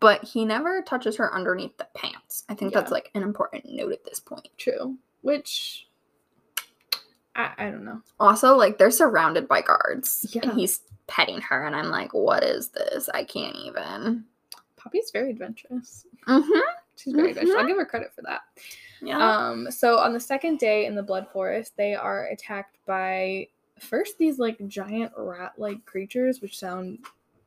but 0.00 0.22
he 0.24 0.44
never 0.44 0.82
touches 0.82 1.16
her 1.16 1.32
underneath 1.34 1.76
the 1.78 1.86
pants. 1.94 2.44
I 2.48 2.54
think 2.54 2.72
that's 2.74 2.90
like 2.90 3.10
an 3.14 3.22
important 3.22 3.64
note 3.66 3.92
at 3.92 4.04
this 4.04 4.20
point. 4.20 4.48
True. 4.58 4.96
Which 5.22 5.86
I, 7.36 7.50
I 7.58 7.70
don't 7.70 7.84
know. 7.84 8.00
Also, 8.18 8.56
like 8.56 8.78
they're 8.78 8.90
surrounded 8.90 9.46
by 9.48 9.62
guards, 9.62 10.26
Yeah. 10.32 10.42
and 10.44 10.52
he's 10.58 10.80
petting 11.06 11.40
her, 11.42 11.64
and 11.66 11.74
I'm 11.76 11.90
like, 11.90 12.12
what 12.14 12.42
is 12.42 12.68
this? 12.68 13.08
I 13.14 13.24
can't 13.24 13.56
even. 13.56 14.24
Poppy's 14.76 15.10
very 15.12 15.30
adventurous. 15.30 16.06
Mm-hmm. 16.26 16.60
She's 17.00 17.14
very 17.14 17.32
good. 17.32 17.48
I'll 17.56 17.66
give 17.66 17.76
her 17.76 17.86
credit 17.86 18.12
for 18.14 18.22
that. 18.22 18.42
Yeah. 19.02 19.18
Um, 19.18 19.70
so 19.70 19.98
on 19.98 20.12
the 20.12 20.20
second 20.20 20.58
day 20.58 20.86
in 20.86 20.94
the 20.94 21.02
Blood 21.02 21.26
Forest, 21.32 21.76
they 21.76 21.94
are 21.94 22.26
attacked 22.26 22.76
by 22.86 23.48
first 23.78 24.18
these 24.18 24.38
like 24.38 24.58
giant 24.68 25.12
rat-like 25.16 25.84
creatures, 25.86 26.40
which 26.40 26.58
sound 26.58 26.98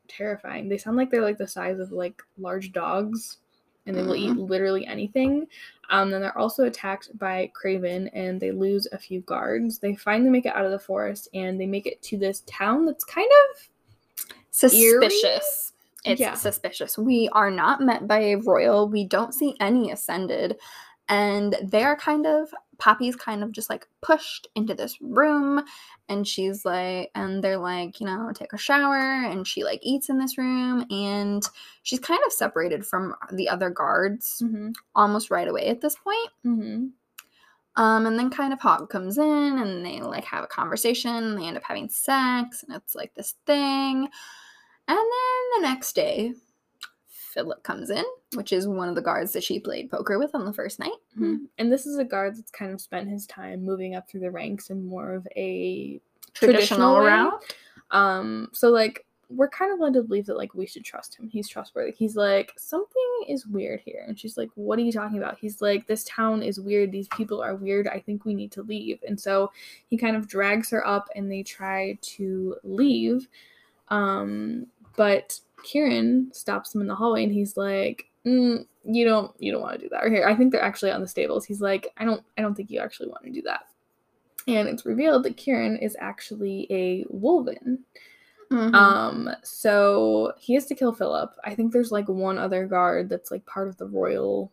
terrifying. 0.08 0.68
They 0.68 0.78
sound 0.78 0.97
like 0.97 1.12
they're 1.12 1.22
like 1.22 1.38
the 1.38 1.47
size 1.47 1.80
of 1.80 1.91
like 1.91 2.22
large 2.38 2.72
dogs, 2.72 3.38
and 3.86 3.95
they 3.95 4.01
will 4.01 4.16
eat 4.16 4.36
literally 4.36 4.88
anything. 4.88 5.47
Um, 5.89 6.10
then 6.10 6.22
they're 6.22 6.38
also 6.38 6.64
attacked 6.64 7.16
by 7.20 7.51
Craven, 7.54 8.08
and 8.10 8.39
they 8.39 8.51
lose 8.51 8.88
a 8.91 8.97
few 8.97 9.22
guards. 9.22 9.78
They 9.78 9.95
finally 9.95 10.30
make 10.30 10.45
it 10.45 10.56
out 10.56 10.66
of 10.66 10.72
the 10.72 10.80
forest, 10.80 11.28
and 11.34 11.60
they 11.60 11.68
make 11.68 11.86
it 11.86 12.01
to 12.04 12.18
this 12.18 12.41
town 12.47 12.86
that's 12.86 13.04
kind 13.04 13.30
of 13.51 13.68
suspicious. 14.51 15.73
It's 16.06 16.20
Yeah. 16.20 16.34
suspicious. 16.34 16.97
We 16.97 17.30
are 17.30 17.51
not 17.51 17.82
met 17.82 18.08
by 18.08 18.20
a 18.20 18.36
royal. 18.36 18.89
We 18.89 19.06
don't 19.06 19.34
see 19.34 19.56
any 19.60 19.91
ascended. 19.91 20.58
And 21.10 21.56
they 21.64 21.84
are 21.84 21.95
kind 21.97 22.26
of, 22.26 22.49
Poppy's 22.78 23.16
kind 23.16 23.43
of 23.43 23.51
just 23.51 23.70
like 23.70 23.88
pushed 24.01 24.47
into 24.56 24.74
this 24.74 25.01
room. 25.01 25.64
And 26.10 26.28
she's 26.28 26.66
like, 26.66 27.12
and 27.16 27.43
they're 27.43 27.58
like, 27.58 27.99
you 27.99 28.06
know, 28.06 28.32
take 28.34 28.54
a 28.54 28.58
shower. 28.58 29.26
And 29.26 29.47
she 29.47 29.64
like 29.64 29.80
eats 29.84 30.10
in 30.10 30.18
this 30.18 30.38
room. 30.38 30.86
And 30.89 31.43
she's 31.84 31.99
kind 31.99 32.22
of 32.26 32.32
separated 32.34 32.86
from 32.86 33.16
the 33.32 33.47
other 33.49 33.70
guards 33.70 34.41
mm-hmm, 34.43 34.72
almost 34.95 35.30
right 35.30 35.47
away 35.47 35.68
at 35.68 35.82
this 35.82 35.95
point. 35.95 36.30
mm-hmm. 36.45 36.86
Um, 37.76 38.06
and 38.06 38.20
then 38.20 38.30
kind 38.30 38.54
of 38.54 38.60
Hawke 38.60 38.89
comes 38.91 39.18
in 39.18 39.24
and 39.24 39.84
they 39.84 39.99
like 39.99 40.26
have 40.26 40.43
a 40.43 40.47
conversation. 40.47 41.36
They 41.36 41.47
end 41.47 41.58
up 41.58 41.64
having 41.64 41.89
sex, 41.89 42.64
and 42.64 42.76
it's 42.76 42.93
like 42.93 43.16
this 43.16 43.34
thing. 43.47 44.10
And 44.88 44.98
then 44.98 45.62
the 45.62 45.68
next 45.68 45.94
day, 45.94 46.34
Philip 47.08 47.64
comes 47.64 47.90
in, 47.90 48.04
which 48.36 48.54
is 48.54 48.68
one 48.68 48.90
of 48.90 48.96
the 48.96 49.02
guards 49.02 49.34
that 49.34 49.44
she 49.44 49.60
played 49.60 49.90
poker 49.90 50.20
with 50.20 50.36
on 50.36 50.46
the 50.46 50.54
first 50.54 50.80
night. 50.80 50.92
Mhm. 51.18 51.48
And 51.58 51.72
this 51.72 51.86
is 51.86 51.98
a 51.98 52.04
guard 52.04 52.36
that's 52.36 52.52
kind 52.52 52.72
of 52.72 52.80
spent 52.82 53.10
his 53.10 53.26
time 53.26 53.64
moving 53.64 53.96
up 53.96 54.08
through 54.08 54.20
the 54.22 54.32
ranks 54.32 54.70
in 54.70 54.86
more 54.86 55.14
of 55.14 55.28
a 55.36 56.00
Traditional 56.34 56.96
traditional 56.96 57.00
route. 57.02 57.56
Um, 57.92 58.50
so 58.54 58.70
like 58.70 59.06
we're 59.30 59.50
kind 59.50 59.72
of 59.74 59.80
led 59.80 59.94
to 59.94 60.04
believe 60.04 60.26
that 60.28 60.38
like 60.38 60.54
we 60.54 60.66
should 60.68 60.84
trust 60.84 61.16
him. 61.16 61.28
He's 61.28 61.48
trustworthy. 61.48 61.92
He's 61.92 62.16
like 62.16 62.52
something 62.58 63.26
is 63.28 63.48
weird 63.48 63.80
here, 63.80 64.04
and 64.08 64.20
she's 64.20 64.38
like, 64.38 64.50
"What 64.56 64.78
are 64.78 64.84
you 64.84 64.92
talking 64.92 65.18
about?" 65.18 65.40
He's 65.40 65.62
like, 65.62 65.88
"This 65.88 66.04
town 66.04 66.44
is 66.44 66.60
weird. 66.60 66.92
These 66.92 67.08
people 67.10 67.42
are 67.42 67.56
weird. 67.56 67.88
I 67.88 68.00
think 68.00 68.26
we 68.26 68.36
need 68.36 68.52
to 68.52 68.64
leave." 68.64 69.00
And 69.08 69.20
so 69.20 69.52
he 69.88 69.98
kind 69.98 70.16
of 70.16 70.28
drags 70.28 70.70
her 70.72 70.86
up, 70.86 71.08
and 71.16 71.32
they 71.32 71.42
try 71.42 71.98
to 72.02 72.58
leave. 72.64 73.28
Um, 73.90 74.68
but 74.96 75.39
Kieran 75.64 76.30
stops 76.34 76.74
him 76.74 76.82
in 76.82 76.88
the 76.88 76.96
hallway, 76.96 77.24
and 77.24 77.34
he's 77.34 77.58
like, 77.58 78.06
mm, 78.26 78.66
"You 78.86 79.06
don't, 79.06 79.32
you 79.39 79.52
don't 79.52 79.62
want 79.62 79.76
to 79.80 79.86
do 79.86 79.89
that." 79.89 80.04
Or 80.04 80.10
here, 80.10 80.28
I 80.28 80.36
think 80.36 80.52
they're 80.52 80.62
actually 80.62 80.91
on 80.91 81.02
the 81.02 81.08
stables. 81.08 81.46
He's 81.46 81.62
like, 81.62 81.88
"I 81.98 82.06
don't, 82.06 82.24
I 82.38 82.41
don't 82.41 82.56
think 82.56 82.70
you 82.70 82.80
actually 82.80 83.10
want 83.10 83.24
to 83.24 83.32
do 83.32 83.41
that." 83.44 83.64
And 84.48 84.68
it's 84.68 84.86
revealed 84.86 85.24
that 85.24 85.38
Kieran 85.38 85.78
is 85.78 85.96
actually 86.00 86.68
a 86.70 87.06
Wolven. 87.06 87.80
Mhm. 88.52 88.74
Um, 88.76 89.30
so 89.41 90.34
he 90.38 90.54
has 90.54 90.66
to 90.68 90.76
kill 90.76 90.94
Philip. 90.94 91.34
I 91.44 91.56
think 91.56 91.72
there's 91.72 91.91
like 91.91 92.08
one 92.08 92.38
other 92.38 92.68
guard 92.68 93.10
that's 93.10 93.32
like 93.32 93.46
part 93.46 93.68
of 93.68 93.78
the 93.78 93.88
royal, 93.88 94.52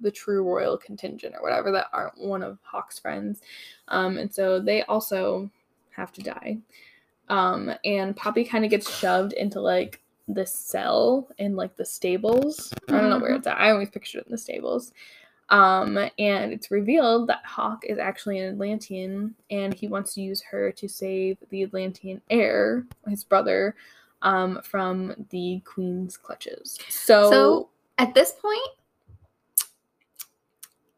the 0.00 0.10
true 0.10 0.42
royal 0.42 0.76
contingent 0.76 1.34
or 1.34 1.42
whatever 1.42 1.70
that 1.72 1.86
aren't 1.92 2.18
one 2.18 2.42
of 2.42 2.58
Hawke's 2.62 2.98
friends. 2.98 3.40
Um, 3.88 4.18
and 4.18 4.32
so 4.32 4.60
they 4.60 4.82
also 4.82 5.50
have 5.90 6.12
to 6.12 6.22
die. 6.22 6.58
Um, 7.28 7.72
and 7.84 8.16
Poppy 8.16 8.44
kind 8.44 8.64
of 8.64 8.70
gets 8.70 8.90
shoved 8.98 9.32
into 9.34 9.60
like 9.60 10.00
the 10.28 10.46
cell 10.46 11.28
in 11.38 11.56
like 11.56 11.76
the 11.76 11.84
stables. 11.84 12.72
I 12.88 12.92
don't 12.92 13.10
know 13.10 13.18
where 13.18 13.32
Mhm. 13.32 13.38
it's 13.38 13.46
at. 13.46 13.58
I 13.58 13.70
always 13.70 13.90
pictured 13.90 14.20
it 14.20 14.26
in 14.26 14.32
the 14.32 14.38
stables. 14.38 14.92
Um, 15.50 15.96
and 16.18 16.52
it's 16.52 16.70
revealed 16.70 17.28
that 17.28 17.42
Hawke 17.46 17.84
is 17.86 17.98
actually 17.98 18.38
an 18.38 18.54
Atlantian 18.58 19.32
and 19.50 19.72
he 19.72 19.88
wants 19.88 20.12
to 20.14 20.20
use 20.20 20.42
her 20.42 20.70
to 20.72 20.88
save 20.88 21.38
the 21.48 21.62
Atlantian 21.66 22.20
heir, 22.28 22.86
his 23.08 23.24
brother, 23.24 23.74
um, 24.20 24.60
from 24.62 25.26
the 25.30 25.62
Queen's 25.64 26.16
clutches. 26.18 26.78
So, 26.90 27.30
So- 27.30 27.68
At 28.00 28.14
this 28.14 28.30
point, 28.32 28.60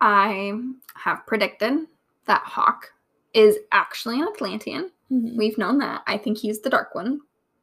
I 0.00 0.52
have 0.94 1.26
predicted 1.26 1.86
that 2.26 2.42
Hawke 2.42 2.92
is 3.32 3.58
actually 3.72 4.20
an 4.20 4.28
Atlantian. 4.28 4.90
Mhm. 5.10 5.36
We've 5.36 5.58
known 5.58 5.78
that. 5.78 6.02
I 6.06 6.18
think 6.18 6.38
he's 6.38 6.60
the 6.60 6.70
dark 6.70 6.94
one. 6.94 7.20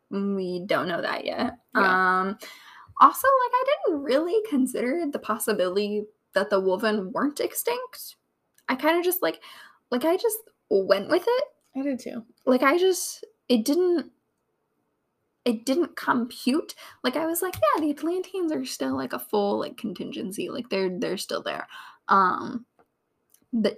We 0.10 0.64
don't 0.66 0.88
know 0.88 1.02
that 1.02 1.26
yet. 1.26 1.58
Yeah. 1.76 2.22
Um 2.22 2.38
also 3.00 3.28
like 3.28 3.52
I 3.54 3.64
didn't 3.88 4.04
really 4.04 4.42
consider 4.50 5.06
the 5.12 5.20
possibility 5.20 6.06
that 6.34 6.50
the 6.50 6.62
Wolven 6.62 7.12
weren't 7.12 7.40
extinct. 7.40 8.16
I 8.70 8.76
kind 8.76 8.98
of 8.98 9.04
just 9.06 9.22
like 9.22 9.42
like 9.92 10.06
I 10.06 10.18
just 10.18 10.40
went 10.70 11.10
with 11.10 11.24
it. 11.28 11.44
I 11.76 11.84
did 11.84 12.00
too. 12.00 12.24
Like 12.46 12.64
I 12.64 12.78
just 12.78 13.26
it 13.50 13.66
didn't 13.66 14.12
it 15.46 15.66
didn't 15.66 15.96
compute. 15.96 16.76
Like 17.04 17.16
I 17.16 17.26
was 17.26 17.42
like, 17.42 17.56
yeah, 17.56 17.82
the 17.82 17.94
Atlantians 17.94 18.52
are 18.52 18.66
still 18.66 18.96
like 18.96 19.14
a 19.14 19.20
full 19.20 19.60
like 19.60 19.78
contingency. 19.78 20.50
Like 20.50 20.70
they're 20.70 20.98
they're 21.00 21.18
still 21.18 21.42
there. 21.44 21.68
Um 22.08 22.66
but 23.54 23.78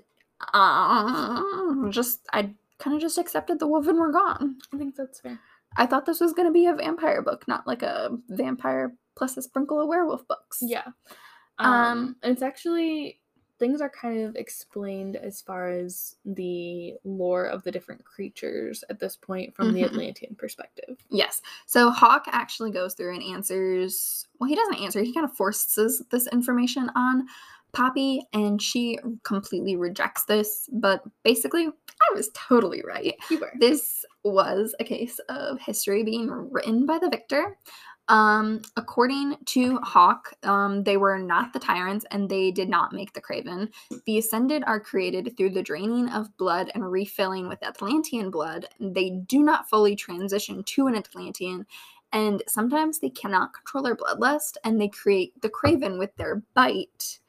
um 0.54 1.92
just 1.92 2.22
I 2.34 2.54
kind 2.80 2.96
of 2.96 3.02
just 3.02 3.18
accepted 3.18 3.60
the 3.60 3.68
Wolven 3.68 4.00
were 4.00 4.12
gone. 4.12 4.58
I 4.74 4.78
think 4.78 4.96
that's 4.96 5.20
fair. 5.20 5.40
I 5.78 5.86
thought 5.86 6.06
this 6.06 6.20
was 6.20 6.34
going 6.34 6.48
to 6.48 6.54
be 6.54 6.66
a 6.66 6.74
vampire 6.74 7.22
book, 7.22 7.48
not 7.48 7.68
like 7.68 7.84
a 7.84 8.18
vampire 8.30 8.96
plus 9.16 9.38
a 9.38 9.42
sprinkle 9.42 9.80
of 9.80 9.88
werewolf 9.88 10.28
books. 10.28 10.60
Yeah. 10.62 10.86
Um, 11.60 11.74
Um, 11.74 12.16
and 12.24 12.32
it's 12.32 12.42
actually 12.42 13.20
things 13.60 13.82
are 13.82 13.90
kind 13.90 14.22
of 14.24 14.38
explained 14.38 15.18
as 15.18 15.42
far 15.42 15.70
as 15.70 16.16
the 16.24 16.94
lore 17.04 17.44
of 17.44 17.62
the 17.66 17.72
different 17.72 18.02
creatures 18.06 18.86
at 18.90 19.00
this 19.02 19.18
point 19.18 19.54
from 19.54 19.74
the 19.74 19.82
Mhm. 19.82 19.90
Atlantian 19.90 20.38
perspective. 20.38 20.98
Yes. 21.10 21.42
So 21.66 21.90
Hawke 21.90 22.28
actually 22.30 22.72
goes 22.72 22.94
through 22.94 23.14
and 23.16 23.22
answers. 23.24 24.26
Well, 24.40 24.48
he 24.50 24.56
doesn't 24.56 24.82
answer. 24.82 25.02
He 25.04 25.14
kind 25.14 25.26
of 25.26 25.36
forces 25.36 26.02
this 26.10 26.26
information 26.28 26.90
on 26.96 27.28
Poppy, 27.74 28.26
and 28.32 28.62
she 28.62 28.98
completely 29.24 29.76
rejects 29.76 30.24
this. 30.24 30.70
But 30.72 31.04
basically, 31.24 31.70
I 32.02 32.16
was 32.16 32.30
totally 32.34 32.82
right. 32.86 33.16
You 33.30 33.40
were. 33.40 33.52
This 33.60 34.06
was 34.24 34.76
a 34.80 34.84
case 34.84 35.20
of 35.30 35.60
history 35.60 36.04
being 36.04 36.30
written 36.52 36.86
by 36.86 36.98
the 37.00 37.10
victor. 37.10 37.58
Um, 38.08 38.64
according 38.76 39.38
to 39.46 39.78
Hawke, 39.84 40.34
um, 40.42 40.84
they 40.84 40.98
were 40.98 41.20
not 41.20 41.54
the 41.54 41.60
tyrants 41.60 42.06
and 42.10 42.28
they 42.28 42.50
did 42.50 42.68
not 42.68 42.92
make 42.92 43.14
the 43.14 43.22
craven. 43.22 43.70
The 44.08 44.18
ascended 44.18 44.64
are 44.66 44.80
created 44.80 45.38
through 45.38 45.52
the 45.52 45.62
draining 45.62 46.10
of 46.10 46.36
blood 46.38 46.72
and 46.74 46.92
refilling 46.92 47.48
with 47.48 47.60
Atlantian 47.62 48.32
blood. 48.32 48.66
They 48.80 49.12
do 49.28 49.44
not 49.44 49.70
fully 49.70 49.96
transition 49.96 50.64
to 50.64 50.88
an 50.88 50.96
Atlantian, 50.96 51.66
and 52.12 52.42
sometimes 52.48 53.00
they 53.00 53.12
cannot 53.12 53.54
control 53.54 53.84
their 53.84 53.96
bloodlust 53.96 54.58
and 54.64 54.82
they 54.82 54.88
create 54.88 55.40
the 55.42 55.50
craven 55.50 56.00
with 56.00 56.16
their 56.16 56.42
bite 56.56 57.20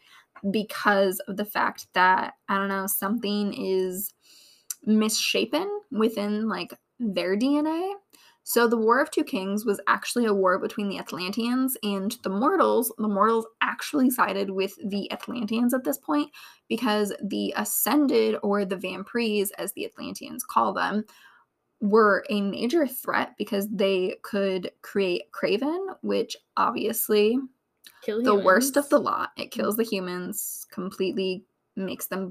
because 0.51 1.21
of 1.29 1.37
the 1.37 1.45
fact 1.45 1.89
that 1.93 2.35
I 2.49 2.57
don't 2.57 2.69
know 2.69 2.87
something 2.87 3.53
is 3.53 4.15
misshapen 4.85 5.69
within 5.91 6.49
like 6.49 6.73
their 6.99 7.37
DNA. 7.37 7.93
So 8.43 8.67
the 8.67 8.77
War 8.77 9.01
of 9.01 9.11
Two 9.11 9.23
Kings 9.23 9.65
was 9.65 9.81
actually 9.87 10.27
a 10.27 10.35
war 10.35 10.59
between 10.59 10.89
the 10.89 10.99
Atlantians 10.99 11.77
and 11.83 12.17
the 12.25 12.31
Mortals. 12.31 12.93
The 12.99 13.07
Mortals 13.07 13.47
actually 13.61 14.11
sided 14.11 14.51
with 14.51 14.75
the 14.85 15.11
Atlantians 15.13 15.73
at 15.75 15.85
this 15.85 15.99
point 15.99 16.31
because 16.69 17.13
the 17.23 17.55
Ascended 17.57 18.37
or 18.43 18.65
the 18.65 18.77
Vampires, 18.77 19.51
as 19.53 19.73
the 19.75 19.85
Atlantians 19.85 20.43
call 20.43 20.73
them, 20.73 21.05
were 21.81 22.25
a 22.29 22.41
major 22.41 22.87
threat 22.87 23.35
because 23.39 23.69
they 23.71 24.17
could 24.23 24.71
create 24.83 25.31
Craven, 25.33 25.89
which 26.03 26.37
obviously 26.57 27.39
the 28.07 28.35
worst 28.35 28.77
of 28.77 28.89
the 28.89 28.99
lot. 28.99 29.31
It 29.37 29.51
kills 29.51 29.77
the 29.77 29.85
humans, 29.85 30.67
completely 30.73 31.45
makes 31.77 32.07
them 32.07 32.31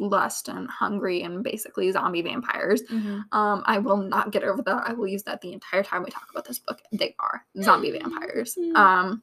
bloodlust 0.00 0.48
and 0.48 0.68
hungry 0.70 1.22
and 1.22 1.44
basically 1.44 1.90
zombie 1.92 2.22
vampires. 2.22 2.82
Mhm. 2.82 3.24
Um, 3.32 3.62
I 3.66 3.78
will 3.78 3.98
not 3.98 4.32
get 4.32 4.42
over 4.42 4.62
that. 4.62 4.84
I 4.88 4.92
will 4.94 5.06
use 5.06 5.22
that 5.24 5.40
the 5.40 5.52
entire 5.52 5.82
time 5.82 6.02
we 6.02 6.10
talk 6.10 6.28
about 6.30 6.44
this 6.46 6.58
book. 6.58 6.80
They 6.92 7.14
are 7.18 7.44
zombie 7.60 7.90
vampires. 7.92 8.56
Mm. 8.58 8.76
Um, 8.76 9.22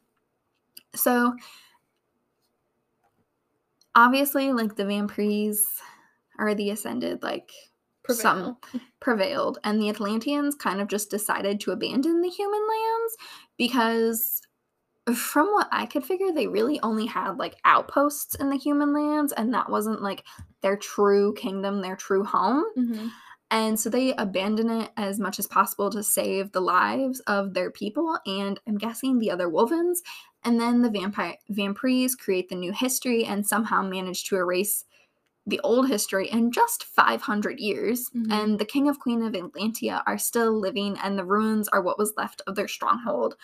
so 0.95 1.33
obviously, 3.95 4.53
like 4.53 4.75
the 4.75 4.85
vampires 4.85 5.65
are 6.37 6.53
the 6.53 6.69
ascended, 6.69 7.23
like 7.23 7.51
some 8.09 8.57
prevailed, 9.01 9.59
and 9.63 9.81
the 9.81 9.89
Atlantians 9.89 10.57
kind 10.57 10.79
of 10.79 10.87
just 10.87 11.09
decided 11.09 11.59
to 11.61 11.71
abandon 11.71 12.21
the 12.21 12.29
human 12.29 12.61
lands 12.61 13.17
because, 13.57 14.41
from 15.15 15.47
what 15.47 15.67
I 15.71 15.85
could 15.85 16.03
figure, 16.03 16.31
they 16.31 16.47
really 16.47 16.79
only 16.81 17.05
had 17.05 17.37
like 17.37 17.55
outposts 17.65 18.35
in 18.35 18.49
the 18.49 18.57
human 18.57 18.93
lands, 18.93 19.31
and 19.33 19.53
that 19.53 19.69
wasn't 19.69 20.01
like 20.01 20.25
their 20.61 20.77
true 20.77 21.33
kingdom, 21.35 21.81
their 21.81 21.95
true 21.95 22.23
home. 22.23 22.65
Mhm. 22.75 23.17
And 23.51 23.79
so 23.79 23.89
they 23.89 24.13
abandon 24.15 24.69
it 24.69 24.91
as 24.97 25.19
much 25.19 25.39
as 25.39 25.47
possible 25.47 25.89
to 25.91 26.03
save 26.03 26.51
the 26.51 26.61
lives 26.61 27.21
of 27.21 27.53
their 27.53 27.71
people 27.71 28.19
and 28.25 28.59
I'm 28.67 28.77
guessing 28.77 29.19
the 29.19 29.31
other 29.31 29.47
Wolvens. 29.49 29.99
And 30.43 30.59
then 30.59 30.81
the 30.81 30.89
vampire 30.89 31.37
vampires 31.49 32.15
create 32.15 32.49
the 32.49 32.55
new 32.55 32.73
history 32.73 33.25
and 33.25 33.47
somehow 33.47 33.83
manage 33.83 34.25
to 34.25 34.35
erase 34.37 34.83
the 35.45 35.59
old 35.61 35.87
history 35.87 36.29
in 36.29 36.51
just 36.51 36.83
500 36.83 37.59
years. 37.59 38.11
Mhm. 38.13 38.31
And 38.31 38.59
the 38.59 38.65
king 38.65 38.89
of 38.89 38.99
queen 38.99 39.23
of 39.23 39.33
Atlantia 39.33 40.03
are 40.05 40.17
still 40.17 40.59
living 40.59 40.97
and 41.03 41.17
the 41.17 41.25
ruins 41.25 41.69
are 41.69 41.81
what 41.81 41.97
was 41.99 42.13
left 42.17 42.41
of 42.47 42.55
their 42.55 42.67
stronghold 42.67 43.35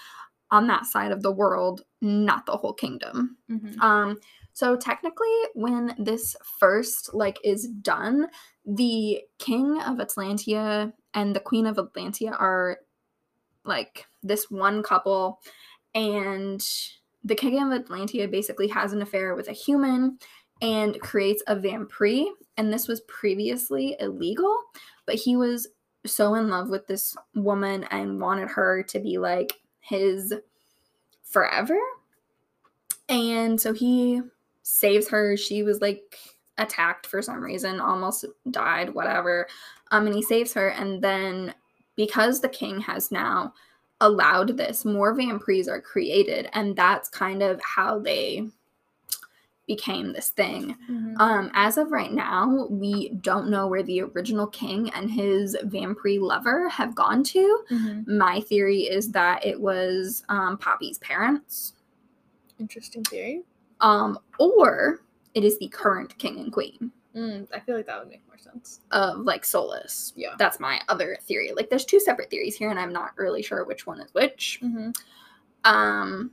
on 0.53 0.67
that 0.67 0.85
side 0.85 1.11
of 1.11 1.23
the 1.23 1.31
world, 1.31 1.81
not 2.01 2.45
the 2.45 2.55
whole 2.55 2.73
kingdom. 2.73 3.35
Mhm. 3.49 3.81
Um, 3.81 4.19
so 4.53 4.77
technically, 4.77 5.35
when 5.55 5.95
this 5.97 6.35
first 6.59 7.13
like 7.15 7.39
is 7.43 7.67
done, 7.67 8.27
the 8.63 9.21
king 9.39 9.81
of 9.81 9.97
Atlantia 9.97 10.93
and 11.15 11.35
the 11.35 11.39
queen 11.39 11.65
of 11.65 11.77
Atlantia 11.77 12.39
are 12.39 12.77
like 13.65 14.05
this 14.21 14.51
one 14.51 14.83
couple, 14.83 15.41
and 15.95 16.63
the 17.23 17.35
king 17.35 17.55
of 17.55 17.69
Atlantia 17.69 18.29
basically 18.29 18.67
has 18.67 18.93
an 18.93 19.01
affair 19.01 19.33
with 19.33 19.47
a 19.47 19.53
human 19.53 20.19
and 20.61 21.01
creates 21.01 21.41
a 21.47 21.55
vampire. 21.55 22.25
And 22.57 22.71
this 22.71 22.87
was 22.87 23.01
previously 23.01 23.95
illegal, 23.99 24.55
but 25.07 25.15
he 25.15 25.35
was 25.35 25.67
so 26.05 26.35
in 26.35 26.49
love 26.49 26.69
with 26.69 26.85
this 26.85 27.15
woman 27.33 27.85
and 27.85 28.21
wanted 28.21 28.49
her 28.49 28.83
to 28.83 28.99
be 28.99 29.17
like 29.17 29.62
his 29.83 30.33
forever. 31.23 31.77
And 33.09 33.59
so 33.59 33.73
he 33.73 34.21
saves 34.63 35.07
her. 35.09 35.37
She 35.37 35.63
was 35.63 35.81
like 35.81 36.17
attacked 36.57 37.05
for 37.05 37.21
some 37.21 37.43
reason, 37.43 37.79
almost 37.79 38.25
died, 38.49 38.93
whatever. 38.93 39.47
Um, 39.91 40.07
and 40.07 40.15
he 40.15 40.21
saves 40.21 40.53
her. 40.53 40.69
And 40.69 41.01
then 41.01 41.53
because 41.95 42.39
the 42.39 42.49
king 42.49 42.79
has 42.81 43.11
now 43.11 43.53
allowed 44.01 44.57
this, 44.57 44.85
more 44.85 45.13
vampires 45.13 45.67
are 45.67 45.81
created, 45.81 46.49
and 46.53 46.75
that's 46.75 47.09
kind 47.09 47.41
of 47.41 47.61
how 47.61 47.99
they 47.99 48.47
became 49.67 50.11
this 50.11 50.29
thing. 50.29 50.75
Mhm. 50.89 51.15
Um, 51.19 51.49
as 51.53 51.77
of 51.77 51.91
right 51.91 52.11
now, 52.11 52.67
we 52.69 53.09
don't 53.21 53.49
know 53.49 53.67
where 53.67 53.83
the 53.83 54.01
original 54.01 54.47
king 54.47 54.89
and 54.91 55.09
his 55.09 55.55
vampire 55.63 56.19
lover 56.19 56.67
have 56.69 56.93
gone 56.95 57.23
to. 57.23 57.63
Mhm. 57.69 58.07
My 58.07 58.41
theory 58.41 58.81
is 58.81 59.11
that 59.11 59.45
it 59.45 59.59
was 59.59 60.23
um, 60.29 60.57
Poppy's 60.57 60.97
parents 60.99 61.73
Interesting 62.59 63.03
theory. 63.05 63.43
um, 63.81 64.19
or 64.37 65.01
it 65.33 65.43
is 65.43 65.57
the 65.59 65.67
current 65.69 66.17
king 66.17 66.39
and 66.39 66.51
queen 66.51 66.91
Mm, 67.15 67.47
I 67.53 67.59
feel 67.59 67.75
like 67.75 67.85
that 67.85 67.99
would 67.99 68.09
make 68.09 68.25
more 68.27 68.39
sense. 68.39 68.79
of 68.91 69.19
like 69.19 69.45
Solis. 69.45 70.13
Yeah. 70.15 70.33
That's 70.39 70.59
my 70.59 70.81
other 70.89 71.15
theory. 71.21 71.51
Like, 71.55 71.69
there's 71.69 71.85
two 71.85 71.99
separate 71.99 72.31
theories 72.31 72.55
here, 72.55 72.71
and 72.71 72.79
I'm 72.79 72.91
not 72.91 73.15
really 73.19 73.43
sure 73.43 73.63
which 73.65 73.85
one 73.85 74.01
is 74.01 74.11
which. 74.15 74.57
hmm 74.61 74.89
Um, 75.63 76.31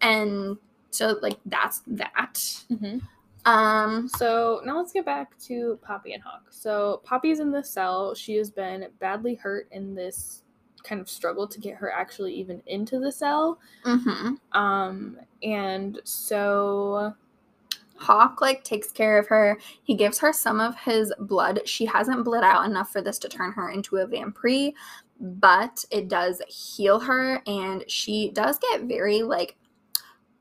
and 0.00 0.56
so 0.92 1.18
like 1.22 1.38
that's 1.46 1.82
that. 1.88 2.64
hmm 2.68 2.98
Um, 3.44 4.08
So 4.08 4.60
now 4.64 4.76
let's 4.78 4.92
get 4.92 5.04
back 5.04 5.36
to 5.46 5.78
Poppy 5.82 6.12
and 6.12 6.22
Hawke. 6.22 6.46
So 6.50 7.00
Poppy's 7.04 7.40
in 7.40 7.50
the 7.50 7.64
cell. 7.64 8.14
She 8.14 8.36
has 8.36 8.50
been 8.50 8.86
badly 9.00 9.34
hurt 9.34 9.68
in 9.72 9.94
this 9.94 10.42
kind 10.84 11.00
of 11.00 11.08
struggle 11.08 11.46
to 11.48 11.60
get 11.60 11.76
her 11.76 11.90
actually 11.92 12.34
even 12.34 12.62
into 12.66 12.98
the 13.00 13.10
cell. 13.12 13.58
mhm. 13.84 14.38
Um, 14.52 15.18
and 15.42 16.00
so 16.04 17.14
Hawke 17.96 18.40
like 18.40 18.64
takes 18.64 18.90
care 18.90 19.18
of 19.18 19.28
her. 19.28 19.58
He 19.82 19.94
gives 19.94 20.18
her 20.18 20.32
some 20.32 20.60
of 20.60 20.76
his 20.76 21.12
blood. 21.20 21.60
She 21.66 21.86
hasn't 21.86 22.24
bled 22.24 22.44
out 22.44 22.64
enough 22.66 22.90
for 22.92 23.00
this 23.00 23.18
to 23.20 23.28
turn 23.28 23.52
her 23.52 23.70
into 23.70 23.98
a 23.98 24.06
vampire, 24.06 24.72
but 25.20 25.84
it 25.90 26.08
does 26.08 26.42
heal 26.48 26.98
her, 27.00 27.40
and 27.46 27.84
she 27.88 28.30
does 28.30 28.58
get 28.58 28.82
very 28.82 29.22
like 29.22 29.56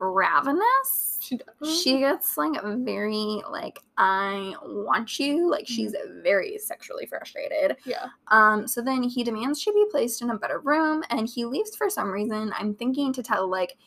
ravenous. 0.02 1.20
she 1.22 1.38
does. 1.38 1.82
She 1.82 2.00
gets 2.00 2.38
like 2.38 2.60
very 2.64 3.42
like 3.50 3.80
I 3.98 4.56
want 4.64 5.20
you. 5.20 5.50
Like 5.50 5.68
she's 5.68 5.96
very 6.24 6.58
sexually 6.58 7.06
frustrated. 7.06 7.78
yeah. 7.86 8.08
Um, 8.30 8.68
so 8.68 8.82
then 8.82 9.04
he 9.04 9.24
demands 9.24 9.62
she 9.62 9.72
be 9.72 9.86
placed 9.92 10.22
in 10.22 10.32
a 10.32 10.38
better 10.38 10.60
room 10.60 11.04
and 11.10 11.30
he 11.30 11.46
leaves 11.46 11.76
for 11.76 11.90
some 11.90 12.12
reason. 12.12 12.52
I'm 12.58 12.74
thinking 12.76 13.14
to 13.14 13.24
tell 13.24 13.50
like 13.50 13.78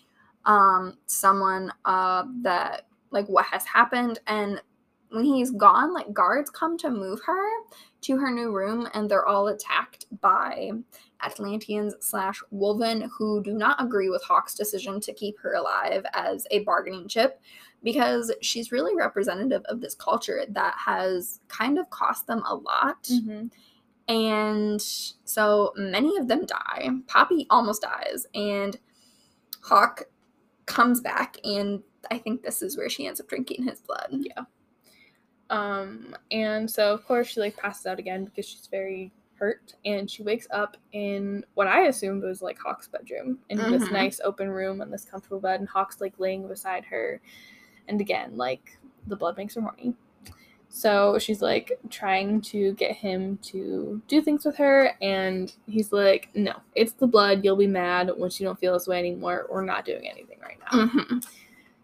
um 0.46 0.98
someone 1.06 1.72
uh 1.84 2.24
that 2.42 2.86
like 3.10 3.26
what 3.28 3.46
has 3.46 3.64
happened 3.64 4.20
and 4.26 4.60
when 5.10 5.24
he's 5.24 5.52
gone, 5.52 5.94
like 5.94 6.12
guards 6.12 6.50
come 6.50 6.76
to 6.78 6.90
move 6.90 7.20
her 7.24 7.48
to 8.05 8.16
her 8.18 8.30
new 8.30 8.52
room 8.52 8.88
and 8.94 9.11
they're 9.11 9.26
all 9.26 9.48
attacked 9.48 10.07
by 10.20 10.70
Atlantians 11.22 11.94
slash 12.00 12.42
Wolven 12.52 13.09
who 13.16 13.42
do 13.42 13.52
not 13.55 13.82
agree 13.82 14.11
with 14.11 14.22
Hawke's 14.22 14.55
decision 14.55 15.00
to 15.00 15.12
keep 15.12 15.38
her 15.40 15.55
alive 15.55 16.05
as 16.12 16.46
a 16.50 16.61
bargaining 16.61 17.09
chip 17.09 17.40
because 17.82 18.32
she's 18.40 18.72
really 18.72 18.94
representative 18.94 19.62
of 19.66 19.80
this 19.80 19.94
culture 19.94 20.44
that 20.48 20.74
has 20.78 21.40
kind 21.48 21.78
of 21.78 21.90
cost 21.90 22.26
them 22.26 22.42
a 22.46 22.55
lot. 22.55 23.09
hmm 23.09 23.46
And 24.09 24.80
so 24.80 25.72
many 25.76 26.16
of 26.18 26.28
them 26.28 26.46
die. 26.46 26.90
Poppy 27.07 27.46
almost 27.48 27.82
dies, 27.82 28.26
and 28.34 28.78
Hawke 29.62 30.05
comes 30.66 31.00
back, 31.00 31.36
and 31.44 31.82
I 32.11 32.18
think 32.18 32.42
this 32.42 32.61
is 32.61 32.76
where 32.76 32.90
she 32.90 33.07
ends 33.07 33.20
up 33.20 33.28
drinking 33.28 33.64
his 33.64 33.80
blood. 33.80 34.09
Yeah. 34.11 34.44
Um, 35.55 36.16
and 36.30 36.70
so 36.70 36.92
of 36.92 37.05
course 37.07 37.28
she 37.28 37.40
like 37.40 37.57
passes 37.57 37.86
out 37.86 37.98
again 37.98 38.24
because 38.24 38.46
she's 38.46 38.66
very 38.66 39.12
hurt, 39.36 39.74
and 39.84 40.11
she 40.11 40.22
wakes 40.22 40.46
up 40.50 40.76
in 40.92 41.44
what 41.55 41.66
I 41.66 41.86
assumed 41.86 42.22
was 42.22 42.42
like 42.42 42.59
Hawke's 42.59 42.88
bedroom 42.88 43.38
in 43.50 43.70
this 43.70 43.84
Mhm. 43.84 43.92
nice 43.92 44.20
open 44.24 44.48
room 44.48 44.80
on 44.80 44.90
this 44.90 45.05
comfortable 45.05 45.40
bed, 45.40 45.61
and 45.61 45.68
Hawke's 45.68 46.00
like 46.00 46.18
laying 46.18 46.46
beside 46.48 46.84
her, 46.86 47.20
and 47.88 48.00
again 48.00 48.36
like 48.36 48.78
the 49.07 49.16
blood 49.16 49.36
makes 49.36 49.55
her 49.55 49.61
horny. 49.61 49.94
So 50.70 51.18
she's 51.20 51.40
like 51.40 51.78
trying 51.88 52.40
to 52.42 52.72
get 52.74 52.96
him 52.96 53.36
to 53.42 54.02
do 54.09 54.20
things 54.22 54.44
with 54.44 54.57
her, 54.57 54.96
and 55.00 55.55
he's 55.66 55.92
like, 55.92 56.30
"No, 56.34 56.55
it's 56.74 56.92
the 56.94 57.07
blood. 57.07 57.44
You'll 57.44 57.55
be 57.57 57.68
mad 57.68 58.11
once 58.16 58.40
you 58.40 58.46
don't 58.46 58.59
feel 58.59 58.72
this 58.72 58.88
way 58.88 58.98
anymore. 58.98 59.46
We're 59.50 59.64
not 59.64 59.84
doing 59.84 60.09
anything 60.09 60.38
right 60.40 60.59
now." 60.72 60.86
hmm 60.88 61.18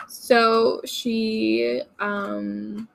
So 0.09 0.81
she, 0.85 1.83
um, 2.01 2.89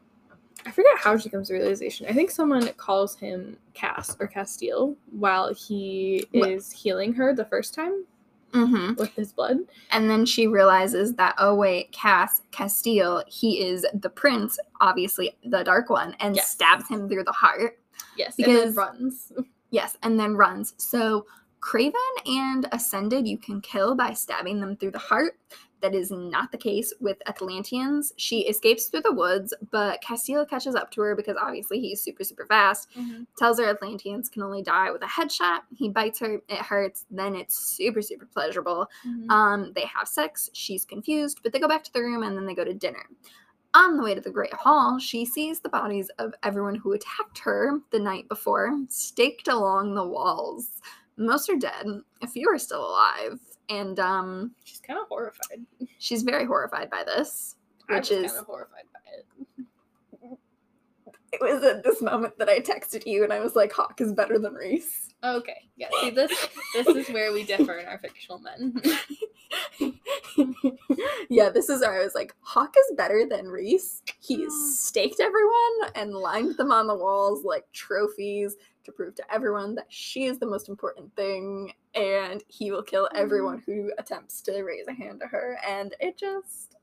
I 0.66 0.72
forget 0.72 0.98
how 0.98 1.18
she 1.18 1.30
comes 1.30 1.48
to 1.50 1.54
realization. 1.54 2.08
I 2.08 2.14
think 2.14 2.32
someone 2.32 2.68
calls 2.74 3.16
him 3.16 3.58
Cas 3.74 4.16
or 4.20 4.28
Casteel 4.28 4.96
while 5.12 5.54
he 5.54 6.26
What? 6.32 6.50
is 6.50 6.72
healing 6.72 7.14
her 7.14 7.34
the 7.34 7.46
first 7.46 7.74
time 7.74 8.06
hmm 8.54 8.94
with 8.98 9.14
his 9.16 9.34
blood. 9.34 9.58
And 9.92 10.10
then 10.10 10.26
she 10.26 10.48
realizes 10.48 11.14
that, 11.16 11.36
oh, 11.38 11.56
wait, 11.56 11.92
Cas, 11.92 12.42
Casteel, 12.52 13.24
he 13.28 13.62
is 13.66 13.86
the 13.94 14.10
prince, 14.10 14.58
obviously 14.80 15.36
the 15.46 15.62
dark 15.64 15.90
one, 15.90 16.16
and 16.22 16.36
Yes. 16.38 16.52
stabs 16.52 16.88
him 16.88 17.10
through 17.10 17.26
the 17.26 17.34
heart. 17.34 17.78
Yes, 18.18 18.36
and 18.38 18.48
then 18.48 18.56
Because- 18.56 18.76
runs. 18.76 19.32
Yes, 19.72 19.98
and 20.04 20.18
then 20.20 20.36
runs. 20.38 20.74
So 20.78 21.26
Craven 21.60 22.00
and 22.26 22.68
Ascended 22.72 23.28
you 23.28 23.38
can 23.38 23.60
kill 23.60 23.94
by 23.94 24.14
stabbing 24.14 24.62
them 24.62 24.78
through 24.78 24.92
the 24.92 25.00
heart. 25.00 25.38
That 25.86 25.94
is 25.94 26.10
not 26.10 26.52
the 26.52 26.58
case 26.58 26.92
with 27.00 27.18
Atlantians. 27.28 28.12
She 28.18 28.40
escapes 28.48 28.88
through 28.88 29.02
the 29.04 29.12
woods, 29.14 29.54
but 29.70 30.02
Casteel 30.02 30.50
catches 30.50 30.74
up 30.74 30.90
to 30.92 31.02
her 31.02 31.16
because 31.16 31.38
obviously 31.40 31.80
he's 31.80 32.02
super, 32.02 32.24
super 32.24 32.48
fast. 32.48 32.90
Tells 33.38 33.60
her 33.60 33.66
Atlantians 33.72 34.32
can 34.32 34.42
only 34.42 34.64
die 34.64 34.90
with 34.90 35.04
a 35.04 35.06
headshot. 35.06 35.60
He 35.76 35.90
bites 35.90 36.18
her, 36.22 36.42
it 36.50 36.58
hurts, 36.58 37.06
then 37.12 37.36
it's 37.36 37.60
super, 37.60 38.02
super 38.02 38.26
pleasurable. 38.26 38.90
Mhm. 39.06 39.30
Um, 39.30 39.74
they 39.74 39.86
have 39.86 40.08
sex. 40.08 40.50
She's 40.54 40.86
confused, 40.86 41.42
but 41.44 41.54
they 41.54 41.60
go 41.60 41.68
back 41.68 41.84
to 41.84 41.94
the 41.94 42.02
room 42.02 42.24
and 42.24 42.36
then 42.36 42.48
they 42.48 42.56
go 42.56 42.64
to 42.66 42.74
dinner. 42.74 43.06
On 43.76 43.96
the 43.96 44.04
way 44.04 44.16
to 44.16 44.22
the 44.22 44.32
Great 44.32 44.54
Hall, 44.56 44.98
she 44.98 45.24
sees 45.24 45.60
the 45.60 45.70
bodies 45.70 46.10
of 46.18 46.34
everyone 46.42 46.74
who 46.74 46.94
attacked 46.94 47.38
her 47.38 47.80
the 47.92 48.00
night 48.00 48.28
before, 48.28 48.76
staked 48.90 49.50
along 49.50 49.94
the 49.94 50.08
walls. 50.08 50.82
Most 51.18 51.48
are 51.48 51.56
dead. 51.58 51.86
A 52.24 52.28
few 52.28 52.50
are 52.50 52.58
still 52.58 52.90
alive, 52.90 53.40
and 53.70 54.00
um, 54.00 54.52
She's 54.64 54.80
kind 54.82 55.00
of 55.00 55.08
horrified. 55.08 55.66
she's 56.00 56.24
very 56.24 56.46
horrified 56.46 56.90
by 56.90 57.04
this. 57.04 57.56
I 57.90 57.96
Which 57.96 58.12
is- 58.12 58.28
kind 58.32 58.40
of 58.40 58.46
horrified 58.46 58.86
by 58.94 59.00
it. 59.12 59.22
It 61.34 61.42
was 61.42 61.64
at 61.66 61.84
this 61.84 62.02
moment 62.02 62.38
that 62.40 62.48
I 62.48 62.62
texted 62.62 63.06
you, 63.06 63.26
and 63.26 63.34
I 63.34 63.42
was 63.42 63.58
like, 63.58 63.74
"Hawke 63.74 64.00
is 64.00 64.14
better 64.14 64.40
than 64.40 64.54
Reese." 64.54 65.14
Okay, 65.22 65.68
yeah. 65.76 65.88
See 66.00 66.10
this. 66.10 66.32
This 66.74 66.88
is 66.88 67.10
where 67.10 67.34
we 67.34 67.44
differ 67.44 67.74
in 67.80 67.86
our 67.88 68.00
fictional 68.00 68.40
men. 68.40 68.74
yeah, 71.30 71.50
this 71.50 71.68
is 71.70 71.82
where 71.82 72.00
I 72.00 72.04
was 72.04 72.16
like, 72.16 72.34
Hawke 72.42 72.76
is 72.78 72.96
better 72.96 73.26
than 73.30 73.48
Reese. 73.48 74.02
He's 74.22 74.54
staked 74.80 75.20
everyone 75.20 75.90
and 75.96 76.14
lined 76.14 76.58
them 76.58 76.72
on 76.72 76.88
the 76.88 76.96
walls 76.96 77.44
like 77.44 77.66
trophies 77.74 78.56
to 78.86 78.92
prove 78.92 79.16
to 79.16 79.34
everyone 79.34 79.76
that 79.76 79.88
she 79.90 80.26
is 80.26 80.40
the 80.40 80.46
most 80.46 80.70
important 80.70 81.16
thing, 81.16 81.74
and 81.94 82.44
he 82.48 82.72
will 82.72 82.84
kill 82.84 83.10
everyone 83.14 83.62
who 83.66 83.92
attempts 83.98 84.42
to 84.44 84.64
raise 84.64 84.88
a 84.88 84.94
hand 84.94 85.20
to 85.22 85.28
her. 85.28 85.58
And 85.68 85.94
it 86.00 86.18
just, 86.18 86.76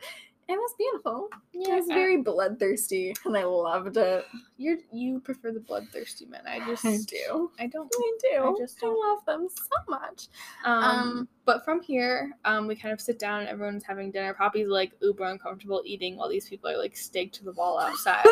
it 0.48 0.54
was 0.56 0.74
beautiful. 0.78 1.28
it 1.54 1.74
was 1.74 1.86
very 1.86 2.16
bloodthirsty, 2.18 3.14
and 3.24 3.36
I 3.36 3.44
loved 3.44 3.96
it. 3.96 4.24
You're 4.58 4.78
you 4.92 5.20
prefer 5.20 5.52
the 5.52 5.60
bloodthirsty 5.60 6.26
men. 6.26 6.42
I 6.46 6.58
just 6.66 6.84
I 6.84 6.98
do. 7.06 7.50
I 7.58 7.66
don't. 7.66 7.90
I 7.96 8.12
do. 8.20 8.44
I 8.44 8.54
just 8.58 8.78
don't- 8.80 8.98
love 8.98 9.24
them 9.26 9.48
so 9.48 9.76
much. 9.88 10.28
Um, 10.64 10.82
Um, 10.84 11.28
but 11.44 11.64
from 11.64 11.80
here, 11.80 12.32
um, 12.44 12.66
we 12.68 12.76
kind 12.76 12.92
of 12.92 13.00
sit 13.00 13.18
down 13.18 13.40
and 13.40 13.48
everyone's 13.48 13.82
having 13.84 14.10
dinner. 14.12 14.32
Poppy's 14.34 14.68
like 14.68 14.92
uber 15.00 15.24
uncomfortable 15.24 15.82
eating 15.84 16.16
while 16.16 16.28
these 16.28 16.48
people 16.48 16.70
are 16.70 16.78
like 16.78 16.96
staked 16.96 17.34
to 17.36 17.44
the 17.44 17.52
wall 17.52 17.78
outside. 17.80 18.24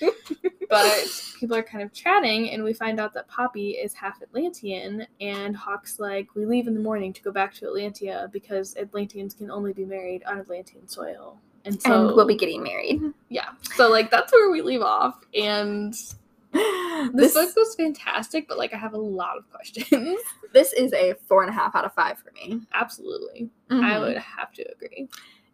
but 0.68 1.34
people 1.38 1.56
are 1.56 1.62
kind 1.62 1.82
of 1.82 1.92
chatting, 1.92 2.50
and 2.50 2.62
we 2.64 2.72
find 2.72 2.98
out 3.00 3.12
that 3.14 3.28
Poppy 3.28 3.70
is 3.72 3.92
half 3.94 4.20
Atlantian, 4.20 5.06
and 5.20 5.56
Hawke's 5.56 5.98
like, 6.00 6.28
"We 6.34 6.46
leave 6.46 6.66
in 6.66 6.74
the 6.74 6.80
morning 6.80 7.12
to 7.12 7.22
go 7.22 7.30
back 7.32 7.54
to 7.54 7.66
Atlantia 7.66 8.30
because 8.32 8.74
Atlantians 8.76 9.34
can 9.36 9.50
only 9.50 9.72
be 9.72 9.84
married 9.84 10.22
on 10.24 10.38
Atlantian 10.42 10.88
soil." 10.90 11.38
And 11.64 11.80
so 11.82 12.06
and 12.08 12.16
we'll 12.16 12.26
be 12.26 12.36
getting 12.36 12.62
married. 12.62 13.00
yeah, 13.28 13.50
so 13.74 13.88
like 13.90 14.10
that's 14.10 14.32
where 14.32 14.50
we 14.50 14.62
leave 14.62 14.82
off, 14.82 15.18
and 15.34 15.92
this, 16.52 17.10
This, 17.12 17.34
book 17.34 17.54
was 17.56 17.74
fantastic, 17.74 18.46
but 18.48 18.56
like 18.56 18.72
I 18.72 18.78
have 18.78 18.94
a 18.94 18.98
lot 18.98 19.36
of 19.36 19.50
questions. 19.50 20.18
this 20.54 20.72
is 20.72 20.92
a 20.92 21.14
four 21.28 21.42
and 21.42 21.50
a 21.50 21.52
half 21.52 21.74
out 21.74 21.84
of 21.84 21.92
five 21.92 22.18
for 22.18 22.30
me. 22.32 22.60
Absolutely, 22.72 23.50
I 23.70 23.74
Mhm. 23.74 24.00
would 24.00 24.16
have 24.18 24.52
to 24.52 24.64
agree. 24.72 25.08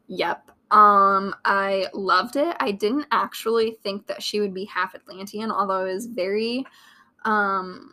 Yep. 0.08 0.51
Um, 0.72 1.34
I 1.44 1.86
loved 1.92 2.36
it. 2.36 2.56
I 2.58 2.72
didn't 2.72 3.06
actually 3.12 3.72
think 3.82 4.06
that 4.06 4.22
she 4.22 4.40
would 4.40 4.54
be 4.54 4.64
half 4.64 4.94
Atlantian, 4.94 5.50
although 5.52 5.80
I 5.80 5.92
was 5.92 6.06
very, 6.06 6.64
um, 7.26 7.92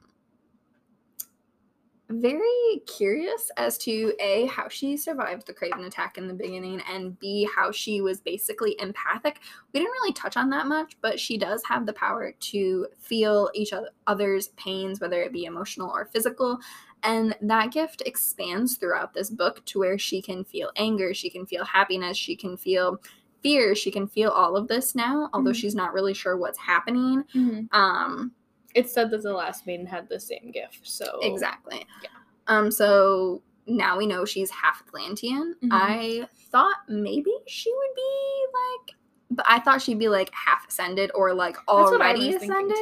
very 2.12 2.82
curious 2.88 3.52
as 3.58 3.78
to 3.80 4.14
a 4.20 4.48
how 4.48 4.68
she 4.68 4.98
survived 4.98 5.46
the 5.46 5.54
Craven 5.54 5.84
attack 5.84 6.18
in 6.18 6.28
the 6.28 6.34
beginning, 6.34 6.82
and 6.90 7.20
b 7.20 7.48
how 7.56 7.72
she 7.72 8.02
was 8.02 8.22
basically 8.22 8.76
empathic. 8.80 9.42
We 9.74 9.82
didn't 9.82 9.92
really 9.92 10.14
touch 10.14 10.38
on 10.38 10.50
that 10.52 10.66
much, 10.66 10.98
but 11.02 11.20
she 11.20 11.38
does 11.38 11.62
have 11.68 11.86
the 11.86 11.94
power 11.94 12.34
to 12.40 12.88
feel 12.98 13.52
each 13.54 13.74
oth- 13.74 13.90
other's 14.08 14.48
pains, 14.50 15.00
whether 15.02 15.22
it 15.22 15.34
be 15.34 15.46
emotional 15.46 15.92
or 15.92 16.06
physical. 16.06 16.60
And 17.04 17.36
that 17.42 17.72
gift 17.72 18.02
expands 18.06 18.76
throughout 18.78 19.14
this 19.14 19.30
book 19.30 19.64
to 19.68 19.80
where 19.80 19.98
she 19.98 20.22
can 20.22 20.44
feel 20.44 20.72
anger, 20.76 21.14
she 21.14 21.30
can 21.30 21.46
feel 21.46 21.64
happiness, 21.66 22.18
she 22.18 22.36
can 22.36 22.58
feel 22.58 23.02
fear, 23.42 23.74
she 23.74 23.90
can 23.90 24.06
feel 24.08 24.32
all 24.32 24.58
of 24.58 24.68
this 24.68 24.96
now, 24.96 25.30
although 25.34 25.52
Mhm. 25.52 25.56
she's 25.56 25.76
not 25.76 25.94
really 25.94 26.14
sure 26.14 26.36
what's 26.38 26.60
happening. 26.60 27.24
Um, 27.72 28.34
It 28.76 28.88
said 28.90 29.10
that 29.12 29.24
the 29.24 29.34
last 29.34 29.66
maiden 29.66 29.86
had 29.88 30.08
the 30.10 30.20
same 30.20 30.52
gift, 30.52 30.82
so 30.88 31.20
exactly. 31.24 31.88
Yeah. 32.04 32.10
Um, 32.48 32.70
so 32.70 33.42
now 33.66 33.98
we 33.98 34.06
know 34.06 34.26
she's 34.26 34.52
half 34.52 34.84
Atlantian. 34.86 35.54
Mhm. 35.64 35.70
I 35.72 36.28
thought 36.52 36.78
maybe 36.88 37.32
she 37.48 37.74
would 37.74 37.96
be 37.96 38.46
like 38.54 38.96
but 39.32 39.46
I 39.48 39.60
thought 39.60 39.80
she'd 39.80 40.00
be 40.00 40.10
like 40.10 40.32
half 40.34 40.68
ascended 40.68 41.12
or 41.14 41.34
like 41.36 41.54
That's 41.56 41.68
what 41.68 42.02
I 42.02 42.08
already 42.10 42.34
ascended. 42.34 42.78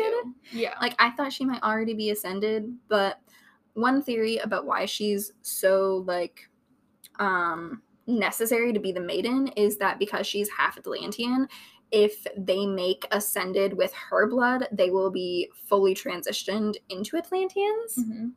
Yeah, 0.53 0.75
Like 0.79 0.95
I 0.97 1.09
thought 1.11 1.33
she 1.33 1.43
might 1.43 1.61
already 1.61 1.93
be 1.93 2.09
ascended, 2.11 2.73
but 2.87 3.19
one 3.77 4.01
theory 4.01 4.37
about 4.37 4.65
why 4.65 4.85
she's 4.85 5.33
so 5.41 6.03
like 6.07 6.49
um 7.19 7.81
necessary 8.07 8.73
to 8.73 8.79
be 8.79 8.91
the 8.91 9.01
maiden 9.01 9.47
is 9.49 9.77
that 9.77 9.99
because 9.99 10.25
she's 10.27 10.49
half 10.49 10.77
Atlantian, 10.77 11.47
if 11.91 12.25
they 12.37 12.65
make 12.65 13.05
ascended 13.11 13.73
with 13.77 13.93
her 13.93 14.27
blood, 14.27 14.67
they 14.71 14.89
will 14.89 15.11
be 15.11 15.49
fully 15.65 15.93
transitioned 15.95 16.75
into 16.89 17.17
Atlantians. 17.17 17.97
Mhm. 17.99 18.31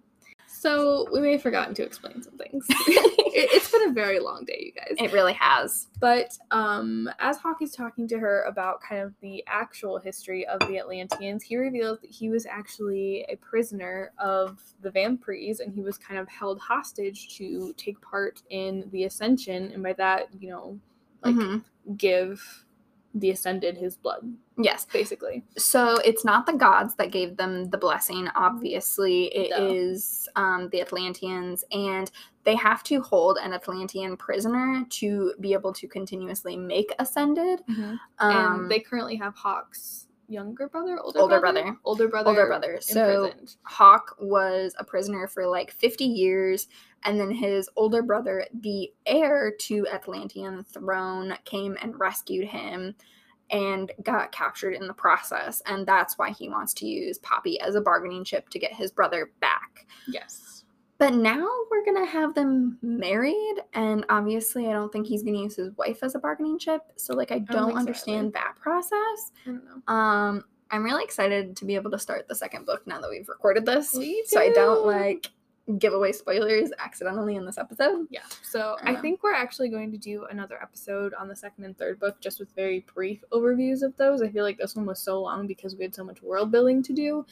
So 0.60 1.06
we 1.10 1.20
may 1.20 1.32
have 1.32 1.42
forgotten 1.42 1.72
to 1.76 1.82
explain 1.82 2.22
some 2.22 2.36
things. 2.36 2.66
it, 2.68 3.48
it's 3.50 3.72
been 3.72 3.88
a 3.88 3.92
very 3.94 4.20
long 4.20 4.44
day, 4.44 4.60
you 4.60 4.72
guys. 4.72 4.94
It 4.98 5.10
really 5.10 5.32
has. 5.32 5.88
But 6.00 6.36
um, 6.50 7.08
as 7.18 7.38
Hawke 7.38 7.62
is 7.62 7.72
talking 7.72 8.06
to 8.08 8.18
her 8.18 8.42
about 8.42 8.82
kind 8.86 9.00
of 9.00 9.14
the 9.22 9.42
actual 9.46 9.98
history 9.98 10.46
of 10.46 10.60
the 10.60 10.76
Atlantians, 10.76 11.42
he 11.42 11.56
reveals 11.56 12.00
that 12.00 12.10
he 12.10 12.28
was 12.28 12.44
actually 12.44 13.24
a 13.30 13.36
prisoner 13.36 14.12
of 14.18 14.60
the 14.82 14.90
Vampires 14.90 15.60
and 15.60 15.72
he 15.72 15.80
was 15.80 15.96
kind 15.96 16.20
of 16.20 16.28
held 16.28 16.60
hostage 16.60 17.34
to 17.38 17.72
take 17.78 17.98
part 18.02 18.42
in 18.50 18.86
the 18.92 19.04
Ascension, 19.04 19.72
and 19.72 19.82
by 19.82 19.94
that, 19.94 20.28
you 20.38 20.50
know, 20.50 20.78
like 21.24 21.36
Mhm. 21.36 21.64
give 21.96 22.66
the 23.14 23.30
Ascended 23.30 23.78
his 23.78 23.96
blood, 23.96 24.30
Yes. 24.62 24.86
basically. 24.92 25.44
So 25.56 25.96
it's 26.04 26.24
not 26.24 26.46
the 26.46 26.52
gods 26.54 26.94
that 26.96 27.10
gave 27.10 27.36
them 27.36 27.70
the 27.70 27.78
blessing, 27.78 28.28
obviously. 28.34 29.24
it 29.26 29.52
is 29.72 30.28
No. 30.36 30.42
um, 30.42 30.68
the 30.70 30.80
Atlantians, 30.80 31.64
and 31.72 32.10
they 32.44 32.54
have 32.56 32.82
to 32.84 33.00
hold 33.00 33.38
an 33.42 33.52
Atlantian 33.52 34.18
prisoner 34.18 34.84
to 34.90 35.34
be 35.40 35.52
able 35.52 35.72
to 35.74 35.86
continuously 35.88 36.56
make 36.56 36.92
ascended. 36.98 37.60
Um, 37.68 37.98
and 38.20 38.70
they 38.70 38.80
currently 38.80 39.16
have 39.16 39.34
Hawke's 39.34 40.06
younger 40.28 40.68
brother, 40.68 40.96
older, 41.00 41.18
Older 41.18 41.40
brother, 41.40 41.62
brother. 41.62 41.76
older 41.84 42.08
brother, 42.08 42.28
older 42.30 42.46
brother. 42.46 42.78
So 42.80 43.24
imprisoned. 43.24 43.56
Hawke 43.64 44.16
was 44.20 44.74
a 44.78 44.84
prisoner 44.84 45.26
for 45.26 45.44
like 45.46 45.72
50 45.72 46.04
years, 46.04 46.68
and 47.02 47.18
then 47.18 47.30
his 47.32 47.68
older 47.76 48.00
brother, 48.02 48.46
the 48.60 48.92
heir 49.06 49.52
to 49.58 49.84
Atlantian 49.92 50.64
throne, 50.66 51.34
came 51.44 51.76
and 51.82 51.98
rescued 51.98 52.46
him 52.46 52.94
and 53.50 53.92
got 54.02 54.32
captured 54.32 54.74
in 54.74 54.86
the 54.86 54.94
process. 54.94 55.62
And 55.66 55.86
that's 55.86 56.18
why 56.18 56.30
he 56.30 56.48
wants 56.48 56.74
to 56.74 56.86
use 56.86 57.18
Poppy 57.18 57.60
as 57.60 57.74
a 57.74 57.80
bargaining 57.80 58.24
chip 58.24 58.48
to 58.50 58.58
get 58.58 58.72
his 58.72 58.90
brother 58.90 59.32
back. 59.40 59.86
Yes. 60.08 60.64
But 60.98 61.14
now 61.14 61.48
we're 61.70 61.84
gonna 61.84 62.04
have 62.04 62.34
them 62.34 62.78
married, 62.82 63.56
and 63.72 64.04
obviously, 64.10 64.68
I 64.68 64.72
don't 64.72 64.92
think 64.92 65.06
he's 65.06 65.22
gonna 65.22 65.38
use 65.38 65.56
his 65.56 65.74
wife 65.78 66.02
as 66.02 66.14
a 66.14 66.18
bargaining 66.18 66.58
chip. 66.58 66.82
So, 66.96 67.14
like, 67.14 67.32
I 67.32 67.38
don't 67.38 67.46
don't, 67.46 67.64
think 67.68 67.72
so 67.72 67.78
understand 67.78 68.32
that 68.34 68.56
process. 68.60 69.32
I 69.46 69.50
don't 69.50 69.64
know. 69.64 69.94
Um, 69.94 70.44
I'm 70.70 70.84
really 70.84 71.02
excited 71.02 71.56
to 71.56 71.64
be 71.64 71.74
able 71.74 71.90
to 71.90 71.98
start 71.98 72.28
the 72.28 72.34
second 72.34 72.66
book 72.66 72.86
now 72.86 73.00
that 73.00 73.10
we've 73.10 73.28
recorded 73.28 73.66
this. 73.66 73.90
So 73.90 74.40
I 74.40 74.50
don't 74.50 74.86
like 74.86 75.30
give 75.78 75.92
away 75.92 76.12
spoilers 76.12 76.70
accidentally 76.78 77.36
in 77.36 77.44
this 77.46 77.58
episode. 77.58 78.06
Yeah. 78.10 78.22
So 78.42 78.76
I 78.82 78.94
Um, 78.94 79.02
think 79.02 79.22
we're 79.22 79.34
actually 79.34 79.68
going 79.68 79.90
to 79.92 79.98
do 79.98 80.24
another 80.30 80.60
episode 80.62 81.14
on 81.14 81.28
the 81.28 81.36
second 81.36 81.64
and 81.64 81.76
third 81.78 81.98
book 82.00 82.20
just 82.20 82.38
with 82.40 82.54
very 82.54 82.84
brief 82.94 83.22
overviews 83.32 83.82
of 83.82 83.96
those. 83.96 84.22
I 84.22 84.28
feel 84.28 84.44
like 84.44 84.58
this 84.58 84.76
one 84.76 84.86
was 84.86 84.98
so 85.00 85.20
long 85.20 85.46
because 85.46 85.76
we 85.76 85.82
had 85.84 85.94
so 85.94 86.04
much 86.04 86.22
world 86.22 86.50
building 86.50 86.82
to 86.82 86.92
do. 86.92 87.24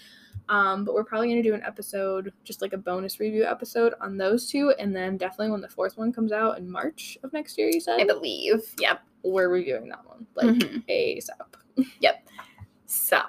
Um, 0.49 0.85
but 0.85 0.95
we're 0.95 1.05
probably 1.05 1.29
going 1.29 1.43
to 1.43 1.49
do 1.49 1.55
an 1.55 1.63
episode, 1.63 2.33
just 2.45 2.63
like 2.63 2.73
a 2.73 2.79
bonus 2.79 3.21
review 3.21 3.45
episode 3.45 3.93
on 4.01 4.17
those 4.17 4.49
two. 4.49 4.73
And 4.79 4.95
then 4.97 5.17
definitely 5.17 5.51
when 5.51 5.61
the 5.61 5.69
fourth 5.69 5.99
one 5.99 6.13
comes 6.13 6.33
out 6.33 6.57
in 6.59 6.71
March 6.71 7.19
of 7.23 7.33
next 7.33 7.59
year, 7.59 7.69
you 7.73 7.81
said? 7.81 8.01
I 8.01 8.05
believe. 8.05 8.75
Yep. 8.79 9.01
We're 9.25 9.49
reviewing 9.51 9.89
that 9.91 10.07
one. 10.07 10.27
Like 10.35 10.47
Mhm. 10.47 10.85
ASAP. 10.89 11.87
Yep. 12.01 12.27
So 12.87 13.21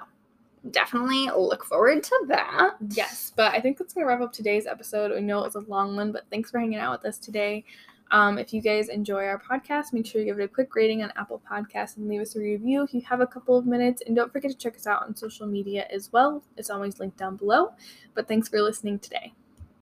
definitely 0.70 1.26
look 1.26 1.64
forward 1.64 2.02
to 2.02 2.24
that. 2.28 2.76
Yes, 2.90 3.32
but 3.34 3.54
I 3.54 3.60
think 3.60 3.78
that's 3.78 3.94
going 3.94 4.04
to 4.04 4.08
wrap 4.08 4.20
up 4.20 4.32
today's 4.32 4.66
episode. 4.66 5.12
We 5.12 5.20
know 5.20 5.40
it 5.40 5.54
was 5.54 5.54
a 5.54 5.70
long 5.70 5.96
one, 5.96 6.12
but 6.12 6.24
thanks 6.30 6.50
for 6.50 6.58
hanging 6.58 6.78
out 6.78 6.92
with 6.92 7.08
us 7.08 7.18
today. 7.18 7.64
Um, 8.12 8.38
if 8.38 8.52
you 8.52 8.60
guys 8.60 8.88
enjoy 8.88 9.24
our 9.24 9.40
podcast, 9.40 9.92
make 9.92 10.04
sure 10.04 10.20
you 10.20 10.26
give 10.26 10.40
it 10.40 10.44
a 10.44 10.48
quick 10.48 10.74
rating 10.74 11.02
on 11.02 11.12
Apple 11.16 11.40
Podcasts 11.48 11.96
and 11.96 12.08
leave 12.08 12.20
us 12.20 12.34
a 12.34 12.40
review 12.40 12.82
if 12.82 12.92
you 12.92 13.02
have 13.02 13.20
a 13.20 13.26
couple 13.26 13.56
of 13.56 13.66
minutes. 13.66 14.02
And 14.04 14.16
don't 14.16 14.32
forget 14.32 14.50
to 14.50 14.56
check 14.56 14.74
us 14.74 14.86
out 14.86 15.02
on 15.02 15.14
social 15.14 15.46
media 15.46 15.86
as 15.92 16.12
well. 16.12 16.42
It's 16.56 16.70
always 16.70 16.98
linked 16.98 17.18
down 17.18 17.36
below. 17.36 17.70
But 18.14 18.26
thanks 18.26 18.48
for 18.48 18.60
listening 18.60 18.98
today. 18.98 19.32